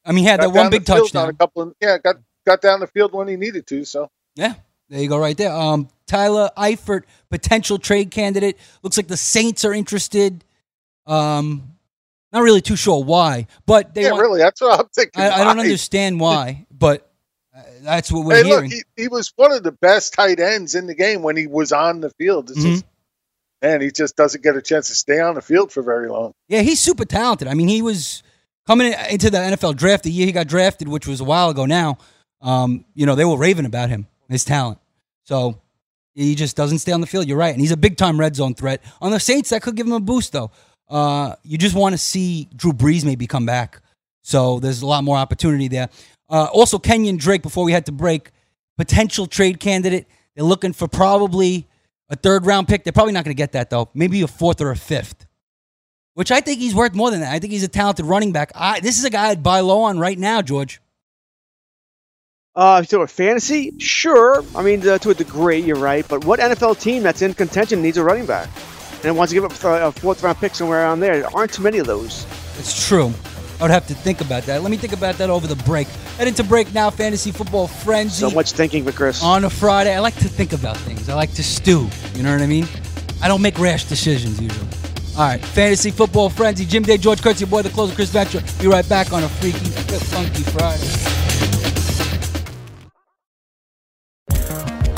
I 0.08 0.12
mean, 0.12 0.24
he 0.24 0.30
had 0.30 0.40
Got 0.40 0.42
that 0.42 0.50
one 0.52 0.70
big 0.70 0.86
touchdown. 0.86 1.30
A 1.30 1.34
couple 1.34 1.62
of, 1.62 1.74
yeah, 1.80 1.98
got 1.98 2.16
got 2.46 2.62
down 2.62 2.80
the 2.80 2.88
field 2.88 3.14
when 3.14 3.28
he 3.28 3.36
needed 3.36 3.66
to. 3.68 3.84
So 3.86 4.10
Yeah, 4.36 4.54
there 4.88 5.00
you 5.02 5.08
go, 5.08 5.18
right 5.18 5.36
there. 5.36 5.52
Um, 5.52 5.88
Tyler 6.06 6.50
Eifert, 6.58 7.04
potential 7.30 7.78
trade 7.78 8.10
candidate. 8.10 8.58
Looks 8.82 8.96
like 8.96 9.08
the 9.08 9.16
Saints 9.18 9.64
are 9.64 9.74
interested. 9.74 10.44
Um, 11.06 11.74
not 12.32 12.42
really 12.42 12.60
too 12.62 12.76
sure 12.76 13.04
why, 13.04 13.46
but 13.66 13.94
they 13.94 14.04
yeah, 14.04 14.10
want, 14.10 14.22
really, 14.22 14.40
that's 14.40 14.60
what 14.60 14.80
I'm 14.80 14.88
thinking. 14.94 15.22
I, 15.22 15.30
I 15.40 15.44
don't 15.44 15.60
understand 15.60 16.20
why, 16.20 16.66
but 16.70 17.10
uh, 17.56 17.62
that's 17.82 18.12
what 18.12 18.24
we're 18.26 18.36
Hey, 18.36 18.44
hearing. 18.44 18.64
look, 18.70 18.86
he, 18.96 19.02
he 19.02 19.08
was 19.08 19.32
one 19.36 19.52
of 19.52 19.62
the 19.62 19.72
best 19.72 20.14
tight 20.14 20.40
ends 20.40 20.74
in 20.74 20.86
the 20.86 20.94
game 20.94 21.22
when 21.22 21.36
he 21.36 21.46
was 21.46 21.72
on 21.72 22.00
the 22.00 22.10
field. 22.10 22.50
It's 22.50 22.60
Mm-hmm. 22.60 22.62
just, 22.62 22.84
man, 23.62 23.80
he 23.82 23.90
just 23.92 24.16
doesn't 24.16 24.42
get 24.44 24.56
a 24.56 24.62
chance 24.62 24.88
to 24.88 24.94
stay 24.96 25.20
on 25.20 25.36
the 25.36 25.42
field 25.42 25.72
for 25.72 25.82
very 25.82 26.08
long. 26.10 26.32
Yeah, 26.48 26.62
he's 26.62 26.80
super 26.80 27.04
talented. 27.04 27.48
I 27.48 27.54
mean, 27.54 27.68
he 27.68 27.82
was 27.82 28.22
coming 28.68 28.92
into 29.08 29.30
the 29.30 29.38
NFL 29.38 29.76
draft 29.76 30.04
the 30.04 30.10
year 30.10 30.26
he 30.26 30.32
got 30.32 30.46
drafted, 30.46 30.88
which 30.88 31.06
was 31.06 31.22
a 31.22 31.24
while 31.24 31.48
ago 31.48 31.64
now. 31.64 31.96
Um, 32.42 32.84
you 32.94 33.06
know, 33.06 33.14
they 33.14 33.24
were 33.24 33.38
raving 33.38 33.64
about 33.64 33.88
him, 33.88 34.06
his 34.28 34.44
talent. 34.44 34.78
So 35.24 35.62
he 36.14 36.34
just 36.34 36.54
doesn't 36.54 36.80
stay 36.80 36.92
on 36.92 37.00
the 37.00 37.06
field. 37.06 37.26
You're 37.26 37.38
right. 37.38 37.52
And 37.52 37.62
he's 37.62 37.72
a 37.72 37.78
big 37.78 37.96
time 37.96 38.20
red 38.20 38.36
zone 38.36 38.54
threat. 38.54 38.82
On 39.00 39.10
the 39.10 39.18
Saints, 39.18 39.48
that 39.50 39.62
could 39.62 39.74
give 39.74 39.86
him 39.86 39.94
a 39.94 40.00
boost, 40.00 40.32
though. 40.32 40.50
Uh, 40.86 41.34
you 41.42 41.56
just 41.56 41.74
want 41.74 41.94
to 41.94 41.98
see 41.98 42.46
Drew 42.54 42.74
Brees 42.74 43.06
maybe 43.06 43.26
come 43.26 43.46
back. 43.46 43.80
So 44.22 44.60
there's 44.60 44.82
a 44.82 44.86
lot 44.86 45.02
more 45.02 45.16
opportunity 45.16 45.68
there. 45.68 45.88
Uh, 46.28 46.48
also, 46.52 46.78
Kenyan 46.78 47.18
Drake, 47.18 47.42
before 47.42 47.64
we 47.64 47.72
had 47.72 47.86
to 47.86 47.92
break, 47.92 48.32
potential 48.76 49.24
trade 49.26 49.60
candidate. 49.60 50.06
They're 50.36 50.44
looking 50.44 50.74
for 50.74 50.88
probably 50.88 51.66
a 52.10 52.16
third 52.16 52.44
round 52.44 52.68
pick. 52.68 52.84
They're 52.84 52.92
probably 52.92 53.14
not 53.14 53.24
going 53.24 53.34
to 53.34 53.40
get 53.40 53.52
that, 53.52 53.70
though. 53.70 53.88
Maybe 53.94 54.20
a 54.20 54.28
fourth 54.28 54.60
or 54.60 54.70
a 54.70 54.76
fifth 54.76 55.24
which 56.18 56.32
I 56.32 56.40
think 56.40 56.58
he's 56.58 56.74
worth 56.74 56.96
more 56.96 57.12
than 57.12 57.20
that. 57.20 57.32
I 57.32 57.38
think 57.38 57.52
he's 57.52 57.62
a 57.62 57.68
talented 57.68 58.04
running 58.04 58.32
back. 58.32 58.50
I, 58.52 58.80
this 58.80 58.98
is 58.98 59.04
a 59.04 59.10
guy 59.10 59.28
I'd 59.28 59.40
buy 59.40 59.60
low 59.60 59.82
on 59.82 60.00
right 60.00 60.18
now, 60.18 60.42
George. 60.42 60.80
Uh, 62.56 62.82
so 62.82 63.02
a 63.02 63.06
fantasy? 63.06 63.72
Sure. 63.78 64.42
I 64.56 64.64
mean, 64.64 64.86
uh, 64.88 64.98
to 64.98 65.10
a 65.10 65.14
degree, 65.14 65.60
you're 65.60 65.76
right. 65.76 66.04
But 66.08 66.24
what 66.24 66.40
NFL 66.40 66.80
team 66.80 67.04
that's 67.04 67.22
in 67.22 67.34
contention 67.34 67.82
needs 67.82 67.98
a 67.98 68.02
running 68.02 68.26
back 68.26 68.48
and 69.04 69.16
wants 69.16 69.30
to 69.30 69.34
give 69.34 69.44
up 69.44 69.52
a 69.52 69.92
fourth 69.92 70.24
round 70.24 70.38
pick 70.38 70.56
somewhere 70.56 70.80
around 70.80 70.98
there? 70.98 71.20
There 71.20 71.36
aren't 71.36 71.52
too 71.52 71.62
many 71.62 71.78
of 71.78 71.86
those. 71.86 72.26
It's 72.58 72.88
true. 72.88 73.12
I 73.60 73.62
would 73.62 73.70
have 73.70 73.86
to 73.86 73.94
think 73.94 74.20
about 74.20 74.42
that. 74.46 74.62
Let 74.62 74.72
me 74.72 74.76
think 74.76 74.94
about 74.94 75.18
that 75.18 75.30
over 75.30 75.46
the 75.46 75.62
break. 75.62 75.86
Head 76.16 76.26
into 76.26 76.42
break 76.42 76.74
now, 76.74 76.90
fantasy 76.90 77.30
football 77.30 77.68
frenzy. 77.68 78.28
So 78.28 78.30
much 78.32 78.50
thinking 78.50 78.84
for 78.84 78.90
Chris. 78.90 79.22
on 79.22 79.44
a 79.44 79.50
Friday. 79.50 79.94
I 79.94 80.00
like 80.00 80.16
to 80.16 80.28
think 80.28 80.52
about 80.52 80.76
things. 80.78 81.08
I 81.08 81.14
like 81.14 81.32
to 81.34 81.44
stew. 81.44 81.88
You 82.14 82.24
know 82.24 82.32
what 82.32 82.42
I 82.42 82.46
mean? 82.46 82.66
I 83.22 83.28
don't 83.28 83.40
make 83.40 83.56
rash 83.60 83.84
decisions 83.84 84.40
usually. 84.40 84.66
All 85.18 85.24
right, 85.24 85.44
fantasy 85.44 85.90
football 85.90 86.30
frenzy. 86.30 86.64
Jim 86.64 86.84
Day, 86.84 86.96
George 86.96 87.20
Kurtz, 87.20 87.40
your 87.40 87.50
boy, 87.50 87.62
the 87.62 87.70
closer, 87.70 87.92
Chris 87.92 88.08
Ventura. 88.08 88.44
Be 88.60 88.68
right 88.68 88.88
back 88.88 89.12
on 89.12 89.24
a 89.24 89.28
freaky, 89.28 89.58
funky 89.58 90.44
Friday. 90.44 91.47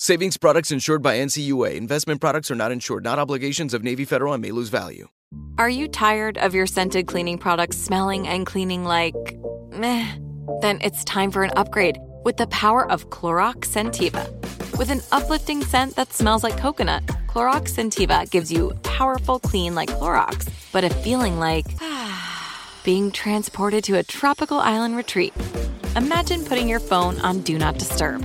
Savings 0.00 0.36
products 0.36 0.70
insured 0.70 1.02
by 1.02 1.16
NCUA. 1.16 1.74
Investment 1.74 2.20
products 2.20 2.52
are 2.52 2.54
not 2.54 2.70
insured, 2.70 3.02
not 3.02 3.18
obligations 3.18 3.74
of 3.74 3.82
Navy 3.82 4.04
Federal 4.04 4.32
and 4.32 4.40
may 4.40 4.52
lose 4.52 4.68
value. 4.68 5.08
Are 5.58 5.68
you 5.68 5.88
tired 5.88 6.38
of 6.38 6.54
your 6.54 6.68
scented 6.68 7.08
cleaning 7.08 7.36
products 7.36 7.78
smelling 7.78 8.28
and 8.28 8.46
cleaning 8.46 8.84
like 8.84 9.16
meh? 9.72 10.06
Then 10.60 10.78
it's 10.82 11.02
time 11.02 11.32
for 11.32 11.42
an 11.42 11.50
upgrade 11.56 11.98
with 12.24 12.36
the 12.36 12.46
power 12.46 12.88
of 12.88 13.10
Clorox 13.10 13.66
Scentiva. 13.66 14.30
With 14.78 14.90
an 14.90 15.00
uplifting 15.10 15.64
scent 15.64 15.96
that 15.96 16.12
smells 16.12 16.44
like 16.44 16.56
coconut, 16.56 17.04
Clorox 17.26 17.74
Scentiva 17.74 18.30
gives 18.30 18.52
you 18.52 18.70
powerful 18.84 19.40
clean 19.40 19.74
like 19.74 19.90
Clorox, 19.90 20.48
but 20.70 20.84
a 20.84 20.90
feeling 20.90 21.40
like 21.40 21.66
being 22.84 23.10
transported 23.10 23.82
to 23.82 23.96
a 23.96 24.04
tropical 24.04 24.60
island 24.60 24.96
retreat. 24.96 25.34
Imagine 25.96 26.44
putting 26.44 26.68
your 26.68 26.78
phone 26.78 27.18
on 27.18 27.40
Do 27.40 27.58
Not 27.58 27.78
Disturb, 27.78 28.24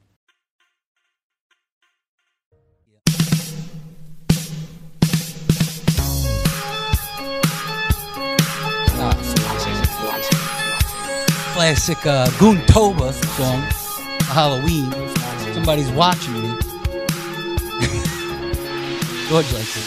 Classic 11.61 12.03
uh, 12.07 12.25
Goontoba 12.39 13.13
song, 13.37 13.61
Halloween. 14.33 14.91
Somebody's 15.53 15.91
watching 15.91 16.33
me. 16.33 16.47
George 19.29 19.53
likes 19.53 19.77
it. 19.77 19.85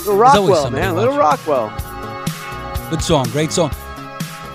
Little 0.00 0.16
Rockwell, 0.16 0.70
man. 0.72 0.96
Little. 0.96 1.16
Rockwell. 1.16 1.70
Good 2.90 3.00
song, 3.00 3.26
great 3.26 3.52
song. 3.52 3.70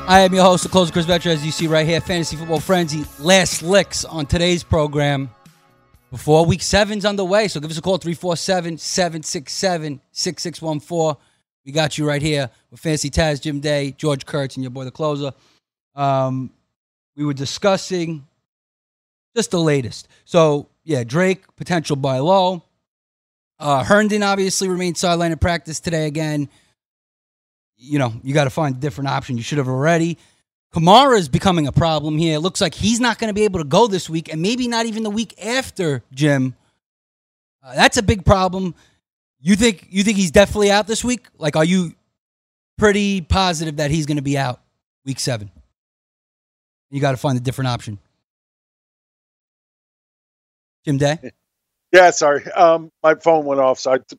I 0.06 0.20
am 0.20 0.34
your 0.34 0.44
host, 0.44 0.64
the 0.64 0.70
closer 0.70 0.92
Chris 0.92 1.06
Ventura, 1.06 1.34
as 1.34 1.46
you 1.46 1.54
see 1.54 1.68
right 1.68 1.88
here, 1.88 2.02
Fantasy 2.02 2.36
Football 2.36 2.60
Frenzy. 2.60 3.06
Last 3.18 3.64
licks 3.64 4.04
on 4.04 4.26
today's 4.26 4.64
program 4.66 5.30
before 6.12 6.46
week 6.46 6.62
seven's 6.62 7.06
underway. 7.06 7.48
So 7.48 7.62
give 7.62 7.72
us 7.72 7.78
a 7.78 7.82
call, 7.82 7.98
347 7.98 8.80
767 8.80 10.02
6614. 10.12 11.16
We 11.68 11.72
got 11.72 12.00
you 12.00 12.08
right 12.08 12.22
here 12.22 12.50
with 12.72 12.80
Fantasy 12.80 13.12
Taz, 13.12 13.40
Jim 13.40 13.60
Day, 13.60 13.94
George 13.96 14.26
Kurtz, 14.26 14.56
and 14.56 14.64
your 14.64 14.72
boy, 14.72 14.86
the 14.86 14.92
closer. 14.92 15.34
Um, 15.94 16.50
we 17.16 17.26
were 17.26 17.34
discussing 17.34 18.26
just 19.36 19.52
the 19.52 19.60
latest. 19.60 20.08
So, 20.26 20.70
yeah, 20.84 21.04
Drake, 21.04 21.44
potential 21.58 21.96
buy 21.96 22.18
low. 22.18 22.64
Uh, 23.60 23.84
Herndon 23.84 24.24
obviously 24.24 24.68
remained 24.68 24.96
sidelined 24.96 25.32
in 25.32 25.38
practice 25.38 25.80
today 25.80 26.08
again 26.08 26.50
you 27.78 28.00
know, 28.00 28.14
you 28.24 28.34
got 28.34 28.46
to 28.46 28.50
find 28.50 28.76
a 28.76 28.80
different 28.80 29.10
option. 29.10 29.38
You 29.38 29.44
should 29.44 29.60
have 29.60 29.68
already. 29.68 30.18
Kamara 30.74 31.18
is 31.18 31.30
becoming 31.30 31.68
a 31.68 31.72
problem 31.72 32.18
here. 32.18 32.36
It 32.36 32.40
looks 32.40 32.60
like 32.60 32.74
he's 32.74 33.00
not 33.00 33.20
going 33.20 33.30
to 33.30 33.34
be 33.34 33.44
able 33.44 33.60
to 33.60 33.66
go 33.66 33.88
this 33.88 34.10
week, 34.10 34.32
and 34.32 34.42
maybe 34.42 34.68
not 34.68 34.86
even 34.86 35.04
the 35.04 35.10
week 35.10 35.34
after. 35.44 36.04
Jim, 36.12 36.56
uh, 37.64 37.76
that's 37.76 37.98
a 37.98 38.04
big 38.04 38.26
problem. 38.26 38.76
You 39.40 39.56
think 39.56 39.88
you 39.90 40.04
think 40.04 40.18
he's 40.18 40.32
definitely 40.32 40.72
out 40.72 40.88
this 40.88 41.04
week? 41.04 41.28
Like, 41.38 41.56
are 41.56 41.64
you 41.64 41.94
pretty 42.78 43.22
positive 43.22 43.78
that 43.78 43.92
he's 43.92 44.06
going 44.06 44.18
to 44.18 44.24
be 44.24 44.38
out 44.38 44.60
week 45.06 45.20
seven? 45.20 45.52
You 46.90 47.02
got 47.02 47.12
to 47.12 47.18
find 47.18 47.38
a 47.38 47.42
different 47.42 47.68
option. 47.70 48.00
Jim 50.86 50.98
Day. 50.98 51.32
Yeah, 51.92 52.12
sorry. 52.12 52.50
Um, 52.52 52.92
my 53.04 53.16
phone 53.16 53.46
went 53.46 53.60
off, 53.62 53.80
so 53.80 53.92
I 53.94 53.98
t- 54.00 54.18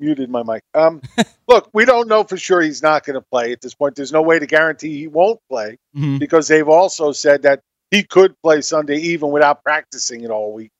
unmuted 0.00 0.28
my 0.28 0.42
mic. 0.42 0.62
Um, 0.74 1.00
look, 1.48 1.68
we 1.72 1.84
don't 1.84 2.08
know 2.08 2.24
for 2.24 2.36
sure 2.36 2.60
he's 2.60 2.82
not 2.82 3.04
going 3.04 3.14
to 3.14 3.24
play 3.32 3.52
at 3.52 3.60
this 3.60 3.74
point. 3.74 3.94
There's 3.94 4.12
no 4.12 4.22
way 4.22 4.38
to 4.38 4.46
guarantee 4.46 4.98
he 4.98 5.06
won't 5.06 5.40
play 5.50 5.78
Mhm. 5.96 6.18
because 6.18 6.48
they've 6.48 6.68
also 6.68 7.12
said 7.12 7.42
that 7.42 7.60
he 7.90 8.02
could 8.02 8.34
play 8.42 8.60
Sunday 8.60 8.96
even 8.98 9.30
without 9.30 9.62
practicing 9.62 10.22
it 10.24 10.30
all 10.30 10.52
week. 10.52 10.70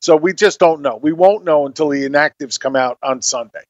So 0.00 0.16
we 0.16 0.32
just 0.32 0.58
don't 0.60 0.82
know. 0.82 0.96
We 0.96 1.12
won't 1.12 1.44
know 1.44 1.66
until 1.66 1.88
the 1.88 2.08
inactives 2.08 2.58
come 2.58 2.76
out 2.76 2.98
on 3.02 3.20
Sunday, 3.22 3.64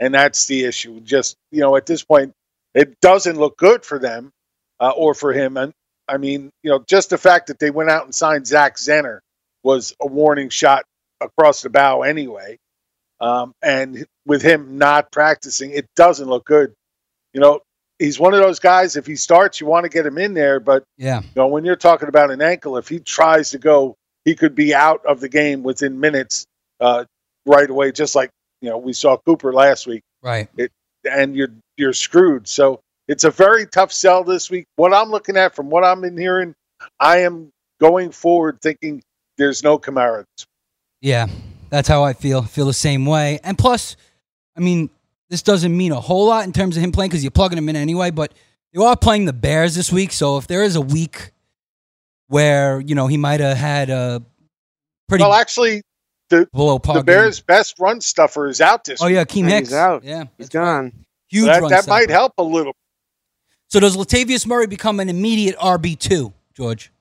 and 0.00 0.14
that's 0.14 0.46
the 0.46 0.64
issue. 0.64 1.00
Just 1.00 1.36
you 1.50 1.60
know, 1.60 1.76
at 1.76 1.86
this 1.86 2.04
point, 2.04 2.32
it 2.74 3.00
doesn't 3.00 3.36
look 3.36 3.56
good 3.56 3.84
for 3.84 3.98
them 3.98 4.30
uh, 4.80 4.90
or 4.90 5.14
for 5.14 5.32
him. 5.32 5.56
And 5.56 5.72
I 6.08 6.18
mean, 6.18 6.50
you 6.62 6.70
know, 6.70 6.84
just 6.88 7.10
the 7.10 7.18
fact 7.18 7.48
that 7.48 7.58
they 7.58 7.70
went 7.70 7.90
out 7.90 8.04
and 8.04 8.14
signed 8.14 8.46
Zach 8.46 8.76
Zenner 8.76 9.18
was 9.64 9.94
a 10.00 10.06
warning 10.06 10.50
shot 10.50 10.84
across 11.20 11.62
the 11.62 11.70
bow 11.70 12.02
anyway. 12.02 12.58
Um, 13.20 13.52
and 13.62 14.06
with 14.26 14.42
him 14.42 14.78
not 14.78 15.10
practicing, 15.10 15.70
it 15.70 15.86
doesn't 15.96 16.28
look 16.28 16.44
good. 16.44 16.74
You 17.32 17.40
know, 17.40 17.60
he's 17.98 18.20
one 18.20 18.34
of 18.34 18.40
those 18.40 18.58
guys. 18.60 18.96
If 18.96 19.06
he 19.06 19.16
starts, 19.16 19.60
you 19.60 19.66
want 19.66 19.84
to 19.84 19.88
get 19.88 20.06
him 20.06 20.18
in 20.18 20.34
there, 20.34 20.60
but 20.60 20.84
Yeah. 20.98 21.22
you 21.22 21.28
know, 21.34 21.46
when 21.48 21.64
you're 21.64 21.76
talking 21.76 22.08
about 22.08 22.30
an 22.30 22.42
ankle, 22.42 22.76
if 22.76 22.88
he 22.88 23.00
tries 23.00 23.50
to 23.50 23.58
go, 23.58 23.96
he 24.26 24.34
could 24.34 24.54
be 24.54 24.74
out 24.74 25.00
of 25.06 25.20
the 25.20 25.28
game 25.30 25.62
within 25.62 25.98
minutes, 25.98 26.46
uh, 26.80 27.06
right 27.46 27.70
away. 27.70 27.92
Just 27.92 28.14
like 28.14 28.28
you 28.60 28.68
know, 28.68 28.76
we 28.76 28.92
saw 28.92 29.16
Cooper 29.16 29.54
last 29.54 29.86
week. 29.86 30.02
Right. 30.22 30.48
It, 30.58 30.70
and 31.10 31.34
you're 31.34 31.54
you're 31.78 31.94
screwed. 31.94 32.46
So 32.46 32.80
it's 33.08 33.24
a 33.24 33.30
very 33.30 33.66
tough 33.66 33.92
sell 33.92 34.24
this 34.24 34.50
week. 34.50 34.66
What 34.76 34.92
I'm 34.92 35.10
looking 35.10 35.38
at, 35.38 35.54
from 35.54 35.70
what 35.70 35.84
I'm 35.84 36.04
in 36.04 36.18
hearing, 36.18 36.54
I 37.00 37.18
am 37.18 37.50
going 37.80 38.10
forward 38.10 38.60
thinking 38.60 39.02
there's 39.38 39.62
no 39.62 39.78
Kamara. 39.78 40.24
Yeah, 41.00 41.28
that's 41.70 41.88
how 41.88 42.02
I 42.02 42.12
feel. 42.12 42.42
Feel 42.42 42.66
the 42.66 42.74
same 42.74 43.06
way. 43.06 43.38
And 43.44 43.56
plus, 43.56 43.96
I 44.56 44.60
mean, 44.60 44.90
this 45.30 45.42
doesn't 45.42 45.74
mean 45.74 45.92
a 45.92 46.00
whole 46.00 46.26
lot 46.26 46.44
in 46.44 46.52
terms 46.52 46.76
of 46.76 46.82
him 46.82 46.90
playing 46.90 47.10
because 47.10 47.22
you're 47.22 47.30
plugging 47.30 47.58
him 47.58 47.68
in 47.68 47.76
anyway. 47.76 48.10
But 48.10 48.34
you 48.72 48.82
are 48.82 48.96
playing 48.96 49.26
the 49.26 49.32
Bears 49.32 49.76
this 49.76 49.92
week, 49.92 50.10
so 50.10 50.36
if 50.36 50.48
there 50.48 50.64
is 50.64 50.74
a 50.74 50.80
week 50.80 51.30
where 52.28 52.80
you 52.80 52.94
know 52.94 53.06
he 53.06 53.16
might 53.16 53.40
have 53.40 53.56
had 53.56 53.90
a 53.90 54.22
pretty 55.08 55.22
well, 55.22 55.34
actually, 55.34 55.82
the 56.30 56.48
below 56.52 56.78
par 56.78 56.96
the 56.96 57.00
game. 57.00 57.06
Bears' 57.06 57.40
best 57.40 57.78
run 57.78 58.00
stuffer 58.00 58.48
is 58.48 58.60
out 58.60 58.84
this. 58.84 59.02
Oh 59.02 59.06
yeah, 59.06 59.20
week. 59.20 59.28
Keem 59.28 59.48
Hicks. 59.48 59.72
Out. 59.72 60.04
Yeah, 60.04 60.24
he's 60.38 60.48
gone. 60.48 60.92
Huge 61.28 61.46
that, 61.46 61.62
run 61.62 61.70
that 61.70 61.88
might 61.88 62.10
help 62.10 62.32
a 62.38 62.42
little. 62.42 62.74
So 63.68 63.80
does 63.80 63.96
Latavius 63.96 64.46
Murray 64.46 64.66
become 64.66 65.00
an 65.00 65.08
immediate 65.08 65.56
RB 65.56 65.98
two, 65.98 66.32
George? 66.54 66.92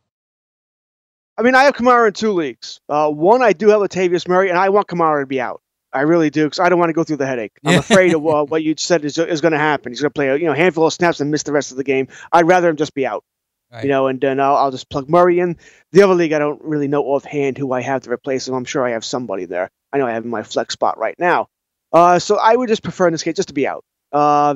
I 1.38 1.41
mean, 1.41 1.53
I 1.53 1.63
have 1.63 1.76
Kamara 1.76 2.07
in 2.07 2.13
two 2.13 2.32
leagues. 2.32 2.80
Uh, 2.88 3.09
one, 3.09 3.41
I 3.41 3.53
do 3.53 3.69
have 3.69 3.82
Latavius 3.82 4.28
Murray, 4.28 4.49
and 4.49 4.57
I 4.57 4.69
want 4.69 4.88
Kamara 4.88 5.21
to 5.21 5.26
be 5.26 5.41
out. 5.41 5.61
I 5.91 6.01
really 6.01 6.30
do, 6.30 6.45
because 6.45 6.59
I 6.59 6.69
don't 6.69 6.80
want 6.80 6.89
to 6.89 6.93
go 6.93 7.03
through 7.03 7.17
the 7.17 7.26
headache. 7.26 7.53
I'm 7.63 7.80
afraid 7.80 8.13
of 8.13 8.26
uh, 8.28 8.45
what 8.45 8.63
you 8.63 8.76
said 8.78 9.05
is, 9.05 9.17
is 9.17 9.41
going 9.41 9.53
to 9.53 9.57
happen. 9.57 9.91
He's 9.91 10.01
going 10.01 10.09
to 10.09 10.13
play 10.13 10.28
a 10.30 10.36
you 10.36 10.45
know 10.45 10.53
handful 10.53 10.86
of 10.86 10.93
snaps 10.93 11.19
and 11.21 11.32
miss 11.32 11.43
the 11.43 11.51
rest 11.51 11.71
of 11.71 11.78
the 11.78 11.84
game. 11.84 12.07
I'd 12.32 12.47
rather 12.47 12.69
him 12.69 12.76
just 12.76 12.93
be 12.93 13.05
out. 13.05 13.23
You 13.84 13.89
know, 13.89 14.07
and 14.07 14.22
then 14.22 14.39
I'll, 14.39 14.55
I'll 14.55 14.72
just 14.72 14.89
plug 14.89 15.09
Murray 15.09 15.39
in. 15.39 15.57
The 15.91 16.03
other 16.03 16.16
league, 16.16 16.34
I 16.34 16.39
don't 16.39 16.61
really 16.63 16.88
know 16.88 17.03
offhand 17.03 17.57
who 17.57 17.72
I 17.72 17.82
have 17.82 18.03
to 18.03 18.11
replace 18.11 18.47
him. 18.47 18.53
I'm 18.53 18.66
sure 18.66 18.86
I 18.86 18.91
have 18.91 19.03
somebody 19.03 19.45
there. 19.45 19.70
I 19.91 19.97
know 19.97 20.07
I 20.07 20.11
have 20.11 20.24
in 20.24 20.30
my 20.30 20.43
flex 20.43 20.74
spot 20.74 20.97
right 20.97 21.16
now. 21.18 21.47
Uh, 21.91 22.20
so 22.20 22.38
I 22.38 22.55
would 22.55 22.70
just 22.70 22.84
prefer 22.84 23.07
in 23.07 23.13
this 23.13 23.24
case 23.24 23.36
just 23.36 23.47
to 23.49 23.53
be 23.53 23.68
out. 23.68 23.84
Uh, 24.11 24.55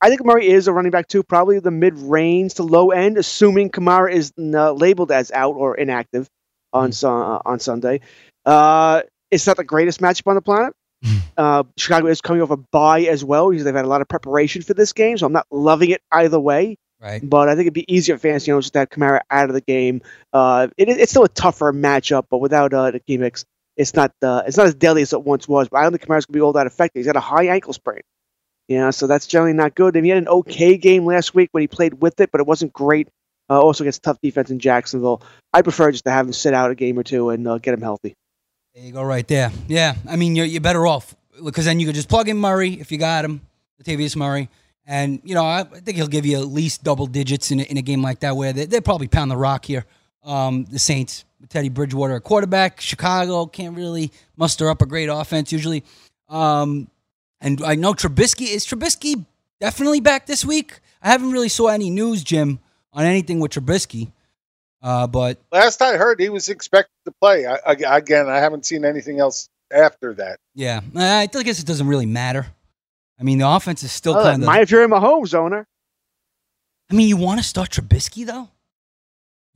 I 0.00 0.08
think 0.08 0.24
Murray 0.24 0.48
is 0.48 0.68
a 0.68 0.72
running 0.72 0.90
back 0.90 1.08
too, 1.08 1.22
probably 1.22 1.58
the 1.58 1.70
mid 1.70 1.98
range 1.98 2.54
to 2.54 2.62
low 2.62 2.90
end, 2.90 3.16
assuming 3.16 3.70
Kamara 3.70 4.12
is 4.12 4.32
uh, 4.38 4.72
labeled 4.72 5.10
as 5.10 5.30
out 5.32 5.54
or 5.56 5.74
inactive 5.74 6.28
on 6.72 6.92
su- 6.92 7.08
uh, 7.08 7.40
on 7.44 7.58
Sunday. 7.60 8.00
Uh, 8.44 9.02
it's 9.30 9.46
not 9.46 9.56
the 9.56 9.64
greatest 9.64 10.00
matchup 10.00 10.28
on 10.28 10.34
the 10.34 10.42
planet. 10.42 10.74
Uh, 11.36 11.64
Chicago 11.76 12.06
is 12.08 12.20
coming 12.20 12.42
off 12.42 12.50
a 12.50 12.56
bye 12.56 13.02
as 13.02 13.24
well 13.24 13.50
because 13.50 13.64
they've 13.64 13.74
had 13.74 13.84
a 13.84 13.88
lot 13.88 14.00
of 14.00 14.08
preparation 14.08 14.62
for 14.62 14.74
this 14.74 14.92
game, 14.92 15.16
so 15.18 15.26
I'm 15.26 15.32
not 15.32 15.46
loving 15.50 15.90
it 15.90 16.02
either 16.12 16.40
way. 16.40 16.76
Right. 17.06 17.20
But 17.22 17.48
I 17.48 17.52
think 17.54 17.66
it'd 17.66 17.74
be 17.74 17.92
easier 17.92 18.16
for 18.16 18.22
fantasy 18.22 18.50
owners 18.50 18.68
to 18.72 18.80
have 18.80 18.90
Kamara 18.90 19.20
out 19.30 19.48
of 19.48 19.54
the 19.54 19.60
game. 19.60 20.02
Uh, 20.32 20.66
it, 20.76 20.88
it's 20.88 21.12
still 21.12 21.22
a 21.22 21.28
tougher 21.28 21.72
matchup, 21.72 22.24
but 22.28 22.38
without 22.38 22.74
uh, 22.74 22.90
the 22.90 22.98
gimmicks, 22.98 23.44
it's 23.76 23.94
not 23.94 24.12
uh, 24.22 24.42
it's 24.44 24.56
not 24.56 24.66
as 24.66 24.74
deadly 24.74 25.02
as 25.02 25.12
it 25.12 25.22
once 25.22 25.46
was. 25.46 25.68
But 25.68 25.78
I 25.78 25.82
don't 25.84 25.92
think 25.92 26.04
Kamara's 26.04 26.26
gonna 26.26 26.34
be 26.34 26.40
all 26.40 26.54
that 26.54 26.66
effective. 26.66 26.98
He's 26.98 27.06
got 27.06 27.14
a 27.14 27.20
high 27.20 27.46
ankle 27.46 27.72
sprain. 27.72 28.00
Yeah, 28.66 28.90
so 28.90 29.06
that's 29.06 29.28
generally 29.28 29.52
not 29.52 29.76
good. 29.76 29.94
And 29.94 30.04
he 30.04 30.10
had 30.10 30.18
an 30.18 30.26
okay 30.26 30.76
game 30.76 31.06
last 31.06 31.32
week 31.32 31.50
when 31.52 31.60
he 31.60 31.68
played 31.68 32.02
with 32.02 32.20
it, 32.20 32.32
but 32.32 32.40
it 32.40 32.46
wasn't 32.46 32.72
great. 32.72 33.08
Uh, 33.48 33.60
also 33.60 33.84
against 33.84 34.02
tough 34.02 34.18
defense 34.20 34.50
in 34.50 34.58
Jacksonville. 34.58 35.22
I 35.52 35.62
prefer 35.62 35.92
just 35.92 36.04
to 36.06 36.10
have 36.10 36.26
him 36.26 36.32
sit 36.32 36.52
out 36.52 36.72
a 36.72 36.74
game 36.74 36.98
or 36.98 37.04
two 37.04 37.30
and 37.30 37.46
uh, 37.46 37.58
get 37.58 37.74
him 37.74 37.82
healthy. 37.82 38.14
There 38.74 38.82
you 38.82 38.90
go, 38.90 39.04
right 39.04 39.26
there. 39.28 39.52
Yeah, 39.68 39.94
I 40.10 40.16
mean, 40.16 40.34
you're, 40.34 40.46
you're 40.46 40.60
better 40.60 40.84
off 40.84 41.14
because 41.44 41.66
then 41.66 41.78
you 41.78 41.86
could 41.86 41.94
just 41.94 42.08
plug 42.08 42.28
in 42.28 42.38
Murray 42.38 42.80
if 42.80 42.90
you 42.90 42.98
got 42.98 43.24
him, 43.24 43.42
Latavius 43.80 44.16
Murray. 44.16 44.48
And, 44.86 45.20
you 45.24 45.34
know, 45.34 45.44
I, 45.44 45.64
think 45.64 45.96
he'll 45.96 46.06
give 46.06 46.24
you 46.24 46.38
at 46.38 46.46
least 46.46 46.84
double 46.84 47.06
digits 47.06 47.50
in 47.50 47.60
a, 47.60 47.64
in 47.64 47.76
a 47.76 47.82
game 47.82 48.02
like 48.02 48.20
that 48.20 48.36
where 48.36 48.52
they, 48.52 48.66
they'll 48.66 48.80
probably 48.80 49.08
pound 49.08 49.30
the 49.30 49.36
rock 49.36 49.64
here, 49.64 49.84
um, 50.24 50.64
the 50.64 50.78
Saints. 50.78 51.24
Teddy 51.48 51.68
Bridgewater 51.68 52.16
a 52.16 52.20
quarterback. 52.20 52.80
Chicago 52.80 53.46
can't 53.46 53.76
really 53.76 54.10
muster 54.36 54.68
up 54.68 54.82
a 54.82 54.86
great 54.86 55.08
offense 55.08 55.52
usually. 55.52 55.84
Um, 56.28 56.90
and 57.40 57.62
I 57.62 57.74
know 57.74 57.92
Trubisky 57.92 58.48
is 58.48 58.66
Trubisky 58.66 59.24
definitely 59.60 60.00
back 60.00 60.26
this 60.26 60.44
week. 60.44 60.80
I 61.02 61.10
haven't 61.10 61.30
really 61.30 61.48
saw 61.48 61.68
any 61.68 61.90
news, 61.90 62.24
Jim, 62.24 62.58
on 62.92 63.04
anything 63.04 63.40
with 63.40 63.52
Trubisky. 63.52 64.10
Uh, 64.82 65.06
but 65.06 65.40
Last 65.52 65.82
I 65.82 65.96
heard, 65.96 66.20
he 66.20 66.28
was 66.28 66.48
expected 66.48 66.94
to 67.04 67.12
play. 67.20 67.46
I, 67.46 67.58
I, 67.66 67.96
again, 67.98 68.28
I 68.28 68.38
haven't 68.38 68.66
seen 68.66 68.84
anything 68.84 69.20
else 69.20 69.48
after 69.70 70.14
that. 70.14 70.38
yeah, 70.54 70.80
I 70.94 71.22
I 71.22 71.42
guess 71.42 71.58
it 71.58 71.66
doesn't 71.66 71.86
really 71.86 72.06
matter. 72.06 72.46
I 73.18 73.22
mean, 73.22 73.38
the 73.38 73.48
offense 73.48 73.82
is 73.82 73.92
still 73.92 74.14
kind 74.14 74.42
of. 74.42 74.46
mind 74.46 74.62
if 74.62 74.70
you're 74.70 74.84
a 74.84 74.88
Mahomes 74.88 75.34
owner. 75.34 75.66
I 76.90 76.94
mean, 76.94 77.08
you 77.08 77.16
want 77.16 77.40
to 77.40 77.44
start 77.44 77.70
Trubisky 77.70 78.26
though? 78.26 78.48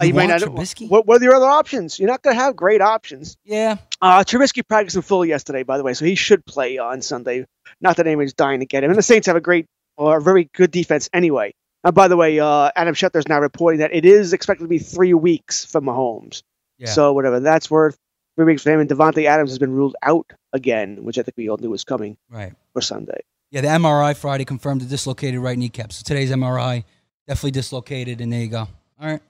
Uh, 0.01 0.07
You, 0.07 0.15
might 0.15 0.27
not. 0.29 0.41
Trubisky? 0.41 0.89
What, 0.89 1.07
what 1.07 1.21
are 1.21 1.25
your 1.25 1.35
other 1.35 1.47
options? 1.47 1.99
You're 1.99 2.09
not 2.09 2.23
going 2.23 2.35
to 2.37 2.43
have 2.43 2.57
great 2.57 2.81
options. 2.81 3.37
Yeah. 3.45 3.77
Uh, 4.01 4.25
Trubisky 4.25 4.67
practiced 4.67 4.97
in 4.97 5.03
full 5.03 5.25
yesterday, 5.25 5.63
by 5.63 5.77
the 5.79 5.85
way, 5.85 5.93
so 5.95 6.05
he 6.07 6.15
should 6.15 6.45
play 6.47 6.79
on 6.79 7.03
Sunday. 7.03 7.45
Not 7.81 7.97
that 7.99 8.07
anyone's 8.07 8.33
dying 8.33 8.61
to 8.61 8.67
get 8.67 8.83
him. 8.83 8.91
And 8.91 8.99
the 8.99 9.03
Saints 9.03 9.27
have 9.27 9.37
a 9.37 9.41
great 9.41 9.67
or 9.97 10.17
a 10.17 10.23
very 10.23 10.49
good 10.55 10.71
defense 10.71 11.11
anyway. 11.13 11.53
And 11.85 11.95
by 11.95 12.09
the 12.09 12.17
way, 12.17 12.41
uh, 12.41 12.71
Adam 12.75 12.95
Schefter 12.95 13.17
is 13.17 13.29
now 13.29 13.41
reporting 13.41 13.81
that 13.81 13.95
it 13.95 14.05
is 14.05 14.33
expected 14.33 14.65
to 14.65 14.69
be 14.69 14.79
three 14.79 15.15
weeks 15.15 15.65
for 15.65 15.81
Mahomes. 15.81 16.43
Yeah. 16.79 16.89
So 16.89 17.13
whatever 17.13 17.41
that's 17.41 17.71
worth, 17.71 17.97
three 18.37 18.47
weeks 18.47 18.63
for 18.63 18.71
him. 18.71 18.81
And 18.81 18.89
Davante 18.89 19.27
Adams 19.27 19.51
has 19.51 19.59
been 19.59 19.73
ruled 19.73 19.97
out 20.03 20.31
again, 20.53 21.05
which 21.05 21.19
I 21.19 21.23
think 21.23 21.37
we 21.37 21.49
all 21.51 21.59
knew 21.59 21.71
was 21.71 21.85
coming 21.85 22.17
Right. 22.31 22.55
for 22.73 22.81
Sunday. 22.81 23.21
Yeah, 23.51 23.63
the 23.63 23.69
MRI 23.69 24.17
Friday 24.17 24.45
confirmed 24.45 24.83
a 24.83 24.85
dislocated 24.85 25.41
right 25.41 25.59
kneecap. 25.59 25.93
So 25.93 26.03
today's 26.05 26.31
MRI 26.31 26.85
definitely 27.27 27.51
dislocated, 27.53 28.21
and 28.21 28.33
there 28.33 28.41
you 28.41 28.49
go. 28.49 28.61
All 29.01 29.07
right. 29.09 29.21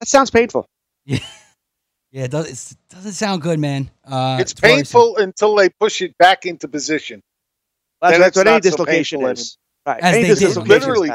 That 0.00 0.08
sounds 0.08 0.30
painful. 0.30 0.66
Yeah, 1.06 1.18
yeah, 2.12 2.24
it, 2.24 2.30
does, 2.32 2.50
it's, 2.50 2.76
doesn't 2.88 3.12
sound 3.12 3.40
good, 3.40 3.58
man. 3.60 3.88
Uh, 4.04 4.38
it's 4.40 4.52
worrisome. 4.60 4.76
painful 4.76 5.16
until 5.18 5.54
they 5.54 5.68
push 5.68 6.02
it 6.02 6.16
back 6.18 6.44
into 6.44 6.66
position. 6.66 7.22
That's, 8.02 8.12
Then 8.14 8.20
that's 8.20 8.36
what 8.36 8.46
any 8.48 8.56
not 8.56 8.64
so 8.64 8.70
dislocation 8.70 9.22
is. 9.26 9.56
Right. 9.86 10.00
As 10.02 10.14
Any 10.14 10.22
they 10.22 10.28
did. 10.28 10.38
dislocation 10.40 10.76
is 10.76 10.86
Literally, 10.86 11.10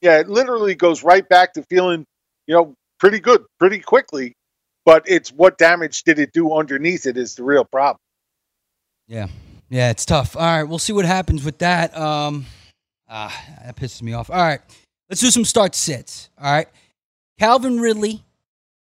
yeah, 0.00 0.18
it 0.18 0.28
literally 0.28 0.74
goes 0.74 1.02
right 1.02 1.26
back 1.28 1.54
to 1.54 1.62
feeling, 1.64 2.04
you 2.46 2.54
know, 2.54 2.74
pretty 2.98 3.20
good, 3.20 3.44
pretty 3.58 3.78
quickly. 3.78 4.34
But 4.84 5.04
it's 5.06 5.30
what 5.30 5.56
damage 5.56 6.02
did 6.02 6.18
it 6.18 6.32
do 6.32 6.52
underneath 6.52 7.06
it 7.06 7.16
is 7.16 7.34
the 7.34 7.44
real 7.44 7.64
problem. 7.64 7.98
Yeah, 9.06 9.28
yeah, 9.70 9.90
it's 9.90 10.04
tough. 10.04 10.36
All 10.36 10.42
right, 10.42 10.64
we'll 10.64 10.78
see 10.78 10.92
what 10.92 11.04
happens 11.04 11.44
with 11.44 11.58
that. 11.58 11.96
Um, 11.96 12.46
ah, 13.08 13.44
that 13.64 13.76
pisses 13.76 14.02
me 14.02 14.12
off. 14.12 14.30
All 14.30 14.36
right, 14.36 14.60
let's 15.08 15.20
do 15.20 15.30
some 15.30 15.44
start 15.44 15.74
sits. 15.74 16.30
All 16.40 16.50
right, 16.50 16.68
Calvin 17.38 17.80
Ridley 17.80 18.22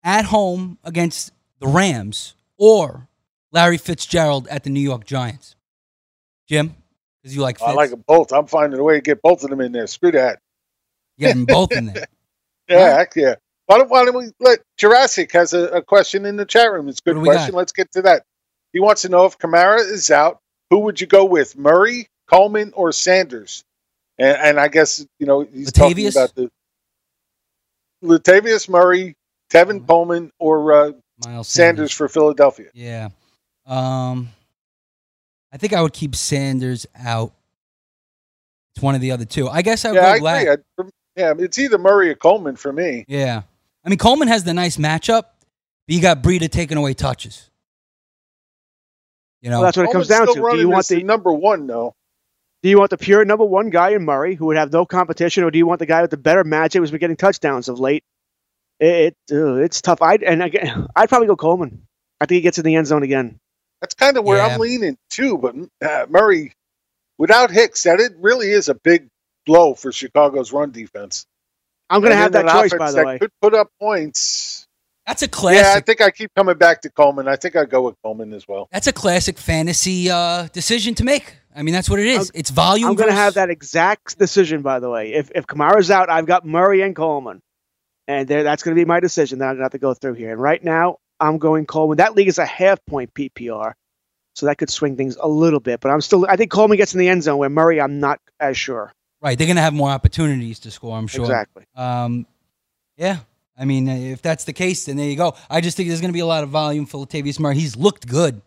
at 0.05 0.27
home 0.27 0.79
against 0.85 1.33
the 1.61 1.67
Rams 1.67 2.35
or 2.57 3.09
Larry 3.53 3.79
Fitzgerald 3.79 4.47
at 4.49 4.65
the 4.65 4.71
New 4.71 4.81
York 4.81 5.05
Giants. 5.05 5.57
Jim, 6.49 6.75
because 7.23 7.35
you 7.35 7.43
like 7.43 7.59
Fitz, 7.59 7.69
I 7.69 7.73
like 7.73 7.91
them 7.91 8.05
both. 8.07 8.33
I'm 8.33 8.47
finding 8.47 8.79
a 8.79 8.83
way 8.83 8.95
to 8.95 9.01
get 9.01 9.21
both 9.23 9.45
of 9.45 9.51
them 9.51 9.61
in 9.61 9.73
there. 9.73 9.87
Screw 9.87 10.13
that. 10.13 10.39
get 11.19 11.35
them 11.35 11.45
both 11.45 11.73
in 11.73 11.87
there. 11.87 12.07
Yeah, 12.71 12.99
heck 12.99 13.17
yeah. 13.17 13.37
Why 13.65 13.79
don't, 13.79 13.89
why 13.89 14.05
don't 14.05 14.15
we 14.15 14.29
let 14.41 14.59
Jurassic 14.77 15.33
has 15.33 15.55
a, 15.55 15.69
a 15.69 15.83
question 15.83 16.27
in 16.27 16.37
the 16.37 16.45
chat 16.45 16.71
room? 16.71 16.87
It's 16.91 17.01
a 17.01 17.03
good 17.03 17.17
What 17.17 17.25
do 17.25 17.31
we 17.31 17.35
question. 17.35 17.53
got? 17.53 17.57
Let's 17.59 17.73
get 17.73 17.91
to 17.93 18.03
that. 18.03 18.25
He 18.75 18.81
wants 18.81 19.01
to 19.03 19.09
know 19.09 19.25
if 19.25 19.39
Kamara 19.39 19.79
is 19.79 20.11
out, 20.11 20.41
who 20.71 20.81
would 20.81 21.01
you 21.01 21.07
go 21.07 21.25
with, 21.25 21.57
Murray, 21.57 22.09
Coleman, 22.29 22.73
or 22.75 22.93
Sanders? 22.93 23.65
And, 24.19 24.37
and 24.37 24.61
I 24.61 24.69
guess 24.69 25.07
you 25.19 25.27
know 25.27 25.41
he's 25.41 25.73
talking 25.73 26.09
about 26.09 26.35
the 26.35 26.51
Latavius 28.03 28.69
Murray, 28.69 29.17
Tevin 29.51 29.87
Coleman, 29.87 30.33
or 30.39 30.73
uh, 30.73 30.93
Miles 31.25 31.49
Sanders 31.49 31.93
for 31.93 32.09
Philadelphia. 32.09 32.69
Yeah. 32.75 33.09
Um, 33.67 34.31
I 35.53 35.57
think 35.57 35.73
I 35.73 35.83
would 35.83 35.93
keep 35.93 36.15
Sanders 36.15 36.87
out. 36.99 37.33
It's 38.75 38.83
one 38.83 38.95
of 38.95 39.01
the 39.01 39.11
other 39.13 39.25
two. 39.25 39.49
I 39.49 39.63
guess 39.63 39.85
I 39.85 39.91
would 39.91 39.97
Yeah, 39.97 40.19
go 40.19 40.27
I 40.27 40.41
agree. 40.41 40.63
I, 40.79 40.83
yeah, 41.17 41.35
it's 41.39 41.59
either 41.59 41.79
Murray 41.79 42.11
or 42.11 42.15
Coleman 42.15 42.57
for 42.57 42.73
me. 42.73 43.05
Yeah. 43.09 43.43
I 43.85 43.89
mean, 43.89 43.99
Coleman 43.99 44.29
has 44.29 44.45
the 44.45 44.55
nice 44.55 44.77
matchup, 44.77 45.23
but 45.23 45.95
you 45.95 46.01
got 46.01 46.23
Breida 46.23 46.51
taking 46.51 46.77
away 46.77 46.95
touches. 46.95 47.51
You 49.43 49.51
know, 49.51 49.57
Well, 49.57 49.65
that's 49.65 49.77
what 49.77 49.89
it 49.89 49.93
comes 49.93 50.09
down 50.09 50.27
to. 50.27 50.33
Do 50.35 50.59
you 50.59 50.69
want 50.69 50.89
the 50.89 50.97
the 50.97 51.03
number 51.05 51.33
one 51.33 51.67
though? 51.67 51.95
Do 52.63 52.69
you 52.69 52.79
want 52.79 52.91
the 52.91 52.99
pure 52.99 53.25
number 53.25 53.45
one 53.45 53.71
guy 53.71 53.91
in 53.91 54.05
Murray 54.05 54.35
who 54.35 54.47
would 54.47 54.57
have 54.57 54.73
no 54.73 54.85
competition, 54.85 55.45
or 55.45 55.51
do 55.51 55.59
you 55.59 55.67
want 55.67 55.79
the 55.79 55.87
guy 55.87 56.03
with 56.03 56.11
the 56.11 56.17
better 56.17 56.43
matchup 56.43 56.81
who's 56.81 56.91
been 56.91 56.99
getting 57.01 57.17
touchdowns 57.17 57.69
of 57.69 57.79
late? 57.79 58.03
It, 58.81 59.17
it 59.31 59.35
uh, 59.37 59.55
it's 59.57 59.81
tough. 59.81 60.03
I'd 60.03 60.23
and 60.23 60.43
again, 60.43 60.89
I'd 60.97 61.09
probably 61.09 61.29
go 61.29 61.37
Coleman. 61.37 61.83
I 62.21 62.27
think 62.27 62.37
he 62.37 62.41
gets 62.41 62.59
in 62.59 62.65
the 62.65 62.75
end 62.75 62.87
zone 62.89 63.05
again. 63.05 63.39
That's 63.81 63.95
kind 63.95 64.17
of 64.17 64.25
where 64.25 64.39
Yeah. 64.39 64.55
I'm 64.55 64.61
leaning 64.61 64.99
too. 65.11 65.39
But 65.39 65.55
uh, 65.81 66.07
Murray, 66.09 66.53
without 67.17 67.51
Hicks, 67.51 67.85
that 67.85 68.01
it 68.01 68.13
really 68.19 68.51
is 68.51 68.69
a 68.69 68.75
big 68.75 69.09
blow 69.47 69.75
for 69.75 69.93
Chicago's 69.93 70.53
run 70.53 70.73
defense. 70.73 71.27
I'm 71.91 72.01
going 72.01 72.11
to 72.11 72.17
have 72.17 72.35
in 72.35 72.45
that 72.45 72.53
choice, 72.53 72.75
by 72.75 72.91
the 72.91 72.97
that 72.97 73.07
way. 73.07 73.19
Could 73.19 73.33
put 73.41 73.55
up 73.55 73.71
points. 73.81 74.68
That's 75.09 75.23
a 75.23 75.29
classic. 75.29 75.63
Yeah, 75.65 75.75
I 75.75 75.81
think 75.81 76.03
I 76.03 76.11
keep 76.11 76.35
coming 76.35 76.57
back 76.59 76.83
to 76.83 76.91
Coleman. 76.91 77.29
I 77.29 77.37
think 77.37 77.57
I 77.57 77.65
go 77.65 77.81
with 77.81 77.97
Coleman 78.03 78.35
as 78.35 78.47
well. 78.47 78.69
that's 78.71 78.87
a 78.87 78.93
classic 78.93 79.39
fantasy 79.39 80.11
uh, 80.11 80.49
decision 80.53 80.95
to 80.97 81.05
make. 81.05 81.37
I 81.57 81.63
mean, 81.63 81.73
that's 81.73 81.89
what 81.89 81.99
it 81.99 82.07
is. 82.07 82.31
it's 82.35 82.51
volume. 82.51 82.89
I'm 82.91 82.95
going 82.95 83.09
to 83.09 83.15
have 83.15 83.35
that 83.35 83.49
exact 83.49 84.19
decision, 84.19 84.61
by 84.61 84.81
the 84.81 84.91
way. 84.91 85.15
If 85.15 85.31
if 85.35 85.47
Kamara's 85.47 85.91
out, 85.91 86.11
I've 86.11 86.27
got 86.27 86.45
Murray 86.45 86.83
and 86.83 86.95
Coleman, 86.95 87.41
and 88.07 88.29
there, 88.29 88.43
that's 88.43 88.63
going 88.63 88.77
to 88.77 88.81
be 88.81 88.85
my 88.85 89.01
decision 89.01 89.39
that 89.39 89.47
I'm 89.47 89.53
going 89.53 89.59
to 89.61 89.65
have 89.65 89.73
to 89.73 89.79
go 89.79 89.95
through 89.95 90.15
here. 90.15 90.31
And 90.31 90.41
right 90.41 90.63
now, 90.63 90.99
I'm 91.19 91.39
going 91.39 91.65
Coleman. 91.65 91.97
That 91.97 92.15
league 92.15 92.29
is 92.29 92.39
a 92.39 92.47
half 92.47 92.79
point 92.85 93.15
PPR, 93.15 93.73
so 94.35 94.47
that 94.47 94.59
could 94.59 94.71
swing 94.71 94.97
things 94.97 95.17
a 95.19 95.27
little 95.27 95.61
bit. 95.61 95.81
But 95.81 95.91
I'm 95.91 96.03
still, 96.03 96.27
I 96.29 96.37
think 96.37 96.51
Coleman 96.51 96.77
gets 96.77 96.93
in 96.93 97.01
the 97.01 97.09
end 97.09 97.23
zone 97.23 97.39
where 97.39 97.49
Murray, 97.49 97.81
I'm 97.81 97.99
not 97.99 98.21
as 98.39 98.59
sure. 98.59 98.93
Right, 99.23 99.37
they're 99.37 99.47
going 99.47 99.57
to 99.57 99.63
have 99.63 99.75
more 99.75 99.91
opportunities 99.91 100.61
to 100.61 100.71
score. 100.71 100.97
I'm 100.97 101.09
sure. 101.09 101.25
Exactly. 101.25 101.65
Um, 101.75 102.27
yeah. 102.97 103.21
I 103.59 103.65
mean, 103.65 103.89
uh, 103.89 103.95
if 103.95 104.23
that's 104.23 104.45
the 104.45 104.53
case, 104.53 104.85
then 104.85 104.97
there 104.97 105.09
you 105.09 105.17
go. 105.17 105.35
I 105.51 105.61
just 105.61 105.77
think 105.77 105.89
there's 105.89 106.01
going 106.01 106.13
to 106.13 106.17
be 106.17 106.21
a 106.21 106.27
lot 106.27 106.45
of 106.45 106.51
volume 106.51 106.87
for 106.87 107.05
Latavius 107.05 107.41
Murray. 107.41 107.57
He's 107.57 107.77
looked 107.77 108.07
good 108.07 108.41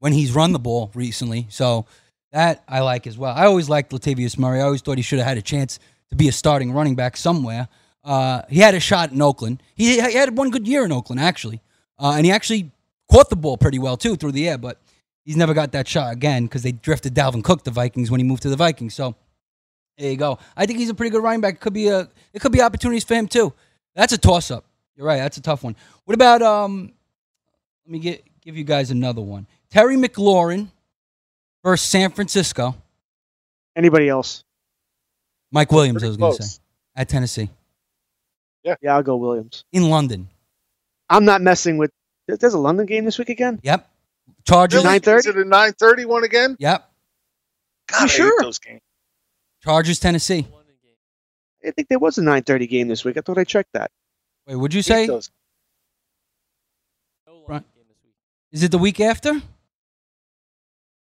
when 0.00 0.12
he's 0.12 0.32
run 0.32 0.52
the 0.52 0.58
ball 0.58 0.90
recently, 0.94 1.46
so 1.48 1.86
that 2.32 2.64
I 2.68 2.80
like 2.80 3.06
as 3.06 3.16
well. 3.16 3.34
I 3.34 3.46
always 3.46 3.68
liked 3.68 3.92
Latavius 3.92 4.38
Murray. 4.38 4.60
I 4.60 4.64
always 4.64 4.82
thought 4.82 4.98
he 4.98 5.02
should 5.02 5.18
have 5.18 5.28
had 5.28 5.38
a 5.38 5.42
chance 5.42 5.78
to 6.10 6.16
be 6.16 6.28
a 6.28 6.32
starting 6.32 6.72
running 6.72 6.96
back 6.96 7.16
somewhere. 7.16 7.68
Uh, 8.04 8.42
he 8.48 8.58
had 8.58 8.74
a 8.74 8.80
shot 8.80 9.12
in 9.12 9.22
Oakland. 9.22 9.62
He, 9.74 10.00
he 10.00 10.14
had 10.14 10.36
one 10.36 10.50
good 10.50 10.66
year 10.66 10.84
in 10.84 10.92
Oakland, 10.92 11.20
actually, 11.20 11.60
uh, 11.98 12.14
and 12.16 12.26
he 12.26 12.32
actually 12.32 12.70
caught 13.10 13.30
the 13.30 13.36
ball 13.36 13.56
pretty 13.56 13.78
well 13.78 13.96
too 13.96 14.16
through 14.16 14.32
the 14.32 14.48
air. 14.48 14.58
But 14.58 14.80
he's 15.24 15.36
never 15.36 15.54
got 15.54 15.72
that 15.72 15.88
shot 15.88 16.12
again 16.12 16.44
because 16.44 16.62
they 16.62 16.72
drafted 16.72 17.14
Dalvin 17.14 17.42
Cook, 17.42 17.64
the 17.64 17.70
Vikings, 17.70 18.10
when 18.10 18.20
he 18.20 18.24
moved 18.24 18.42
to 18.42 18.48
the 18.48 18.56
Vikings. 18.56 18.94
So 18.94 19.14
there 19.98 20.10
you 20.10 20.16
go. 20.16 20.38
I 20.56 20.66
think 20.66 20.78
he's 20.78 20.90
a 20.90 20.94
pretty 20.94 21.10
good 21.10 21.22
running 21.22 21.40
back. 21.40 21.54
It 21.54 21.60
could 21.60 21.72
be 21.72 21.88
a 21.88 22.08
it 22.32 22.40
could 22.40 22.52
be 22.52 22.60
opportunities 22.60 23.04
for 23.04 23.14
him 23.14 23.28
too. 23.28 23.52
That's 23.96 24.12
a 24.12 24.18
toss 24.18 24.52
up. 24.52 24.64
You're 24.94 25.06
right. 25.06 25.16
That's 25.16 25.38
a 25.38 25.42
tough 25.42 25.64
one. 25.64 25.74
What 26.04 26.14
about 26.14 26.42
um? 26.42 26.92
Let 27.86 27.92
me 27.92 27.98
get 27.98 28.24
give 28.42 28.56
you 28.56 28.62
guys 28.64 28.92
another 28.92 29.20
one. 29.22 29.46
Terry 29.70 29.96
McLaurin 29.96 30.68
versus 31.64 31.88
San 31.88 32.12
Francisco. 32.12 32.76
Anybody 33.74 34.08
else? 34.08 34.44
Mike 35.50 35.72
Williams, 35.72 36.02
I 36.04 36.08
was 36.08 36.16
going 36.16 36.36
to 36.36 36.42
say 36.42 36.60
at 36.94 37.08
Tennessee 37.08 37.50
Yeah, 38.62 38.74
yeah, 38.82 38.94
I'll 38.96 39.02
go 39.02 39.16
Williams. 39.16 39.64
in 39.72 39.88
London. 39.90 40.28
I'm 41.08 41.24
not 41.24 41.40
messing 41.40 41.76
with. 41.78 41.90
There's 42.26 42.54
a 42.54 42.58
London 42.58 42.86
game 42.86 43.04
this 43.04 43.18
week 43.18 43.28
again. 43.28 43.60
Yep. 43.62 43.88
Chargers. 44.44 44.84
Really? 44.84 45.00
9:30? 45.00 45.18
Is 45.18 45.26
it 45.26 45.36
a 45.36 45.44
9:30 45.44 46.06
one 46.06 46.24
again? 46.24 46.56
Yep. 46.58 46.90
God, 47.88 47.96
I 47.98 48.02
hate 48.02 48.10
sure? 48.10 48.42
those 48.42 48.58
games. 48.58 48.80
Chargers 49.62 49.98
Tennessee. 50.00 50.46
I 51.66 51.70
think 51.72 51.88
there 51.88 51.98
was 51.98 52.18
a 52.18 52.22
9:30 52.22 52.68
game 52.68 52.88
this 52.88 53.04
week. 53.04 53.16
I 53.16 53.20
thought 53.20 53.38
I 53.38 53.44
checked 53.44 53.72
that. 53.72 53.90
Wait, 54.46 54.56
would 54.56 54.72
you 54.72 54.82
say? 54.82 55.06
those. 55.06 55.30
Right. 57.48 57.62
Is 58.52 58.62
it 58.62 58.70
the 58.70 58.78
week 58.78 59.00
after? 59.00 59.40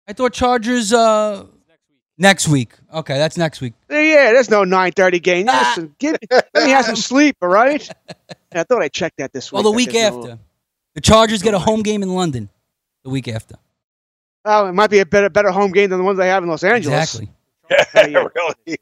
I 0.09 0.13
thought 0.13 0.33
Chargers 0.33 0.93
uh 0.93 1.47
next 2.19 2.49
week. 2.49 2.73
Okay, 2.93 3.17
that's 3.19 3.37
next 3.37 3.61
week. 3.61 3.75
Yeah, 3.91 4.01
Yeah, 4.01 4.33
there's 4.33 4.51
no 4.51 4.63
9:30 4.65 5.23
game. 5.23 5.47
Listen, 5.47 5.95
give, 5.99 6.17
let 6.31 6.49
me 6.55 6.71
have 6.71 6.85
some 6.87 6.97
sleep, 6.97 7.37
all 7.43 7.49
right? 7.49 7.89
Yeah, 8.55 8.61
I 8.61 8.65
thought 8.65 8.81
I 8.81 8.89
checked 8.89 9.19
that 9.19 9.33
this 9.35 9.53
week. 9.53 9.57
Well, 9.57 9.65
the 9.65 9.77
week 9.77 9.93
there's 9.93 10.13
no- 10.15 10.21
after. 10.21 10.39
The 10.95 11.01
Chargers 11.03 11.43
get 11.43 11.53
a 11.53 11.59
home 11.59 11.83
game 11.83 12.03
in 12.03 12.15
London. 12.15 12.49
The 13.05 13.11
week 13.11 13.29
after. 13.29 13.57
Oh, 14.47 14.69
it 14.69 14.73
might 14.73 14.89
be 14.89 15.01
a 15.01 15.05
better 15.05 15.29
better 15.29 15.51
home 15.51 15.73
game 15.73 15.91
than 15.91 15.99
the 15.99 16.05
ones 16.05 16.17
they 16.17 16.29
have 16.29 16.43
in 16.43 16.49
Los 16.49 16.65
Angeles. 16.65 16.97
Exactly. 16.99 17.31
Yeah, 17.71 17.85
yeah. 18.07 18.27
really? 18.35 18.79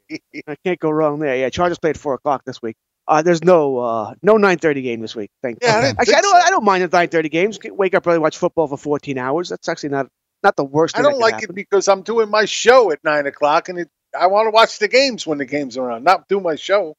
I 0.47 0.55
can't 0.63 0.79
go 0.79 0.89
wrong 0.89 1.19
there. 1.19 1.35
Yeah, 1.35 1.49
Chargers 1.49 1.79
play 1.79 1.91
at 1.91 1.97
four 1.97 2.13
o'clock 2.13 2.43
this 2.45 2.61
week. 2.61 2.75
Uh, 3.07 3.21
there's 3.21 3.43
no 3.43 3.77
uh, 3.77 4.13
no 4.23 4.35
9:30 4.35 4.81
game 4.81 5.01
this 5.01 5.15
week. 5.15 5.29
Thank 5.41 5.59
Yeah, 5.61 5.75
I 5.75 5.77
okay. 5.77 5.87
didn't 5.87 5.99
Actually, 5.99 6.15
I 6.15 6.21
don't 6.21 6.41
so. 6.41 6.47
I 6.47 6.49
don't 6.49 6.63
mind 6.63 6.83
the 6.83 6.89
9:30 6.89 7.31
games. 7.31 7.59
Wake 7.63 7.93
up 7.93 8.07
early, 8.07 8.19
watch 8.19 8.37
football 8.37 8.67
for 8.67 8.77
14 8.77 9.17
hours. 9.17 9.49
That's 9.49 9.69
actually 9.69 9.89
not 9.89 10.07
not 10.43 10.55
the 10.55 10.63
worst. 10.63 10.97
I 10.97 11.01
don't 11.01 11.13
that 11.13 11.19
like 11.19 11.33
happen. 11.35 11.51
it 11.51 11.55
because 11.55 11.87
I'm 11.87 12.01
doing 12.01 12.29
my 12.29 12.45
show 12.45 12.91
at 12.91 13.03
nine 13.03 13.27
o'clock, 13.27 13.69
and 13.69 13.79
it, 13.79 13.89
I 14.17 14.27
want 14.27 14.47
to 14.47 14.51
watch 14.51 14.79
the 14.79 14.87
games 14.87 15.27
when 15.27 15.37
the 15.37 15.45
games 15.45 15.77
are 15.77 15.91
on, 15.91 16.03
not 16.03 16.27
do 16.27 16.39
my 16.39 16.55
show. 16.55 16.95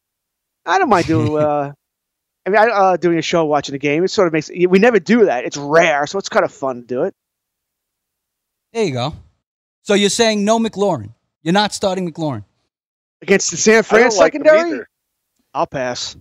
I 0.65 0.79
don't 0.79 0.89
mind 0.89 1.07
doing. 1.07 1.37
Uh, 1.43 1.73
I 2.45 2.49
mean, 2.49 2.59
I, 2.61 2.67
uh, 2.69 2.97
doing 2.97 3.19
a 3.19 3.23
show, 3.23 3.45
watching 3.45 3.75
a 3.75 3.79
game, 3.79 4.05
it 4.05 4.09
sort 4.09 4.29
of 4.29 4.33
makes 4.33 4.49
we 4.49 4.79
never 4.79 5.01
do 5.01 5.25
that. 5.25 5.45
It's 5.45 5.57
rare, 5.57 6.07
so 6.07 6.17
it's 6.17 6.29
kind 6.29 6.45
of 6.45 6.53
fun 6.53 6.83
to 6.83 6.87
do 6.87 7.03
it. 7.03 7.15
There 8.73 8.85
you 8.85 8.93
go. 8.93 9.15
So 9.83 9.95
you're 9.95 10.11
saying 10.11 10.45
no 10.45 10.61
McLaurin. 10.61 11.13
You're 11.47 11.53
not 11.53 11.73
starting 11.73 12.11
McLaurin. 12.11 12.43
Against 13.23 13.53
the 13.53 13.57
San 13.57 13.79
I 13.79 13.83
Fran 13.83 14.01
don't 14.09 14.17
like 14.17 14.33
secondary, 14.33 14.69
either. 14.69 14.89
I'll 15.55 15.69
pass. 15.69 16.17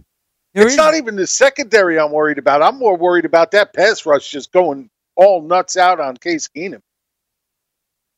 it's 0.53 0.77
not 0.77 0.93
even 0.93 1.15
the 1.15 1.25
secondary 1.25 1.99
I'm 1.99 2.11
worried 2.11 2.37
about. 2.37 2.61
I'm 2.61 2.77
more 2.77 2.95
worried 2.95 3.25
about 3.25 3.49
that 3.49 3.73
pass 3.73 4.05
rush 4.05 4.29
just 4.29 4.51
going 4.51 4.87
all 5.15 5.41
nuts 5.41 5.77
out 5.77 5.99
on 5.99 6.15
Case 6.15 6.47
Keenum. 6.55 6.83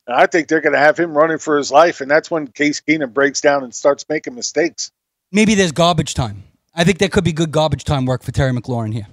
And 0.06 0.18
I 0.18 0.26
think 0.26 0.50
they're 0.50 0.60
going 0.60 0.74
to 0.74 0.80
have 0.80 1.00
him 1.00 1.18
running 1.18 1.38
for 1.38 1.58
his 1.58 1.72
life, 1.72 2.02
and 2.02 2.12
that's 2.12 2.30
when 2.30 2.48
Case 2.48 2.82
Keenum 2.82 3.14
breaks 3.14 3.40
down 3.40 3.64
and 3.64 3.74
starts 3.74 4.04
making 4.10 4.36
mistakes. 4.36 4.92
Maybe 5.32 5.56
there's 5.56 5.72
garbage 5.72 6.14
time. 6.14 6.44
I 6.76 6.84
think 6.84 6.98
there 6.98 7.08
could 7.08 7.24
be 7.24 7.32
good 7.32 7.52
garbage 7.52 7.86
time 7.86 8.06
work 8.06 8.22
for 8.22 8.34
Terry 8.34 8.52
McLaurin 8.52 8.94
here. 8.94 9.08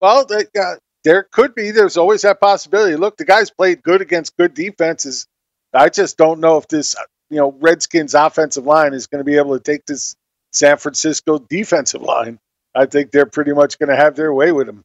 Well, 0.00 0.24
they, 0.24 0.44
uh, 0.56 0.76
there 1.02 1.24
could 1.32 1.56
be. 1.56 1.72
There's 1.72 1.96
always 1.96 2.22
that 2.22 2.40
possibility. 2.40 2.94
Look, 2.94 3.16
the 3.16 3.24
guy's 3.24 3.50
played 3.50 3.82
good 3.82 4.02
against 4.02 4.36
good 4.36 4.54
defenses. 4.54 5.26
I 5.74 5.88
just 5.88 6.16
don't 6.16 6.38
know 6.38 6.56
if 6.56 6.68
this, 6.68 6.94
you 7.30 7.36
know, 7.36 7.56
Redskins 7.60 8.14
offensive 8.14 8.66
line 8.66 8.92
is 8.92 9.06
going 9.06 9.20
to 9.20 9.24
be 9.24 9.36
able 9.36 9.56
to 9.56 9.62
take 9.62 9.86
this 9.86 10.16
San 10.52 10.76
Francisco 10.76 11.38
defensive 11.38 12.02
line. 12.02 12.38
I 12.74 12.86
think 12.86 13.10
they're 13.12 13.26
pretty 13.26 13.52
much 13.52 13.78
going 13.78 13.88
to 13.88 13.96
have 13.96 14.16
their 14.16 14.32
way 14.32 14.52
with 14.52 14.68
him. 14.68 14.84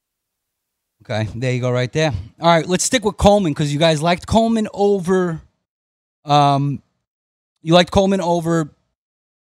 Okay, 1.04 1.28
there 1.36 1.54
you 1.54 1.62
go, 1.62 1.72
right 1.72 1.91
there. 1.91 2.14
All 2.39 2.48
right, 2.48 2.66
let's 2.66 2.84
stick 2.84 3.04
with 3.04 3.18
Coleman 3.18 3.52
because 3.54 3.74
you 3.74 3.80
guys 3.80 4.02
liked 4.02 4.26
Coleman 4.26 4.68
over. 4.74 5.41
Um, 6.24 6.82
you 7.62 7.74
liked 7.74 7.91
Coleman 7.91 8.22
over 8.22 8.72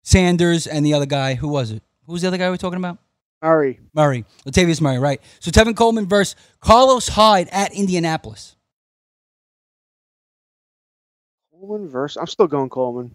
Sanders 0.04 0.68
and 0.68 0.86
the 0.86 0.94
other 0.94 1.06
guy. 1.06 1.34
Who 1.36 1.48
was 1.48 1.72
it? 1.72 1.84
Who 2.06 2.14
was 2.14 2.22
the 2.22 2.28
other 2.30 2.38
guy 2.38 2.50
we 2.50 2.56
are 2.56 2.58
talking 2.58 2.78
about? 2.78 2.98
Murray. 3.42 3.80
Murray. 3.94 4.26
Latavius 4.46 4.82
Murray, 4.82 5.00
right. 5.00 5.22
So 5.40 5.52
Tevin 5.52 5.76
Coleman 5.76 6.08
versus 6.08 6.36
Carlos 6.60 7.08
Hyde 7.10 7.50
at 7.52 7.74
Indianapolis. 7.74 8.56
Coleman 11.60 11.90
versus. 11.90 12.18
I'm 12.18 12.28
still 12.28 12.48
going 12.48 12.70
Coleman. 12.70 13.12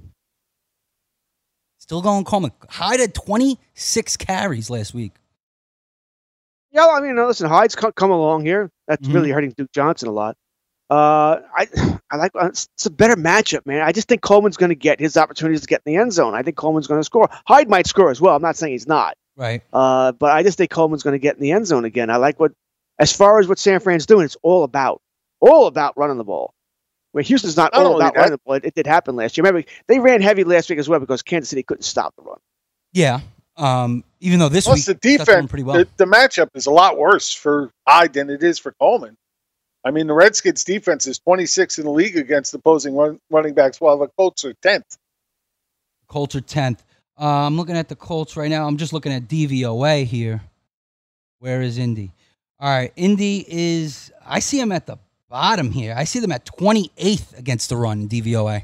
Still 1.78 2.02
going 2.02 2.24
Coleman. 2.24 2.52
Hyde 2.68 3.00
had 3.00 3.14
26 3.14 4.16
carries 4.16 4.70
last 4.70 4.94
week. 4.94 5.12
Yeah, 6.72 6.86
I 6.88 7.00
mean, 7.00 7.16
listen, 7.16 7.48
Hyde's 7.48 7.74
come 7.76 8.10
along 8.10 8.44
here. 8.44 8.70
That's 8.88 9.06
Mhm. 9.06 9.14
really 9.14 9.30
hurting 9.30 9.50
Duke 9.56 9.70
Johnson 9.72 10.08
a 10.08 10.12
lot. 10.12 10.36
Uh, 10.90 11.40
I, 11.56 11.66
I 12.10 12.16
like 12.16 12.32
it's 12.34 12.68
it's 12.74 12.86
a 12.86 12.90
better 12.90 13.16
matchup, 13.16 13.64
man. 13.64 13.80
I 13.80 13.92
just 13.92 14.08
think 14.08 14.20
Coleman's 14.22 14.56
going 14.56 14.68
to 14.70 14.74
get 14.74 15.00
his 15.00 15.16
opportunities 15.16 15.62
to 15.62 15.66
get 15.66 15.82
in 15.86 15.92
the 15.94 15.98
end 16.00 16.12
zone. 16.12 16.34
I 16.34 16.42
think 16.42 16.56
Coleman's 16.56 16.86
going 16.86 17.00
to 17.00 17.04
score. 17.04 17.28
Hyde 17.46 17.68
might 17.70 17.86
score 17.86 18.10
as 18.10 18.20
well. 18.20 18.36
I'm 18.36 18.42
not 18.42 18.56
saying 18.56 18.72
he's 18.72 18.86
not. 18.86 19.16
Right. 19.36 19.62
Uh, 19.72 20.12
but 20.12 20.32
I 20.32 20.42
just 20.42 20.58
think 20.58 20.70
Coleman's 20.70 21.02
going 21.02 21.14
to 21.14 21.18
get 21.18 21.36
in 21.36 21.40
the 21.42 21.52
end 21.52 21.66
zone 21.66 21.84
again. 21.84 22.10
I 22.10 22.16
like 22.16 22.38
what, 22.38 22.52
as 22.98 23.12
far 23.14 23.38
as 23.40 23.48
what 23.48 23.58
San 23.58 23.80
Fran's 23.80 24.06
doing, 24.06 24.24
it's 24.26 24.36
all 24.42 24.62
about, 24.62 25.00
all 25.40 25.66
about 25.66 25.96
running 25.96 26.18
the 26.18 26.24
ball. 26.24 26.52
Where 27.14 27.22
Houston's 27.22 27.56
not, 27.56 27.72
Not 27.72 27.80
all 27.80 27.92
only 27.92 28.04
about 28.06 28.16
running 28.16 28.32
the 28.32 28.38
ball. 28.38 28.54
It, 28.54 28.64
it 28.64 28.74
did 28.74 28.88
happen 28.88 29.14
last 29.14 29.36
year. 29.36 29.44
Remember, 29.44 29.64
they 29.86 30.00
ran 30.00 30.20
heavy 30.20 30.42
last 30.42 30.68
week 30.68 30.80
as 30.80 30.88
well 30.88 30.98
because 30.98 31.22
Kansas 31.22 31.48
City 31.48 31.62
couldn't 31.62 31.84
stop 31.84 32.12
the 32.16 32.22
run. 32.22 32.38
Yeah. 32.92 33.20
Um, 33.56 34.02
even 34.18 34.40
though 34.40 34.48
this 34.48 34.64
Plus, 34.64 34.78
week 34.78 34.86
the 34.86 34.94
defense, 34.94 35.48
pretty 35.48 35.62
well. 35.62 35.76
the, 35.76 35.86
the 35.96 36.06
matchup 36.06 36.48
is 36.54 36.66
a 36.66 36.72
lot 36.72 36.98
worse 36.98 37.32
for 37.32 37.70
Hyde 37.86 38.14
than 38.14 38.30
it 38.30 38.42
is 38.42 38.58
for 38.58 38.72
Coleman. 38.80 39.16
I 39.84 39.92
mean, 39.92 40.08
the 40.08 40.12
Redskins' 40.12 40.64
defense 40.64 41.06
is 41.06 41.20
26 41.20 41.78
in 41.78 41.84
the 41.84 41.92
league 41.92 42.16
against 42.16 42.52
opposing 42.52 42.96
run, 42.96 43.20
running 43.30 43.54
backs, 43.54 43.80
while 43.80 43.96
the 43.96 44.08
Colts 44.18 44.44
are 44.44 44.54
10th. 44.54 44.98
Colts 46.08 46.34
are 46.34 46.40
10th. 46.40 46.80
Uh, 47.16 47.26
I'm 47.46 47.56
looking 47.56 47.76
at 47.76 47.88
the 47.88 47.94
Colts 47.94 48.36
right 48.36 48.50
now. 48.50 48.66
I'm 48.66 48.76
just 48.76 48.92
looking 48.92 49.12
at 49.12 49.28
DVOA 49.28 50.04
here. 50.04 50.42
Where 51.38 51.62
is 51.62 51.78
Indy? 51.78 52.10
All 52.58 52.76
right, 52.76 52.92
Indy 52.96 53.44
is. 53.46 54.10
I 54.26 54.40
see 54.40 54.58
him 54.58 54.72
at 54.72 54.86
the 54.86 54.98
bottom 55.34 55.72
here. 55.72 55.96
I 55.96 56.04
see 56.04 56.20
them 56.20 56.30
at 56.30 56.46
28th 56.46 57.36
against 57.36 57.68
the 57.68 57.76
run 57.76 58.02
in 58.02 58.08
DVOA. 58.08 58.62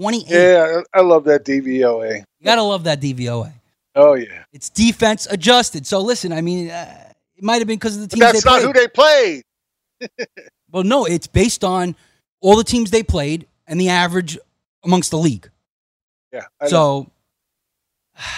28. 0.00 0.26
Yeah, 0.28 0.82
I 0.92 1.00
love 1.00 1.22
that 1.24 1.44
DVOA. 1.44 2.24
You 2.40 2.44
gotta 2.44 2.62
love 2.62 2.82
that 2.84 3.00
DVOA. 3.00 3.52
Oh 3.94 4.14
yeah, 4.14 4.42
It's 4.52 4.68
defense 4.68 5.28
adjusted. 5.30 5.86
So 5.86 6.00
listen, 6.00 6.32
I 6.32 6.40
mean, 6.40 6.70
uh, 6.70 7.12
it 7.36 7.44
might 7.44 7.58
have 7.58 7.68
been 7.68 7.78
because 7.78 7.94
of 7.94 8.02
the 8.02 8.16
but 8.16 8.32
teams 8.32 8.42
that's 8.42 8.44
they 8.44 8.50
not 8.50 8.60
played. 8.62 8.66
who 8.66 8.72
they 8.72 8.88
played. 10.08 10.28
well, 10.72 10.82
no, 10.82 11.04
it's 11.04 11.28
based 11.28 11.62
on 11.62 11.94
all 12.40 12.56
the 12.56 12.64
teams 12.64 12.90
they 12.90 13.04
played 13.04 13.46
and 13.68 13.80
the 13.80 13.88
average 13.88 14.36
amongst 14.82 15.12
the 15.12 15.18
league. 15.18 15.48
Yeah, 16.32 16.42
I. 16.60 16.66
So 16.66 17.08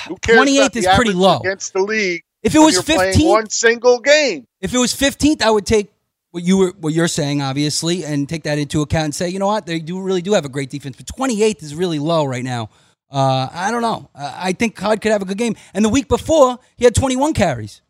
who 0.07 0.17
cares 0.19 0.47
28th 0.47 0.77
is 0.77 0.87
pretty 0.95 1.15
low. 1.15 1.39
against 1.39 1.73
the 1.73 1.81
league. 1.81 2.23
If 2.43 2.55
it 2.55 2.59
was 2.59 2.77
15th 2.77 3.27
one 3.27 3.49
single 3.49 4.01
game. 4.01 4.47
If 4.61 4.75
it 4.75 4.79
was 4.79 4.93
15th, 4.93 5.41
I 5.41 5.51
would 5.51 5.65
take 5.65 5.91
what 6.39 6.45
you 6.47 6.57
were 6.57 6.73
what 6.79 6.93
you're 6.95 7.09
saying, 7.09 7.43
obviously, 7.43 8.05
and 8.05 8.29
take 8.29 8.45
that 8.45 8.59
into 8.59 8.81
account 8.81 9.05
and 9.07 9.15
say, 9.15 9.29
you 9.29 9.41
know 9.41 9.49
what, 9.49 9.67
they 9.67 9.81
do 9.81 10.01
really 10.01 10.23
do 10.23 10.33
have 10.35 10.45
a 10.45 10.49
great 10.49 10.71
defense, 10.71 10.97
but 10.97 11.07
28th 11.07 11.63
is 11.65 11.75
really 11.75 11.99
low 11.99 12.25
right 12.25 12.45
now. 12.45 12.71
Uh, 13.11 13.49
I 13.53 13.71
don't 13.73 13.83
know. 13.83 14.09
Uh, 14.15 14.33
I 14.37 14.53
think 14.53 14.79
Hyde 14.79 15.01
could 15.01 15.11
have 15.13 15.23
a 15.23 15.25
good 15.25 15.39
game. 15.39 15.57
And 15.75 15.85
the 15.85 15.89
week 15.89 16.07
before, 16.09 16.59
he 16.77 16.85
had 16.85 16.95
21 16.95 17.33
carries, 17.35 17.81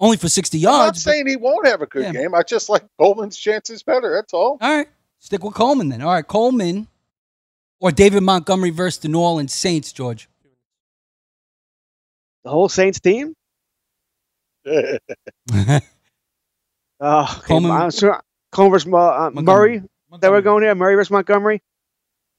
only 0.00 0.16
for 0.16 0.28
60 0.28 0.58
yards. 0.58 0.74
I'm 0.74 0.78
not 0.78 0.84
yards. 0.86 1.04
but- 1.04 1.10
saying 1.12 1.26
he 1.28 1.36
won't 1.36 1.66
have 1.66 1.80
a 1.82 1.86
good 1.86 2.02
Yeah. 2.04 2.12
game. 2.12 2.34
I 2.34 2.42
just 2.42 2.68
like 2.68 2.82
Coleman's 2.98 3.36
chances 3.36 3.82
better. 3.84 4.14
That's 4.16 4.32
all. 4.32 4.58
all 4.60 4.76
right, 4.76 4.88
stick 5.20 5.44
with 5.44 5.54
Coleman 5.54 5.88
then. 5.90 6.02
All 6.02 6.12
right, 6.12 6.26
Coleman 6.26 6.88
or 7.80 7.92
David 7.92 8.22
Montgomery 8.24 8.70
versus 8.70 8.98
the 9.00 9.08
New 9.08 9.20
Orleans 9.20 9.54
Saints, 9.54 9.92
George. 9.92 10.28
The 12.44 12.50
whole 12.50 12.68
Saints 12.68 12.98
team. 12.98 13.34
Oh, 17.04 17.22
okay. 17.38 17.46
Coleman- 17.48 17.70
I'm 17.72 17.90
sure- 17.90 18.22
Coleman 18.52 18.72
versus 18.72 18.92
uh, 18.92 18.96
uh, 19.26 19.30
Murray. 19.32 19.82
That 20.20 20.30
we're 20.30 20.40
going 20.42 20.62
here. 20.62 20.74
Murray 20.74 20.94
versus 20.94 21.10
Montgomery. 21.10 21.60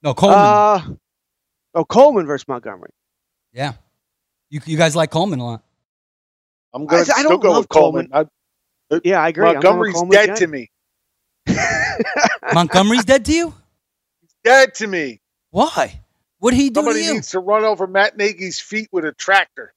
No, 0.02 0.14
Coleman. 0.14 0.38
Uh, 0.38 0.80
oh, 1.74 1.84
Coleman 1.84 2.26
versus 2.26 2.46
Montgomery. 2.48 2.90
yeah. 3.52 3.74
You, 4.50 4.60
you 4.66 4.76
guys 4.76 4.94
like 4.94 5.10
Coleman 5.10 5.40
a 5.40 5.44
lot. 5.44 5.62
I'm 6.72 6.86
going 6.86 7.04
to 7.04 7.10
I 7.12 7.14
still 7.18 7.30
don't 7.30 7.42
go 7.42 7.50
love 7.50 7.62
with 7.64 7.68
Coleman. 7.68 8.08
I, 8.12 8.26
Yeah, 9.02 9.20
I 9.20 9.28
agree. 9.28 9.46
I'm 9.48 9.60
going 9.60 9.78
with 9.80 9.94
Montgomery's 9.94 10.10
dead 10.12 10.24
again. 10.24 10.36
to 10.36 10.46
me. 10.46 10.70
Montgomery's 12.54 13.04
dead 13.04 13.24
to 13.26 13.32
you? 13.32 13.54
He's 14.20 14.30
Dead 14.44 14.74
to 14.74 14.86
me. 14.86 15.20
Why? 15.50 16.00
What 16.38 16.54
he 16.54 16.68
do 16.70 16.74
Somebody 16.78 17.00
to 17.00 17.04
you? 17.06 17.14
needs 17.14 17.30
to 17.30 17.40
run 17.40 17.64
over 17.64 17.86
Matt 17.86 18.16
Nagy's 18.16 18.60
feet 18.60 18.88
with 18.92 19.04
a 19.04 19.12
tractor. 19.12 19.72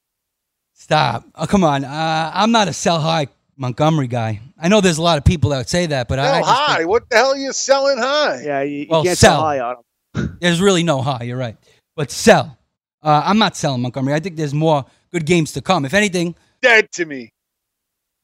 Stop. 0.74 1.24
Oh, 1.34 1.46
come 1.46 1.64
on. 1.64 1.84
Uh, 1.84 2.30
I'm 2.34 2.52
not 2.52 2.68
a 2.68 2.72
sell 2.72 3.00
high 3.00 3.26
Montgomery 3.58 4.06
guy. 4.06 4.40
I 4.60 4.68
know 4.68 4.80
there's 4.80 4.98
a 4.98 5.02
lot 5.02 5.18
of 5.18 5.24
people 5.24 5.50
that 5.50 5.58
would 5.58 5.68
say 5.68 5.86
that, 5.86 6.08
but 6.08 6.18
I, 6.18 6.38
I 6.38 6.42
Sell 6.42 6.44
high. 6.44 6.76
think- 6.78 6.88
What 6.88 7.10
the 7.10 7.16
hell 7.16 7.32
are 7.32 7.36
you 7.36 7.52
selling 7.52 7.98
high? 7.98 8.42
Yeah, 8.44 8.62
you, 8.62 8.86
well, 8.88 9.02
can't 9.04 9.18
sell. 9.18 9.32
sell 9.34 9.40
high 9.42 9.60
on 9.60 9.76
him. 10.14 10.38
There's 10.40 10.60
really 10.60 10.82
no 10.82 11.02
high. 11.02 11.24
You're 11.24 11.36
right, 11.38 11.56
but 11.96 12.10
sell. 12.10 12.56
Uh, 13.02 13.22
I'm 13.24 13.38
not 13.38 13.56
selling 13.56 13.82
Montgomery. 13.82 14.14
I 14.14 14.20
think 14.20 14.36
there's 14.36 14.54
more 14.54 14.84
good 15.12 15.24
games 15.24 15.52
to 15.52 15.60
come. 15.60 15.84
If 15.84 15.94
anything, 15.94 16.34
Dead 16.60 16.90
to 16.92 17.04
me. 17.04 17.30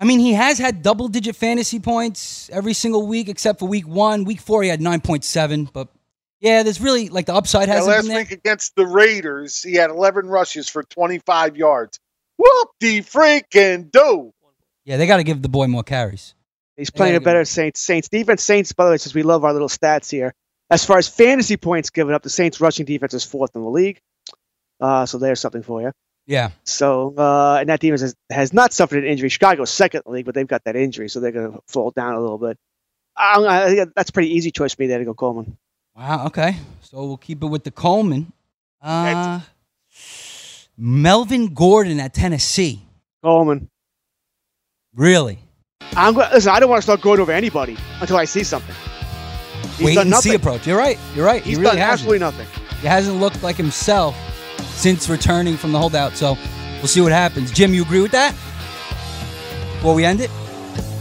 I 0.01 0.05
mean, 0.05 0.18
he 0.18 0.32
has 0.32 0.59
had 0.59 0.82
double 0.82 1.07
digit 1.07 1.37
fantasy 1.37 1.78
points 1.78 2.51
every 2.53 2.72
single 2.72 3.07
week 3.07 3.28
except 3.28 3.61
for 3.61 3.66
week 3.66 3.87
one. 3.87 4.24
Week 4.24 4.41
four, 4.41 4.64
he 4.64 4.68
had 4.68 4.80
9.7. 4.80 5.72
But 5.72 5.87
yeah, 6.41 6.64
there's 6.64 6.80
really 6.80 7.09
like 7.09 7.26
the 7.26 7.35
upside 7.35 7.68
hasn't 7.68 7.87
last 7.95 8.03
been 8.03 8.09
there. 8.09 8.18
week 8.22 8.32
against 8.32 8.74
the 8.74 8.85
Raiders, 8.87 9.62
he 9.62 9.74
had 9.74 9.91
11 9.91 10.26
rushes 10.26 10.68
for 10.68 10.82
25 10.82 11.57
yards. 11.57 12.01
Whoop 12.37 12.68
de 12.80 13.01
freaking 13.03 13.93
do. 13.93 14.32
Yeah, 14.85 14.97
they 14.97 15.07
got 15.07 15.16
to 15.16 15.24
give 15.24 15.43
the 15.43 15.49
boy 15.49 15.66
more 15.66 15.82
carries. 15.82 16.35
He's 16.76 16.91
playing 16.91 17.16
a 17.16 17.20
better 17.20 17.45
Saints 17.45 17.80
Saints 17.80 18.09
defense. 18.09 18.43
Saints, 18.43 18.72
by 18.72 18.85
the 18.85 18.91
way, 18.93 18.97
since 18.97 19.14
we 19.14 19.22
love 19.22 19.45
our 19.45 19.53
little 19.53 19.68
stats 19.68 20.11
here. 20.11 20.35
As 20.70 20.85
far 20.85 20.99
as 20.99 21.07
fantasy 21.07 21.57
points 21.57 21.91
given 21.91 22.14
up, 22.14 22.22
the 22.22 22.30
Saints 22.30 22.61
rushing 22.61 22.85
defense 22.85 23.14
is 23.14 23.22
fourth 23.22 23.55
in 23.55 23.62
the 23.62 23.68
league. 23.68 24.01
Uh, 24.80 25.07
so 25.07 25.18
there's 25.18 25.41
something 25.41 25.62
for 25.62 25.82
you. 25.82 25.93
Yeah. 26.26 26.51
So 26.64 27.14
uh, 27.16 27.59
and 27.61 27.68
that 27.68 27.80
defense 27.80 28.01
has, 28.01 28.14
has 28.30 28.53
not 28.53 28.72
suffered 28.72 29.05
an 29.05 29.11
injury. 29.11 29.28
Chicago's 29.28 29.70
second 29.70 30.03
in 30.05 30.11
the 30.11 30.16
league, 30.16 30.26
but 30.26 30.35
they've 30.35 30.47
got 30.47 30.64
that 30.64 30.74
injury, 30.74 31.09
so 31.09 31.20
they're 31.20 31.32
going 31.32 31.53
to 31.53 31.61
fall 31.68 31.91
down 31.91 32.14
a 32.14 32.20
little 32.20 32.39
bit. 32.39 32.59
I, 33.16 33.45
I 33.47 33.74
think 33.74 33.95
that's 33.95 34.11
a 34.11 34.12
pretty 34.12 34.35
easy 34.35 34.51
choice 34.51 34.74
for 34.74 34.82
me 34.82 34.89
there 34.89 34.99
to 34.99 35.05
go 35.05 35.14
Coleman. 35.14 35.57
Wow. 35.95 36.26
Okay. 36.26 36.57
So 36.80 37.05
we'll 37.05 37.16
keep 37.16 37.43
it 37.43 37.47
with 37.47 37.62
the 37.62 37.70
Coleman. 37.70 38.32
Uh, 38.82 39.41
Melvin 40.76 41.55
Gordon 41.55 42.01
at 42.01 42.14
Tennessee. 42.14 42.82
Coleman. 43.22 43.70
Really? 44.97 45.38
I'm 45.97 46.14
going. 46.14 46.28
Listen, 46.32 46.53
I 46.53 46.61
don't 46.61 46.70
want 46.70 46.78
to 46.78 46.82
start 46.82 47.01
going 47.01 47.20
over 47.20 47.32
anybody 47.32 47.76
until 48.01 48.16
I 48.16 48.24
see 48.24 48.45
something. 48.45 48.74
He's 49.76 49.86
Wait 49.86 49.95
done 49.95 50.03
and 50.03 50.11
nothing. 50.11 50.30
see 50.32 50.36
approach. 50.36 50.66
You're 50.66 50.78
right. 50.78 50.99
You're 51.14 51.26
right. 51.26 51.42
He's 51.42 51.57
he 51.57 51.62
really 51.62 51.76
done 51.76 51.78
hasn't. 51.78 52.11
absolutely 52.11 52.18
nothing. 52.20 52.47
He 52.80 52.86
hasn't 52.86 53.16
looked 53.18 53.42
like 53.42 53.57
himself 53.57 54.16
since 54.74 55.09
returning 55.09 55.57
from 55.57 55.72
the 55.72 55.78
holdout. 55.78 56.12
So 56.16 56.36
we'll 56.78 56.86
see 56.86 57.01
what 57.01 57.12
happens. 57.12 57.51
Jim, 57.51 57.74
you 57.74 57.82
agree 57.82 58.01
with 58.01 58.12
that? 58.12 58.32
Before 59.76 59.95
we 59.95 60.05
end 60.05 60.20
it? 60.20 60.30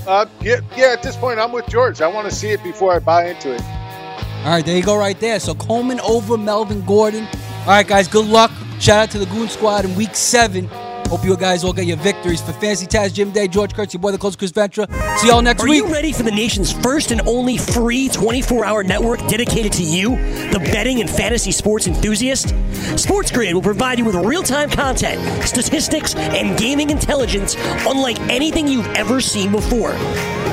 Uh, 0.07 0.25
yeah, 0.41 0.59
yeah, 0.75 0.87
at 0.87 1.01
this 1.03 1.15
point, 1.15 1.39
I'm 1.39 1.51
with 1.51 1.67
George. 1.67 2.01
I 2.01 2.07
want 2.07 2.29
to 2.29 2.35
see 2.35 2.49
it 2.49 2.61
before 2.63 2.93
I 2.93 2.99
buy 2.99 3.27
into 3.29 3.53
it. 3.53 3.61
All 3.61 4.49
right, 4.49 4.65
there 4.65 4.75
you 4.75 4.83
go, 4.83 4.97
right 4.97 5.17
there. 5.19 5.39
So 5.39 5.55
Coleman 5.55 6.01
over 6.01 6.37
Melvin 6.37 6.81
Gordon. 6.85 7.25
All 7.61 7.67
right, 7.67 7.87
guys, 7.87 8.09
good 8.09 8.25
luck. 8.25 8.51
Shout 8.79 8.99
out 9.03 9.11
to 9.11 9.19
the 9.19 9.25
Goon 9.27 9.47
Squad 9.47 9.85
in 9.85 9.95
week 9.95 10.15
seven. 10.15 10.69
Hope 11.07 11.23
you 11.23 11.37
guys 11.37 11.63
all 11.63 11.73
get 11.73 11.85
your 11.85 11.97
victories 11.97 12.41
for 12.41 12.53
Fantasy 12.53 12.87
Taz, 12.87 13.13
Jim 13.13 13.31
Day, 13.31 13.47
George 13.47 13.73
Kurtz, 13.75 13.93
your 13.93 14.01
boy, 14.01 14.11
the 14.11 14.17
close 14.17 14.35
Chris 14.35 14.51
Ventura. 14.51 14.87
See 15.17 15.27
y'all 15.27 15.41
next 15.41 15.63
Are 15.63 15.67
week. 15.69 15.83
Are 15.83 15.87
you 15.87 15.93
ready 15.93 16.11
for 16.11 16.23
the 16.23 16.31
nation's 16.31 16.71
first 16.71 17.11
and 17.11 17.21
only 17.27 17.57
free 17.57 18.09
24 18.09 18.65
hour 18.65 18.83
network 18.83 19.19
dedicated 19.27 19.71
to 19.73 19.83
you, 19.83 20.15
the 20.51 20.59
betting 20.71 21.01
and 21.01 21.09
fantasy 21.09 21.51
sports 21.51 21.87
enthusiast? 21.87 22.55
Sports 22.95 23.31
Grid 23.31 23.53
will 23.53 23.61
provide 23.61 23.99
you 23.99 24.05
with 24.05 24.15
real 24.15 24.43
time 24.43 24.69
content, 24.69 25.21
statistics, 25.43 26.15
and 26.15 26.57
gaming 26.57 26.89
intelligence 26.89 27.55
unlike 27.87 28.19
anything 28.21 28.67
you've 28.67 28.87
ever 28.87 29.21
seen 29.21 29.51
before. 29.51 29.93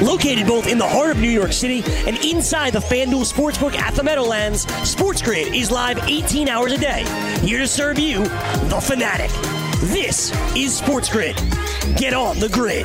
Located 0.03 0.47
both 0.47 0.67
in 0.67 0.79
the 0.79 0.87
heart 0.87 1.11
of 1.11 1.19
New 1.19 1.31
York 1.31 1.53
City 1.53 1.83
and 2.07 2.23
inside 2.25 2.73
the 2.73 2.81
FanDuel 2.81 3.31
Sportsbook 3.31 3.75
at 3.77 3.95
the 3.95 4.03
Meadowlands, 4.03 4.63
Sports 4.89 5.23
Grid 5.23 5.55
is 5.55 5.71
live 5.71 5.99
18 6.09 6.49
hours 6.49 6.73
a 6.73 6.79
day, 6.79 7.05
here 7.47 7.59
to 7.59 7.67
serve 7.67 7.99
you, 7.99 8.25
the 8.25 8.81
fanatic. 8.83 9.31
This 9.81 10.31
is 10.55 10.77
Sports 10.77 11.09
Grid. 11.09 11.37
Get 11.97 12.13
on 12.13 12.39
the 12.39 12.51
grid. 12.51 12.85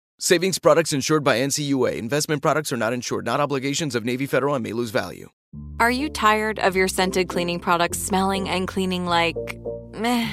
Savings 0.23 0.59
products 0.59 0.93
insured 0.93 1.23
by 1.23 1.39
NCUA. 1.39 1.97
Investment 1.97 2.43
products 2.43 2.71
are 2.71 2.77
not 2.77 2.93
insured, 2.93 3.25
not 3.25 3.39
obligations 3.39 3.95
of 3.95 4.05
Navy 4.05 4.27
Federal 4.27 4.53
and 4.53 4.61
may 4.61 4.71
lose 4.71 4.91
value. 4.91 5.29
Are 5.79 5.89
you 5.89 6.09
tired 6.09 6.59
of 6.59 6.75
your 6.75 6.87
scented 6.87 7.27
cleaning 7.27 7.59
products 7.59 7.97
smelling 7.97 8.47
and 8.47 8.67
cleaning 8.67 9.07
like 9.07 9.35
meh? 9.93 10.31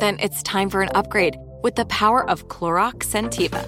Then 0.00 0.18
it's 0.18 0.42
time 0.42 0.68
for 0.70 0.82
an 0.82 0.88
upgrade 0.92 1.36
with 1.62 1.76
the 1.76 1.84
power 1.84 2.28
of 2.28 2.48
Clorox 2.48 3.04
Scentiva. 3.04 3.62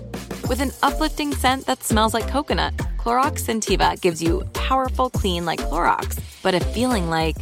With 0.48 0.60
an 0.60 0.72
uplifting 0.82 1.32
scent 1.32 1.66
that 1.66 1.84
smells 1.84 2.14
like 2.14 2.26
coconut, 2.26 2.76
Clorox 2.98 3.44
Scentiva 3.44 4.00
gives 4.00 4.20
you 4.20 4.42
powerful 4.54 5.08
clean 5.08 5.44
like 5.44 5.60
Clorox, 5.60 6.18
but 6.42 6.52
a 6.52 6.58
feeling 6.58 7.08
like 7.08 7.36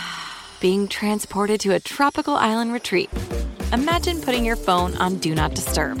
being 0.60 0.88
transported 0.88 1.60
to 1.60 1.74
a 1.74 1.80
tropical 1.80 2.36
island 2.36 2.72
retreat. 2.72 3.10
Imagine 3.74 4.22
putting 4.22 4.46
your 4.46 4.56
phone 4.56 4.94
on 4.96 5.18
Do 5.18 5.34
Not 5.34 5.54
Disturb, 5.54 6.00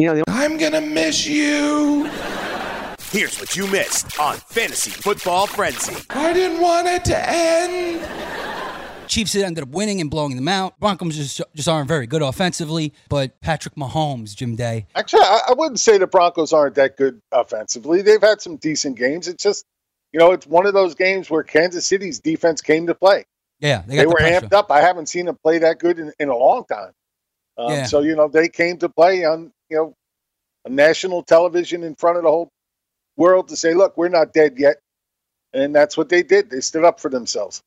You 0.00 0.06
know, 0.14 0.22
I'm 0.28 0.56
gonna 0.56 0.80
miss 0.80 1.26
you. 1.26 2.06
Here's 3.10 3.38
what 3.38 3.54
you 3.54 3.66
missed 3.66 4.18
on 4.18 4.36
Fantasy 4.38 4.90
Football 4.92 5.46
Frenzy. 5.46 5.94
I 6.08 6.32
didn't 6.32 6.62
want 6.62 6.88
it 6.88 7.04
to 7.04 7.30
end. 7.30 8.08
Chiefs 9.08 9.34
ended 9.36 9.62
up 9.62 9.68
winning 9.68 10.00
and 10.00 10.10
blowing 10.10 10.36
them 10.36 10.48
out. 10.48 10.80
Broncos 10.80 11.16
just 11.16 11.42
just 11.54 11.68
aren't 11.68 11.86
very 11.86 12.06
good 12.06 12.22
offensively, 12.22 12.94
but 13.10 13.38
Patrick 13.42 13.74
Mahomes, 13.74 14.34
Jim 14.34 14.56
Day. 14.56 14.86
Actually, 14.94 15.20
I, 15.24 15.40
I 15.50 15.52
wouldn't 15.52 15.80
say 15.80 15.98
the 15.98 16.06
Broncos 16.06 16.54
aren't 16.54 16.76
that 16.76 16.96
good 16.96 17.20
offensively. 17.30 18.00
They've 18.00 18.22
had 18.22 18.40
some 18.40 18.56
decent 18.56 18.96
games. 18.96 19.28
It's 19.28 19.44
just, 19.44 19.66
you 20.14 20.18
know, 20.18 20.32
it's 20.32 20.46
one 20.46 20.64
of 20.64 20.72
those 20.72 20.94
games 20.94 21.28
where 21.28 21.42
Kansas 21.42 21.84
City's 21.84 22.20
defense 22.20 22.62
came 22.62 22.86
to 22.86 22.94
play. 22.94 23.26
Yeah, 23.58 23.82
they, 23.86 23.96
They, 23.96 23.96
got 23.96 24.02
the 24.04 24.08
were 24.08 24.14
pressure. 24.14 24.46
amped 24.46 24.54
up. 24.54 24.70
I 24.70 24.80
haven't 24.80 25.10
seen 25.10 25.26
them 25.26 25.36
play 25.42 25.58
that 25.58 25.78
good 25.78 25.98
in, 25.98 26.10
in 26.18 26.30
a 26.30 26.36
long 26.36 26.64
time. 26.64 26.92
Um, 27.58 27.70
Yeah. 27.70 27.84
So 27.84 28.00
you 28.00 28.16
know, 28.16 28.28
they 28.28 28.48
came 28.48 28.78
to 28.78 28.88
play 28.88 29.26
on 29.26 29.52
you 29.70 29.76
know, 29.76 29.94
on 30.66 30.74
national 30.74 31.22
television 31.22 31.82
in 31.82 31.94
front 31.94 32.16
of 32.16 32.24
the 32.24 32.30
whole 32.30 32.50
world 33.16 33.48
to 33.48 33.56
say, 33.56 33.74
"Look, 33.74 33.96
we're 33.96 34.08
not 34.08 34.32
dead 34.32 34.58
yet," 34.58 34.76
and 35.52 35.74
that's 35.74 35.96
what 35.96 36.08
they 36.08 36.22
did. 36.22 36.50
They 36.50 36.60
stood 36.60 36.84
up 36.84 37.00
for 37.00 37.08
themselves. 37.08 37.62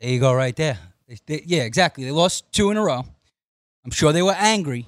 There 0.00 0.10
you 0.10 0.20
go, 0.20 0.34
right 0.34 0.54
there. 0.54 0.78
They, 1.08 1.18
they, 1.26 1.42
yeah, 1.46 1.62
exactly. 1.62 2.04
They 2.04 2.10
lost 2.10 2.50
two 2.52 2.70
in 2.70 2.76
a 2.76 2.82
row. 2.82 3.04
I'm 3.84 3.90
sure 3.90 4.12
they 4.12 4.22
were 4.22 4.36
angry, 4.36 4.86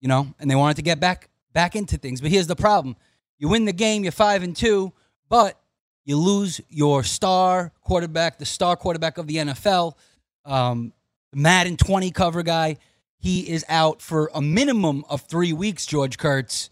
you 0.00 0.08
know, 0.08 0.34
and 0.38 0.50
they 0.50 0.54
wanted 0.54 0.76
to 0.76 0.82
get 0.82 1.00
back 1.00 1.28
back 1.52 1.76
into 1.76 1.96
things. 1.96 2.20
But 2.20 2.30
here's 2.30 2.46
the 2.46 2.56
problem: 2.56 2.96
you 3.38 3.48
win 3.48 3.64
the 3.64 3.72
game, 3.72 4.02
you're 4.02 4.12
five 4.12 4.42
and 4.42 4.54
two, 4.54 4.92
but 5.28 5.60
you 6.04 6.16
lose 6.16 6.60
your 6.68 7.02
star 7.02 7.72
quarterback, 7.82 8.38
the 8.38 8.44
star 8.44 8.76
quarterback 8.76 9.18
of 9.18 9.26
the 9.26 9.36
NFL, 9.36 9.94
um, 10.44 10.92
the 11.32 11.38
Madden 11.38 11.76
20 11.76 12.10
cover 12.10 12.42
guy. 12.42 12.78
He 13.22 13.48
is 13.50 13.64
out 13.68 14.00
for 14.00 14.30
a 14.34 14.40
minimum 14.40 15.04
of 15.10 15.20
three 15.22 15.52
weeks. 15.52 15.84
George 15.86 16.16
Kurtz. 16.18 16.70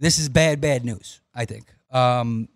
This 0.00 0.18
is 0.18 0.28
bad, 0.28 0.60
bad 0.60 0.84
news. 0.84 1.20
I 1.34 1.44
think. 1.44 1.66
Um, 1.90 2.48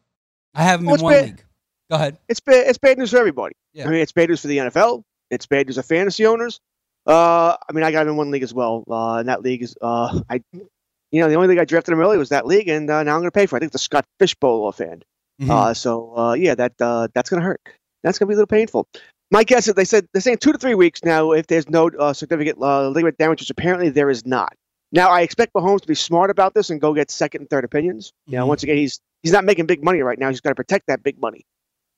I 0.55 0.63
have 0.63 0.81
him 0.81 0.87
Well, 0.87 0.95
in 0.97 1.01
one 1.03 1.13
bad- 1.15 1.25
league. 1.25 1.45
Go 1.91 1.97
ahead. 1.97 2.19
It's 2.29 2.41
bad. 2.41 2.67
It's 2.69 2.79
bad 2.79 2.99
news 2.99 3.11
for 3.11 3.19
everybody. 3.19 3.55
Yeah. 3.73 3.87
I 3.87 3.91
mean, 3.91 4.01
it's 4.01 4.13
bad 4.13 4.29
news 4.29 4.43
for 4.43 4.49
the 4.49 4.59
NFL. 4.59 5.03
It's 5.31 5.47
bad 5.47 5.67
news 5.67 5.77
for 5.77 5.83
fantasy 5.83 6.27
owners. 6.27 6.61
Uh, 7.07 7.57
I 7.69 7.73
mean, 7.73 7.83
I 7.83 7.91
got 7.93 8.03
him 8.03 8.09
in 8.11 8.17
one 8.17 8.31
league 8.31 8.43
as 8.43 8.53
well. 8.53 8.85
Uh, 8.91 9.15
and 9.17 9.29
that 9.29 9.43
league 9.43 9.63
is, 9.63 9.75
uh, 9.81 10.21
I, 10.29 10.43
you 10.53 11.21
know, 11.23 11.29
the 11.29 11.35
only 11.37 11.49
league 11.49 11.59
I 11.59 11.65
drafted 11.65 11.93
him 11.95 12.01
early 12.01 12.19
was 12.19 12.29
that 12.29 12.45
league, 12.47 12.69
and 12.69 12.91
uh, 12.91 13.03
now 13.03 13.15
I'm 13.15 13.21
going 13.21 13.29
to 13.29 13.33
pay 13.33 13.47
for. 13.47 13.57
it. 13.57 13.59
I 13.59 13.61
think 13.61 13.73
the 13.73 13.79
Scott 13.79 14.05
Fishbowl 14.19 14.67
offhand. 14.67 15.05
Mhm. 15.41 15.51
Uh, 15.51 15.73
so 15.75 16.15
uh, 16.17 16.33
yeah, 16.35 16.55
that 16.57 16.73
uh, 16.81 17.09
that's 17.15 17.31
going 17.31 17.41
to 17.41 17.47
hurt. 17.47 17.61
That's 18.03 18.19
going 18.19 18.27
to 18.27 18.31
be 18.31 18.35
a 18.35 18.37
little 18.37 18.47
painful. 18.47 18.87
My 19.31 19.45
guess 19.45 19.69
is 19.69 19.75
they 19.75 19.85
said 19.85 20.09
they're 20.13 20.23
saying 20.23 20.39
two 20.39 20.53
to 20.53 20.59
three 20.59 20.75
weeks 20.75 21.05
now 21.05 21.33
if 21.33 21.47
there's 21.47 21.69
no 21.69 21.91
uh, 21.99 22.13
significant 22.13 22.59
uh, 22.63 22.89
ligament 22.89 23.19
damage, 23.19 23.41
which 23.41 23.51
apparently 23.51 23.91
there 23.91 24.09
is 24.09 24.25
not. 24.25 24.55
Now 24.91 25.11
I 25.11 25.21
expect 25.21 25.53
Mahomes 25.53 25.83
to 25.83 25.87
be 25.87 25.95
smart 25.95 26.31
about 26.31 26.55
this 26.55 26.71
and 26.71 26.81
go 26.81 26.95
get 26.95 27.11
second 27.11 27.43
and 27.43 27.51
third 27.51 27.65
opinions. 27.65 28.13
You 28.27 28.39
know, 28.39 28.47
once 28.47 28.63
again, 28.63 28.77
he's 28.77 29.01
he's 29.23 29.33
not 29.33 29.45
making 29.45 29.67
big 29.67 29.85
money 29.85 30.01
right 30.01 30.19
now. 30.19 30.31
He's 30.31 30.41
got 30.41 30.51
to 30.51 30.55
protect 30.55 30.87
that 30.87 31.03
big 31.03 31.21
money. 31.21 31.45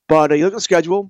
But 0.09 0.31
uh, 0.31 0.35
you 0.35 0.43
look 0.43 0.53
at 0.53 0.57
the 0.57 0.61
schedule; 0.61 1.09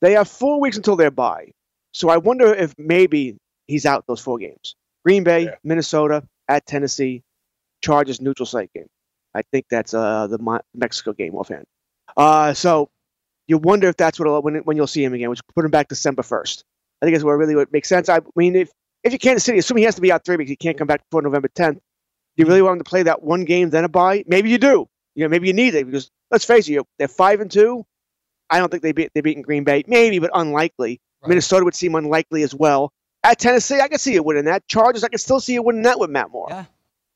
they 0.00 0.12
have 0.12 0.28
four 0.28 0.60
weeks 0.60 0.78
until 0.78 0.96
their 0.96 1.10
bye. 1.10 1.52
So 1.92 2.08
I 2.08 2.16
wonder 2.16 2.54
if 2.54 2.74
maybe 2.78 3.36
he's 3.66 3.84
out 3.84 4.06
those 4.06 4.20
four 4.20 4.38
games. 4.38 4.76
Green 5.04 5.24
Bay, 5.24 5.50
Minnesota, 5.62 6.22
at 6.48 6.66
Tennessee, 6.66 7.22
Chargers 7.82 8.20
neutral 8.20 8.46
site 8.46 8.72
game. 8.72 8.86
I 9.34 9.42
think 9.42 9.66
that's 9.70 9.92
uh, 9.92 10.26
the 10.26 10.38
Mo- 10.38 10.60
Mexico 10.74 11.12
game 11.12 11.34
offhand. 11.34 11.64
Uh, 12.16 12.54
so 12.54 12.88
you 13.50 13.58
wonder 13.58 13.88
if 13.88 13.96
that's 13.96 14.20
what 14.20 14.44
when 14.44 14.56
when 14.58 14.76
you'll 14.76 14.86
see 14.86 15.02
him 15.02 15.12
again, 15.12 15.28
which 15.28 15.40
put 15.54 15.64
him 15.64 15.72
back 15.72 15.88
December 15.88 16.22
first. 16.22 16.64
I 17.02 17.06
think 17.06 17.16
that's 17.16 17.24
where 17.24 17.34
it 17.34 17.38
really 17.38 17.56
would 17.56 17.72
make 17.72 17.84
sense. 17.84 18.08
I 18.08 18.20
mean, 18.36 18.54
if 18.54 18.70
if 19.02 19.12
you 19.12 19.18
Kansas 19.18 19.44
City, 19.44 19.58
assuming 19.58 19.82
he 19.82 19.86
has 19.86 19.96
to 19.96 20.00
be 20.00 20.12
out 20.12 20.24
three 20.24 20.36
weeks, 20.36 20.50
he 20.50 20.56
can't 20.56 20.78
come 20.78 20.86
back 20.86 21.02
before 21.10 21.22
November 21.22 21.48
10th. 21.48 21.74
Do 21.74 21.80
you 22.36 22.46
really 22.46 22.62
want 22.62 22.74
him 22.74 22.84
to 22.84 22.88
play 22.88 23.02
that 23.02 23.22
one 23.22 23.44
game 23.44 23.70
then 23.70 23.84
a 23.84 23.88
bye? 23.88 24.22
Maybe 24.28 24.50
you 24.50 24.58
do. 24.58 24.88
You 25.16 25.24
know, 25.24 25.28
maybe 25.28 25.48
you 25.48 25.52
need 25.52 25.74
it 25.74 25.84
because 25.84 26.10
let's 26.30 26.44
face 26.44 26.68
it, 26.68 26.80
they're 26.98 27.08
five 27.08 27.40
and 27.40 27.50
two. 27.50 27.84
I 28.48 28.58
don't 28.58 28.70
think 28.70 28.84
they 28.84 28.92
beat 28.92 29.10
they 29.14 29.20
beaten 29.20 29.42
Green 29.42 29.64
Bay, 29.64 29.82
maybe, 29.88 30.20
but 30.20 30.30
unlikely. 30.32 31.00
Minnesota 31.26 31.64
would 31.64 31.74
seem 31.74 31.96
unlikely 31.96 32.44
as 32.44 32.54
well. 32.54 32.92
At 33.24 33.38
Tennessee, 33.38 33.80
I 33.80 33.88
could 33.88 34.00
see 34.00 34.14
you 34.14 34.22
winning 34.22 34.44
that. 34.44 34.66
Chargers, 34.68 35.02
I 35.02 35.08
could 35.08 35.20
still 35.20 35.40
see 35.40 35.54
you 35.54 35.62
winning 35.62 35.82
that 35.82 35.98
with 35.98 36.08
Matt 36.08 36.30
Moore. 36.30 36.46
Yeah. 36.48 36.64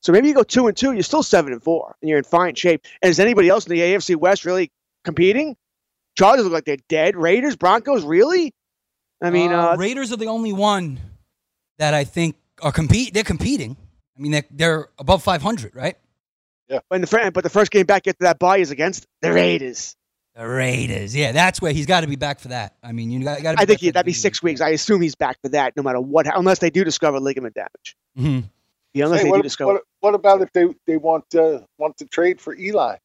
So 0.00 0.12
maybe 0.12 0.28
you 0.28 0.34
go 0.34 0.42
two 0.42 0.66
and 0.66 0.76
two, 0.76 0.92
you're 0.92 1.02
still 1.02 1.22
seven 1.22 1.52
and 1.52 1.62
four, 1.62 1.96
and 2.02 2.08
you're 2.08 2.18
in 2.18 2.24
fine 2.24 2.54
shape. 2.56 2.84
And 3.00 3.10
is 3.10 3.20
anybody 3.20 3.48
else 3.48 3.66
in 3.66 3.70
the 3.70 3.80
AFC 3.80 4.16
West 4.16 4.44
really 4.44 4.70
competing? 5.04 5.56
Chargers 6.16 6.44
look 6.44 6.52
like 6.52 6.64
they're 6.64 6.76
dead. 6.88 7.16
Raiders, 7.16 7.56
Broncos, 7.56 8.04
really? 8.04 8.52
I 9.22 9.30
mean, 9.30 9.52
uh, 9.52 9.76
Raiders 9.76 10.12
are 10.12 10.16
the 10.16 10.26
only 10.26 10.52
one 10.52 11.00
that 11.78 11.94
I 11.94 12.04
think 12.04 12.36
are 12.62 12.72
compete. 12.72 13.14
They're 13.14 13.24
competing. 13.24 13.76
I 14.16 14.20
mean, 14.20 14.32
they're, 14.32 14.44
they're 14.50 14.88
above 14.98 15.22
500, 15.22 15.74
right? 15.74 15.96
But, 16.68 16.82
in 16.92 17.00
the, 17.00 17.06
fir- 17.06 17.30
but 17.30 17.44
the 17.44 17.50
first 17.50 17.70
game 17.70 17.86
back 17.86 18.06
after 18.06 18.24
that 18.24 18.38
bye 18.38 18.58
is 18.58 18.70
against 18.70 19.06
the 19.22 19.32
Raiders. 19.32 19.96
The 20.34 20.46
Raiders. 20.46 21.14
Yeah, 21.14 21.30
that's 21.32 21.60
where 21.62 21.72
he's 21.72 21.86
got 21.86 22.00
to 22.00 22.06
be 22.08 22.16
back 22.16 22.40
for 22.40 22.48
that. 22.48 22.74
I 22.82 22.92
mean, 22.92 23.10
you 23.10 23.22
got, 23.22 23.42
got 23.42 23.52
to. 23.56 23.60
I 23.62 23.64
think 23.64 23.80
he, 23.80 23.90
that'd 23.90 24.04
be 24.04 24.12
six 24.12 24.42
weeks. 24.42 24.60
I 24.60 24.70
assume 24.70 25.00
he's 25.00 25.14
back 25.14 25.38
for 25.42 25.48
that, 25.50 25.76
no 25.76 25.82
matter 25.84 26.00
what, 26.00 26.26
unless 26.36 26.58
they 26.58 26.70
do 26.70 26.82
discover 26.82 27.20
ligament 27.20 27.54
damage. 27.54 27.96
Mhm. 28.18 28.44
Yeah, 28.94 29.04
unless 29.04 29.20
Hey, 29.20 29.24
they 29.24 29.30
what, 29.30 29.36
do 29.38 29.42
discover. 29.42 29.72
what, 29.74 29.82
what 30.00 30.14
about 30.14 30.42
if 30.42 30.52
they 30.52 30.66
they 30.86 30.96
want 30.96 31.32
uh, 31.36 31.60
want 31.78 31.96
to 31.98 32.06
trade 32.06 32.40
for 32.40 32.54
Eli? 32.56 32.96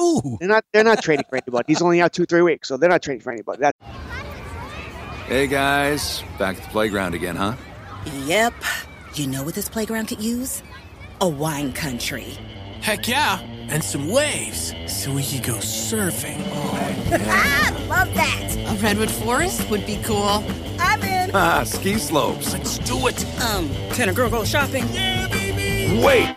Ooh. 0.00 0.36
They're 0.40 0.48
not. 0.48 0.64
They're 0.72 0.84
not 0.84 1.02
trading 1.02 1.24
for 1.28 1.36
anybody. 1.36 1.64
He's 1.68 1.82
only 1.82 2.00
out 2.00 2.12
two, 2.12 2.26
three 2.26 2.42
weeks, 2.42 2.68
so 2.68 2.76
they're 2.76 2.90
not 2.90 3.02
trading 3.02 3.20
for 3.20 3.32
anybody. 3.32 3.60
That, 3.60 3.76
Hey 5.26 5.46
guys, 5.46 6.22
back 6.38 6.58
at 6.58 6.62
the 6.62 6.68
playground 6.68 7.14
again, 7.14 7.34
huh? 7.34 7.54
Yep. 8.26 8.52
You 9.14 9.26
know 9.26 9.42
what 9.42 9.54
this 9.54 9.70
playground 9.70 10.08
could 10.08 10.20
use? 10.22 10.62
A 11.22 11.28
wine 11.28 11.72
country. 11.72 12.36
Heck 12.82 13.08
yeah, 13.08 13.40
and 13.40 13.82
some 13.82 14.10
waves 14.10 14.74
so 14.86 15.14
we 15.14 15.24
could 15.24 15.42
go 15.42 15.54
surfing. 15.54 16.36
Oh, 16.50 16.78
ah, 17.26 17.86
love 17.88 18.12
that. 18.14 18.54
A 18.68 18.74
redwood 18.82 19.10
forest 19.10 19.70
would 19.70 19.86
be 19.86 19.96
cool. 20.04 20.44
I'm 20.78 21.02
in. 21.02 21.30
Ah, 21.32 21.62
ski 21.64 21.94
slopes. 21.94 22.52
Let's 22.52 22.76
do 22.80 23.06
it. 23.06 23.24
Um, 23.40 23.70
can 23.94 24.10
a 24.10 24.12
girl 24.12 24.28
go 24.28 24.44
shopping? 24.44 24.84
Yeah, 24.92 25.26
baby. 25.28 26.04
Wait! 26.04 26.36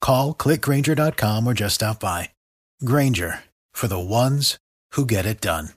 Call 0.00 0.34
clickgrainger.com 0.34 1.46
or 1.46 1.54
just 1.54 1.76
stop 1.76 2.00
by. 2.00 2.30
Grainger 2.84 3.40
for 3.72 3.88
the 3.88 3.98
ones 3.98 4.58
who 4.92 5.06
get 5.06 5.26
it 5.26 5.40
done. 5.40 5.70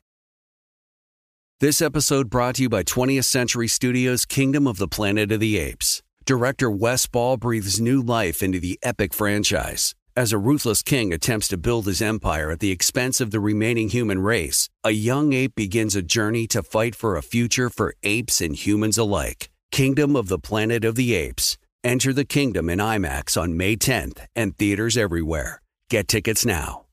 This 1.60 1.82
episode 1.82 2.30
brought 2.30 2.56
to 2.56 2.64
you 2.64 2.70
by 2.70 2.84
20th 2.84 3.26
Century 3.26 3.68
Studios' 3.68 4.26
Kingdom 4.26 4.66
of 4.66 4.78
the 4.78 4.88
Planet 4.88 5.30
of 5.32 5.42
the 5.42 5.58
Apes. 5.58 6.02
Director 6.26 6.72
Wes 6.72 7.06
Ball 7.06 7.36
breathes 7.36 7.82
new 7.82 8.02
life 8.02 8.42
into 8.42 8.60
the 8.60 8.80
epic 8.82 9.14
franchise. 9.14 9.94
As 10.16 10.32
a 10.32 10.38
ruthless 10.38 10.82
king 10.82 11.12
attempts 11.12 11.48
to 11.50 11.58
build 11.58 11.86
his 11.86 12.02
empire 12.02 12.52
at 12.52 12.60
the 12.60 12.72
expense 12.72 13.20
of 13.20 13.32
the 13.32 13.40
remaining 13.40 13.90
human 13.90 14.20
race, 14.20 14.70
a 14.84 14.92
young 14.92 15.34
ape 15.34 15.56
begins 15.56 15.96
a 15.96 16.02
journey 16.02 16.48
to 16.48 16.64
fight 16.64 16.96
for 16.96 17.16
a 17.16 17.22
future 17.22 17.70
for 17.70 17.94
apes 18.04 18.40
and 18.42 18.56
humans 18.56 18.98
alike. 18.98 19.50
Kingdom 19.72 20.16
of 20.16 20.30
the 20.30 20.40
Planet 20.40 20.86
of 20.86 20.96
the 20.96 21.14
Apes. 21.14 21.58
Enter 21.84 22.12
the 22.12 22.26
kingdom 22.26 22.70
in 22.70 22.80
IMAX 22.80 23.42
on 23.42 23.56
May 23.56 23.78
10th 23.78 24.26
and 24.36 24.58
theaters 24.58 24.98
everywhere. 24.98 25.62
Get 25.90 26.10
tickets 26.10 26.46
now. 26.46 26.89